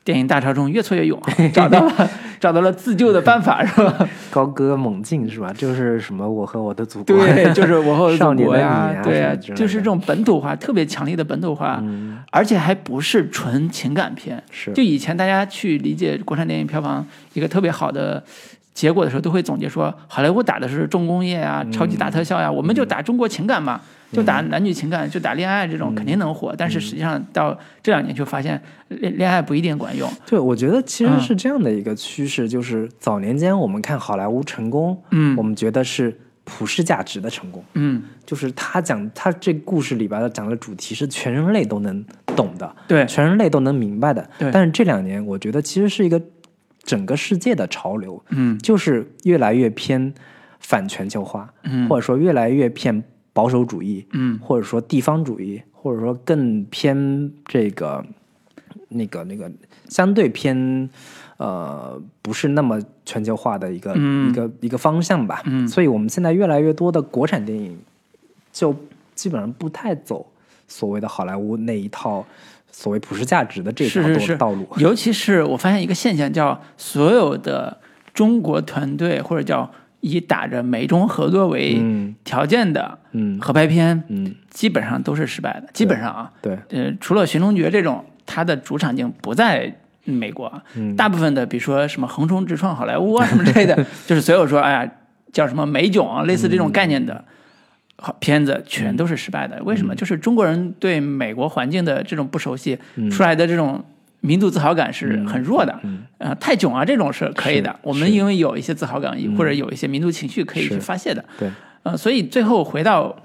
[0.03, 2.09] 电影大潮中越挫越勇啊， 找到了
[2.39, 4.07] 找到了自救的办法， 是吧？
[4.31, 5.51] 高歌猛进是吧？
[5.55, 14.41] 就是什么我和我的祖国，对， 就是我和我的少年的你祖国呀，啊对呀、什么之类的就是这种本土化，特别强烈的本土化，嗯而且还不是纯情感片。
[14.51, 18.23] 是就以前大家去理解国产电影票房一个特别好的
[18.73, 23.81] 结果的时候，都会总结说，好莱坞打的是重工业啊，超级大特效呀、我们就打中国情感嘛，
[24.11, 26.55] 就打男女情感，就打恋爱这种肯定能火。
[26.57, 30.09] 但是实际上到这两年就发现，恋恋爱不一定管用。
[30.25, 31.19] 对，我觉得其实嗯。
[31.21, 35.35] 是这样的一个趋势，就是早年间我们看好莱坞成功，嗯。
[35.37, 42.03] 我们觉得是普世价值的成功，嗯，就是他讲他这故事里边的讲的主题是全人类都能
[42.35, 44.27] 懂的，对，全人类都能明白的。
[44.39, 44.49] 对。
[44.51, 46.19] 但是这两年，我觉得其实是一个
[46.81, 48.57] 整个世界的潮流，嗯。
[48.57, 50.11] 就是越来越偏
[50.59, 51.87] 反全球化，嗯。
[51.87, 53.03] 或者说越来越偏
[53.39, 58.03] 保守主义，嗯或者说地方主义，或者说更偏这个
[58.89, 59.49] 那个那个
[59.87, 60.89] 相对偏
[61.37, 65.41] 呃不是那么全球化的一个、嗯一个一个方向吧。
[65.45, 67.79] 嗯所以我们现在越来越多的国产电影
[68.51, 68.75] 就
[69.15, 70.29] 基本上不太走
[70.67, 72.25] 所谓的好莱坞那一套
[72.71, 74.67] 所谓普世价值的这条是是是道路。
[74.77, 77.77] 尤其是我发现一个现象，叫所有的
[78.13, 82.15] 中国团队或者叫以打着美中合作为嗯。
[82.23, 83.39] 条件的嗯。
[83.39, 85.69] 合拍片，嗯，基本上都是失败的。
[85.73, 90.95] 基本上啊，对，呃，除了《寻龙诀》这种，它的主场景不在美国，嗯。
[90.95, 93.75] 大部分的，比如说什么横冲直撞好莱坞啊什么之类的，
[94.07, 94.91] 就是所有说哎呀
[95.31, 97.23] 叫什么美囧啊，类似这种概念的
[97.97, 99.61] 好片子，全都是失败的。
[99.63, 99.93] 为什么？
[99.93, 102.79] 就是中国人对美国环境的这种不熟悉，
[103.11, 103.83] 出来的这种
[104.21, 105.79] 民族自豪感是很弱的。
[106.17, 107.73] 呃，泰囧啊，这种是可以的。
[107.81, 111.23] 我们因为有一些自豪感，或者有一些民族情绪可以去发泄的。
[111.37, 111.49] 对，
[111.83, 113.15] 呃，所以最后回到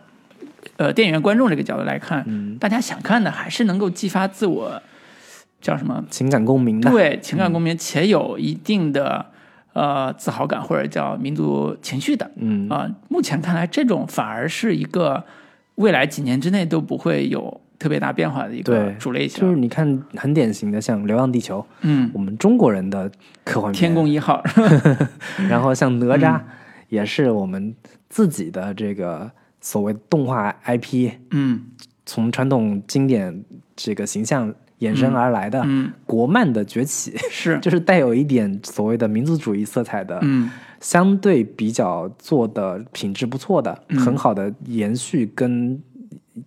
[0.76, 4.80] 呃电影院观众这个角度来看，嗯大家想看的还是能够激发自我
[5.60, 6.04] 叫什么？
[6.10, 6.90] 情感共鸣的。
[6.90, 9.26] 对情感共鸣，且有一定的
[9.72, 12.30] 呃自豪感或者叫民族情绪的。
[12.36, 15.24] 嗯啊、目前看来，这种反而是一个
[15.74, 19.42] 未来几年之内都不会有特别大变化的一个对主类型。
[19.42, 23.10] 就是你看，很典型的像《流浪地球》，嗯，我们中国人的
[23.44, 23.78] 科幻片。
[23.78, 24.42] 天宫一号，
[25.50, 26.44] 然后像哪吒，嗯。
[26.88, 27.74] 也是我们
[28.08, 29.30] 自己的这个
[29.60, 31.60] 所谓动画 IP，嗯。
[32.06, 33.44] 从传统经典
[33.76, 34.50] 这个形象
[34.80, 40.50] 衍生而来的嗯，国漫的崛起，是， 就是带有一点所谓的民族主义色彩的，嗯。
[40.80, 43.98] 相对比较做的品质不错的，嗯。
[43.98, 45.78] 很好的延续跟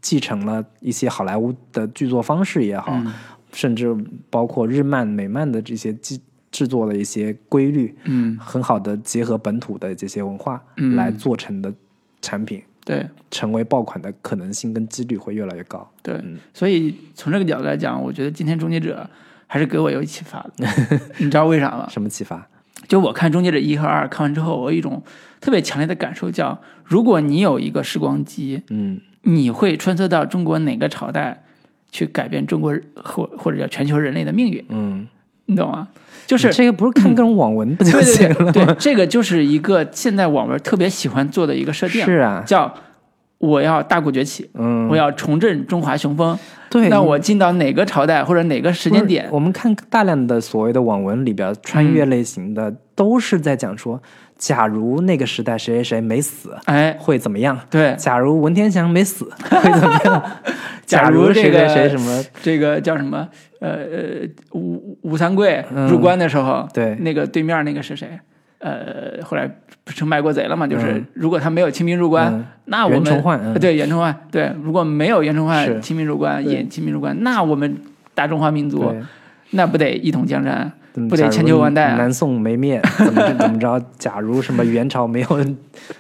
[0.02, 3.14] 继承了一些好莱坞的剧作方式也好，嗯
[3.54, 3.96] 甚至
[4.30, 6.20] 包括日漫、美漫的这些制
[6.52, 11.74] 制作的一些规律，嗯，很好的结合本土的这些文化嗯来做成的
[12.22, 15.90] 产品，对成为爆款的可能性跟几率会越来越高。
[16.04, 19.10] 对，嗯所以从这个角度来讲，我觉得今天《终结者》
[19.48, 20.68] 还是给我有启发的。
[21.18, 21.88] 你知道为啥吗？
[21.90, 22.48] 什么启发？
[22.88, 25.02] 就我看《终结者一》和二看完之后，我有一种
[25.40, 31.44] 特别强烈的感受，叫如果你有一个时光机，嗯你会穿梭到中国哪个朝代，
[31.92, 34.66] 去改变中国或或者叫全球人类的命运？
[34.70, 35.06] 嗯，
[35.46, 35.90] 你懂吗？
[36.26, 38.52] 就是这个不是看各种网文不就对行了吗？
[38.52, 42.74] 对对对，这个就是一个现在网文特别喜欢做的一个设定，是啊，叫
[43.38, 46.38] 我要大国崛起，嗯，我要重振中华雄风。
[46.70, 49.28] 对，那我进到哪个朝代或者哪个时间点？
[49.32, 54.02] 我们看大量的所谓的网文里边穿越类型的，都是在讲说，
[54.38, 57.60] 假如那个时代谁谁谁没死，哎，会怎么样？
[57.70, 60.22] 对，假如文天祥没死， 会怎么样？
[60.86, 62.24] 假 假如这个谁谁什么？
[62.42, 63.28] 这个叫什么？
[63.60, 68.08] 呃呃，吴吴三桂嗯入关的时候，对那个对面那个是谁？
[68.60, 69.50] 呃，后来
[69.84, 70.68] 不成卖国贼了嘛？
[70.68, 73.04] 就是嗯如果他没有清兵入关，嗯那我们
[73.60, 77.78] 对袁崇焕，对，如果没有袁崇焕清兵入关，对引清兵入关，那我们
[78.14, 78.94] 大中华民族，
[79.52, 80.72] 那不得一统江山？
[80.98, 81.96] 嗯不得千秋万代啊。
[81.96, 83.80] 南宋没灭， 怎么怎么着？
[83.98, 85.28] 假如什么元朝没有，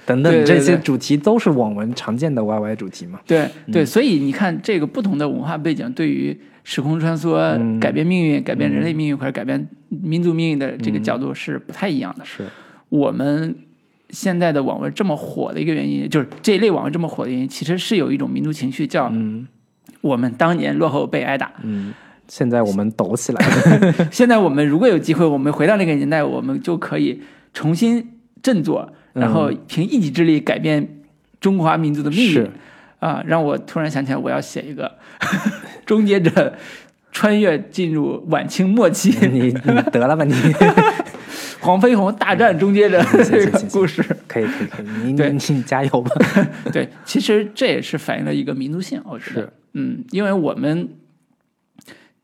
[0.05, 3.19] 等等，这些主题都是网文常见的 YY 主题嘛？
[3.25, 3.71] 对嗯。
[3.71, 7.79] 对，所以你看，这个不同的文化背景对于时空穿梭、嗯。
[7.79, 12.25] 改变命运、改变人类命运或者改变民族命运的这个角度是不太一样的。
[12.25, 12.43] 是，
[12.89, 13.55] 我们
[14.09, 19.47] 现在的网文这么火的一个原因，就是这一类网文这么火的原因，其实是有一种民族情绪，叫嗯。
[20.01, 21.51] 我们当年落后被挨打。
[21.63, 21.91] 嗯，
[22.27, 27.21] 现在我们抖起来了， 现在我们如果有机会，我们回到那个年代，我们就可以
[27.53, 28.07] 重新
[28.41, 30.99] 振作，然后凭一己之力改变
[31.39, 32.51] 中华民族的命运是。
[32.99, 34.91] 啊，让我突然想起来，我要写一个
[35.85, 36.51] 终结者
[37.11, 40.33] 穿越进入晚清末期，你你得了吧你？
[41.61, 44.01] 黄飞鸿大战终结者这个故事。
[44.27, 46.11] 可以可以可以，你对你你加油吧。
[46.73, 50.89] 对，其实这也是反映了一个民族性，我觉得是，嗯，因为我们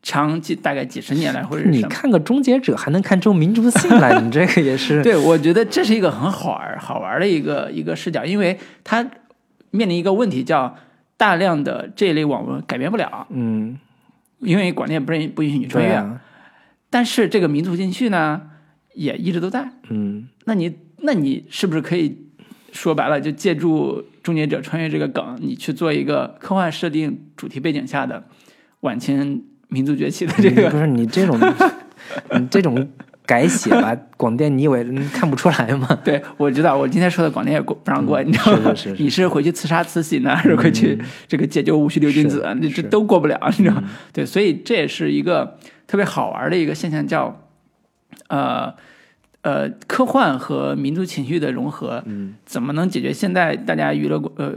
[0.04, 1.82] 长几大概几十年来或者你。
[1.84, 9.04] 看个终结者还能看出民族性来，你这个也是 对，我觉得这是一个很好玩好玩的一个一个视角，因为它
[9.70, 10.76] 面临一个问题，叫
[11.16, 13.78] 大量的这类网文改变不了，嗯，
[14.40, 15.92] 因为广电不允不允许你穿越。
[15.94, 16.20] 啊，
[16.90, 18.42] 但是这个民族情绪呢，
[18.92, 19.72] 也一直都在。
[19.88, 22.18] 嗯那你那你是不是可以
[22.72, 28.24] 说白了，就借助《终结者穿越》这个梗，你去做一个科幻设定主题背景下的
[28.80, 29.44] 晚清
[29.74, 30.70] 民族崛起的这个？
[30.70, 31.36] 不是你这种
[32.38, 32.88] 你这种
[33.26, 35.88] 改写吧，广电你以为人看不出来吗？
[36.04, 38.74] 对，我知道，我今天说的广电也过不让过，你知道吗？
[38.74, 42.54] 是是是你是回去刺杀慈禧呢，还是回去这个解救戊戌六君子啊？
[42.60, 43.90] 这这都过不了，你知道吗？
[44.12, 47.48] 对，所以这也是一个特别好玩的一个现象，叫
[48.28, 48.72] 呃
[49.40, 54.54] 呃科幻和民族情绪的融合，嗯怎么能解决现在大家娱乐呃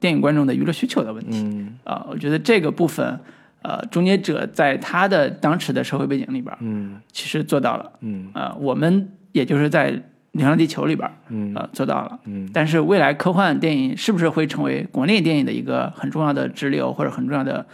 [0.00, 1.42] 电影观众的娱乐需求的问题？
[1.42, 3.18] 嗯啊、我觉得这个部分，
[3.66, 7.00] 呃，终结者在他的当时的社会背景里边，嗯。
[7.10, 7.90] 其实做到了。
[8.00, 8.30] 嗯。
[8.32, 9.90] 呃、我们也就是在
[10.30, 11.52] 《流浪地球》里边，嗯。
[11.56, 12.20] 呃，做到了。
[12.26, 12.48] 嗯。
[12.54, 17.66] 但是未来科幻电影是不是会成为国内电影的一个很重要的支流或者很重要的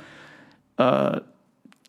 [0.77, 1.23] 呃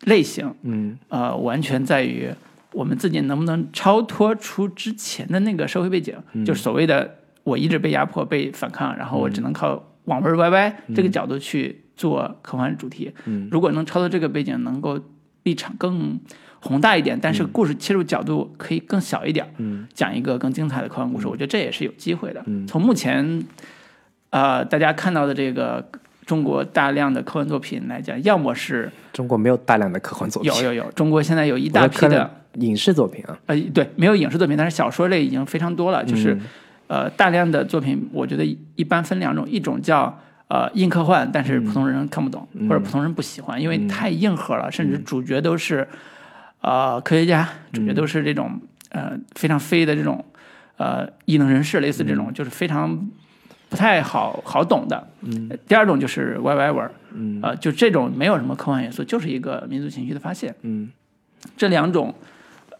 [0.02, 0.54] 类型？
[0.64, 0.98] 嗯。
[1.08, 2.28] 呃，完全在于
[2.72, 6.44] 我们自己能不能超脱出之前的那个社会背景，嗯。
[6.44, 13.12] 就是所谓的我一直被压迫、被反抗，然后我只能靠网文歪歪这个角度去做科幻主题。
[13.24, 13.48] 嗯。
[13.50, 15.00] 如果能超脱这个背景，能够
[15.44, 16.18] 立场更
[16.60, 19.86] 宏大一点，但是故事切入角度可以更小一点，嗯。
[19.92, 22.42] 讲一个更精彩的科幻故事，我觉得这也是有机会的。
[22.46, 22.66] 嗯。
[22.66, 23.44] 从目前，
[24.30, 25.86] 呃，大家看到的这个
[26.24, 36.40] 中国大量的科幻作品来讲，要么是中国没有大量的科幻作品，有有有，中国现在有一一大批的，影视作品啊，呃，对，没有影视作品，但是小说类已经非常多了，就是、嗯。
[36.86, 38.44] 呃大量的作品，我觉得
[38.76, 40.18] 一般分两种，一种叫。
[40.48, 42.68] 呃，硬科幻，但是普通人看不懂，嗯。
[42.68, 45.88] 或者普通人不喜欢，因为太硬核了，甚至主角都是
[46.60, 48.60] 呃科学家，主角都是这种、
[48.90, 50.24] 呃非常飞的这种
[50.76, 53.08] 呃异能人士，类似这种、就是非常
[53.70, 55.08] 不太好好懂的。
[55.22, 55.50] 嗯。
[55.66, 57.40] 第二种就是 YY 文，嗯。
[57.42, 60.54] 呃，就这种没有什么科幻元素，就是一个民族情绪的发泄。
[60.62, 60.90] 嗯。
[61.56, 62.14] 这两种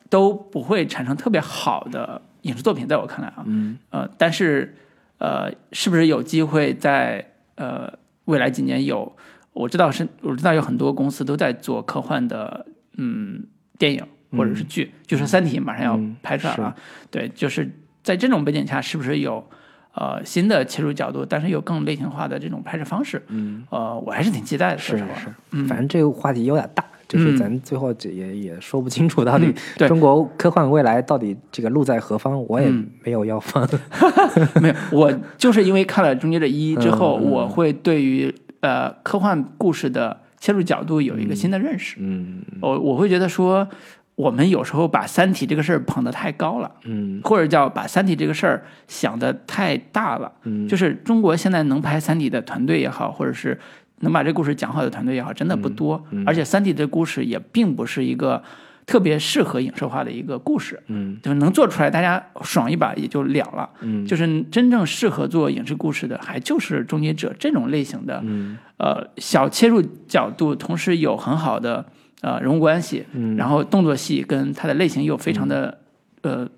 [0.08, 3.78] 都不会产生特别好的影视作品，在我看来啊，嗯。
[3.90, 4.74] 呃，但是
[5.18, 7.24] 呃，是不是有机会在
[7.56, 7.92] 呃
[8.24, 9.16] 未来几年有？
[9.52, 12.66] 我知道是，我知道有很多公司都在做科幻的
[12.96, 13.46] 嗯
[13.78, 16.74] 电影或者是剧，就是《三体》马上要嗯拍出来了，
[17.08, 17.70] 对，就是
[18.02, 19.48] 在这种背景下，是不是有
[19.94, 23.22] 呃新的切入角度，但是有更类型化的这种拍摄方式？
[23.28, 25.14] 嗯，呃，我还是挺期待的，说实话。
[25.14, 29.52] 是是，反正这个话题有点大，就是咱最后这也也说不清楚到底
[29.86, 33.68] 中国科幻未来到底这个路在何方，我也嗯没有要放。
[34.60, 41.96] 没有，我就是因为看了《终结者一》之后，我会对于呃科幻故事的切入角度有一个新的认识。
[42.00, 43.68] 嗯我我会觉得说，
[44.14, 50.32] 我们有时候把《三体》这个事儿捧得太高了，嗯或者叫把《三体》这个事儿想得太大了。
[50.44, 53.58] 嗯就是中国现在能拍《三体》的团队也好，或者是
[54.04, 56.00] 能把这故事讲好的团队也好，真的不多。
[56.12, 58.40] 嗯而且《三体》的故事也并不是一个
[58.86, 63.68] 特别适合影视化的一个故事，嗯就是能做出来，大家爽一把也就了了。
[63.80, 71.84] 嗯就是真正适合做影视故事的，还就是《终结者》这种类型的，嗯呃，小切入角度，同时有很好的
[72.20, 75.78] 呃人物关系，嗯，然后动作戏跟它的类型又非常的、
[76.22, 76.48] 呃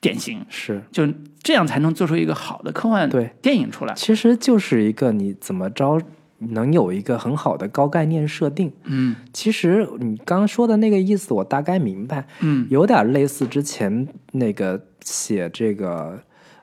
[0.00, 1.04] 典型，是就
[1.42, 3.92] 这样才能做出一个好的科幻对，电影出来。
[3.94, 6.00] 其实就是一个你怎么着
[6.38, 8.72] 能有一个很好的高概念设定。
[8.84, 9.14] 嗯。
[9.32, 12.66] 其实你刚刚说的那个意思，我大概明白，嗯。
[12.70, 16.18] 有点类似之前那个写这个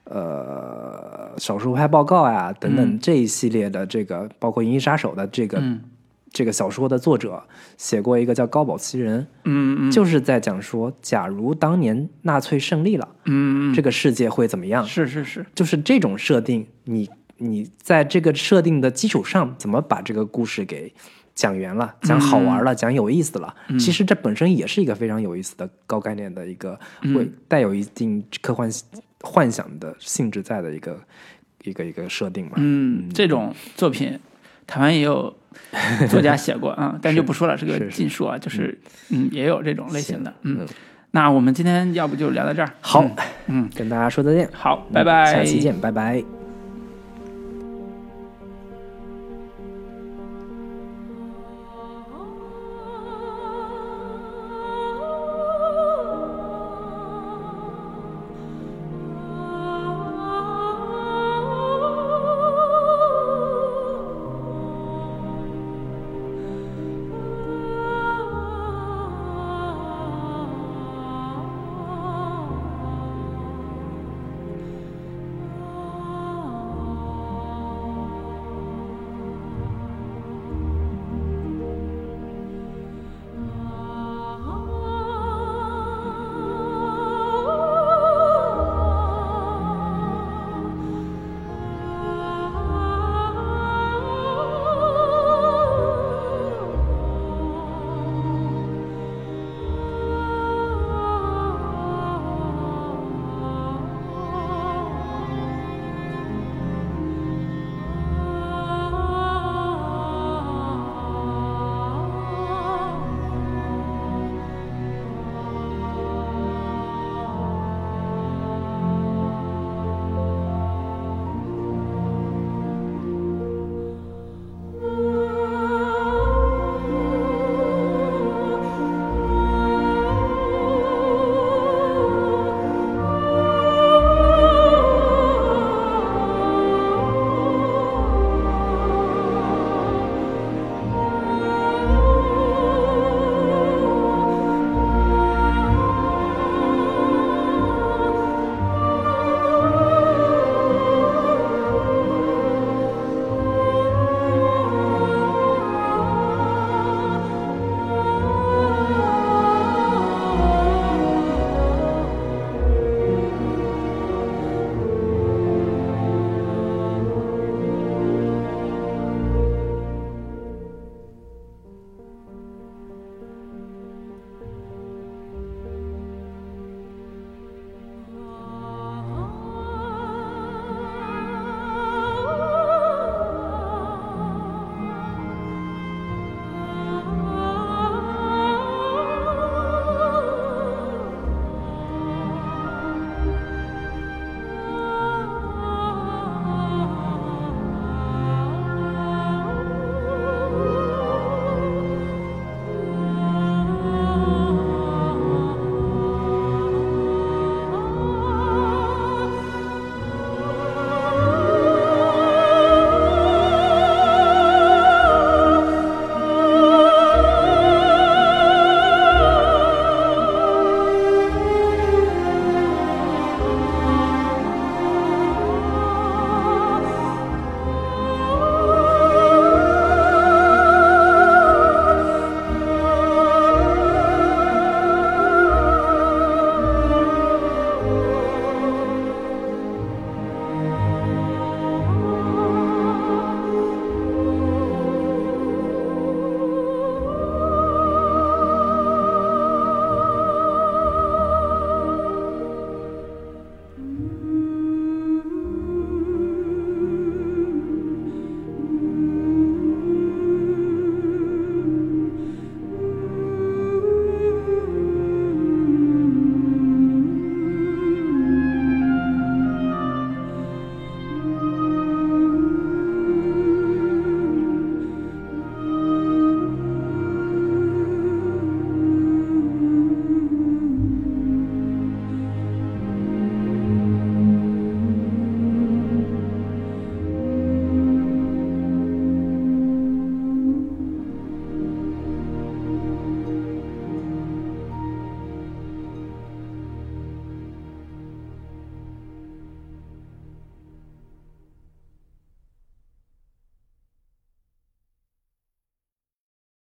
[0.06, 5.82] 呃手术派报告呀等等这一系列的这个，包括《银翼杀手》的这个、嗯。
[6.32, 7.42] 这个小说的作者
[7.78, 9.92] 写过一个叫《高保奇人》，嗯嗯。
[9.92, 14.84] 就是在讲说，假如当年纳粹胜利了，嗯嗯，这个世界会怎么样？
[14.84, 20.94] 是是是，就是这种设定，你你在这个设定的基础上，怎么把这个故事给
[21.34, 23.54] 讲圆了、讲好玩了、讲有意思了？
[23.80, 26.80] 其实这本身也是一个非常有意思的高概念的一个，
[27.14, 28.70] 会带有一定科幻
[29.22, 30.98] 幻想的性质在的一个
[31.64, 32.54] 一个一个设定嘛。
[32.56, 34.18] 嗯，这种作品，
[34.66, 35.36] 台湾也有
[36.10, 38.80] 作家写过啊，但就不说了，是个禁书啊，就是
[39.10, 40.68] 嗯，也有这种类型的，嗯嗯。
[41.12, 42.70] 那我们今天要不就聊到这儿？
[42.82, 43.06] 好，
[43.48, 46.45] 嗯，跟大家说再见，好，拜拜，下期见，拜拜。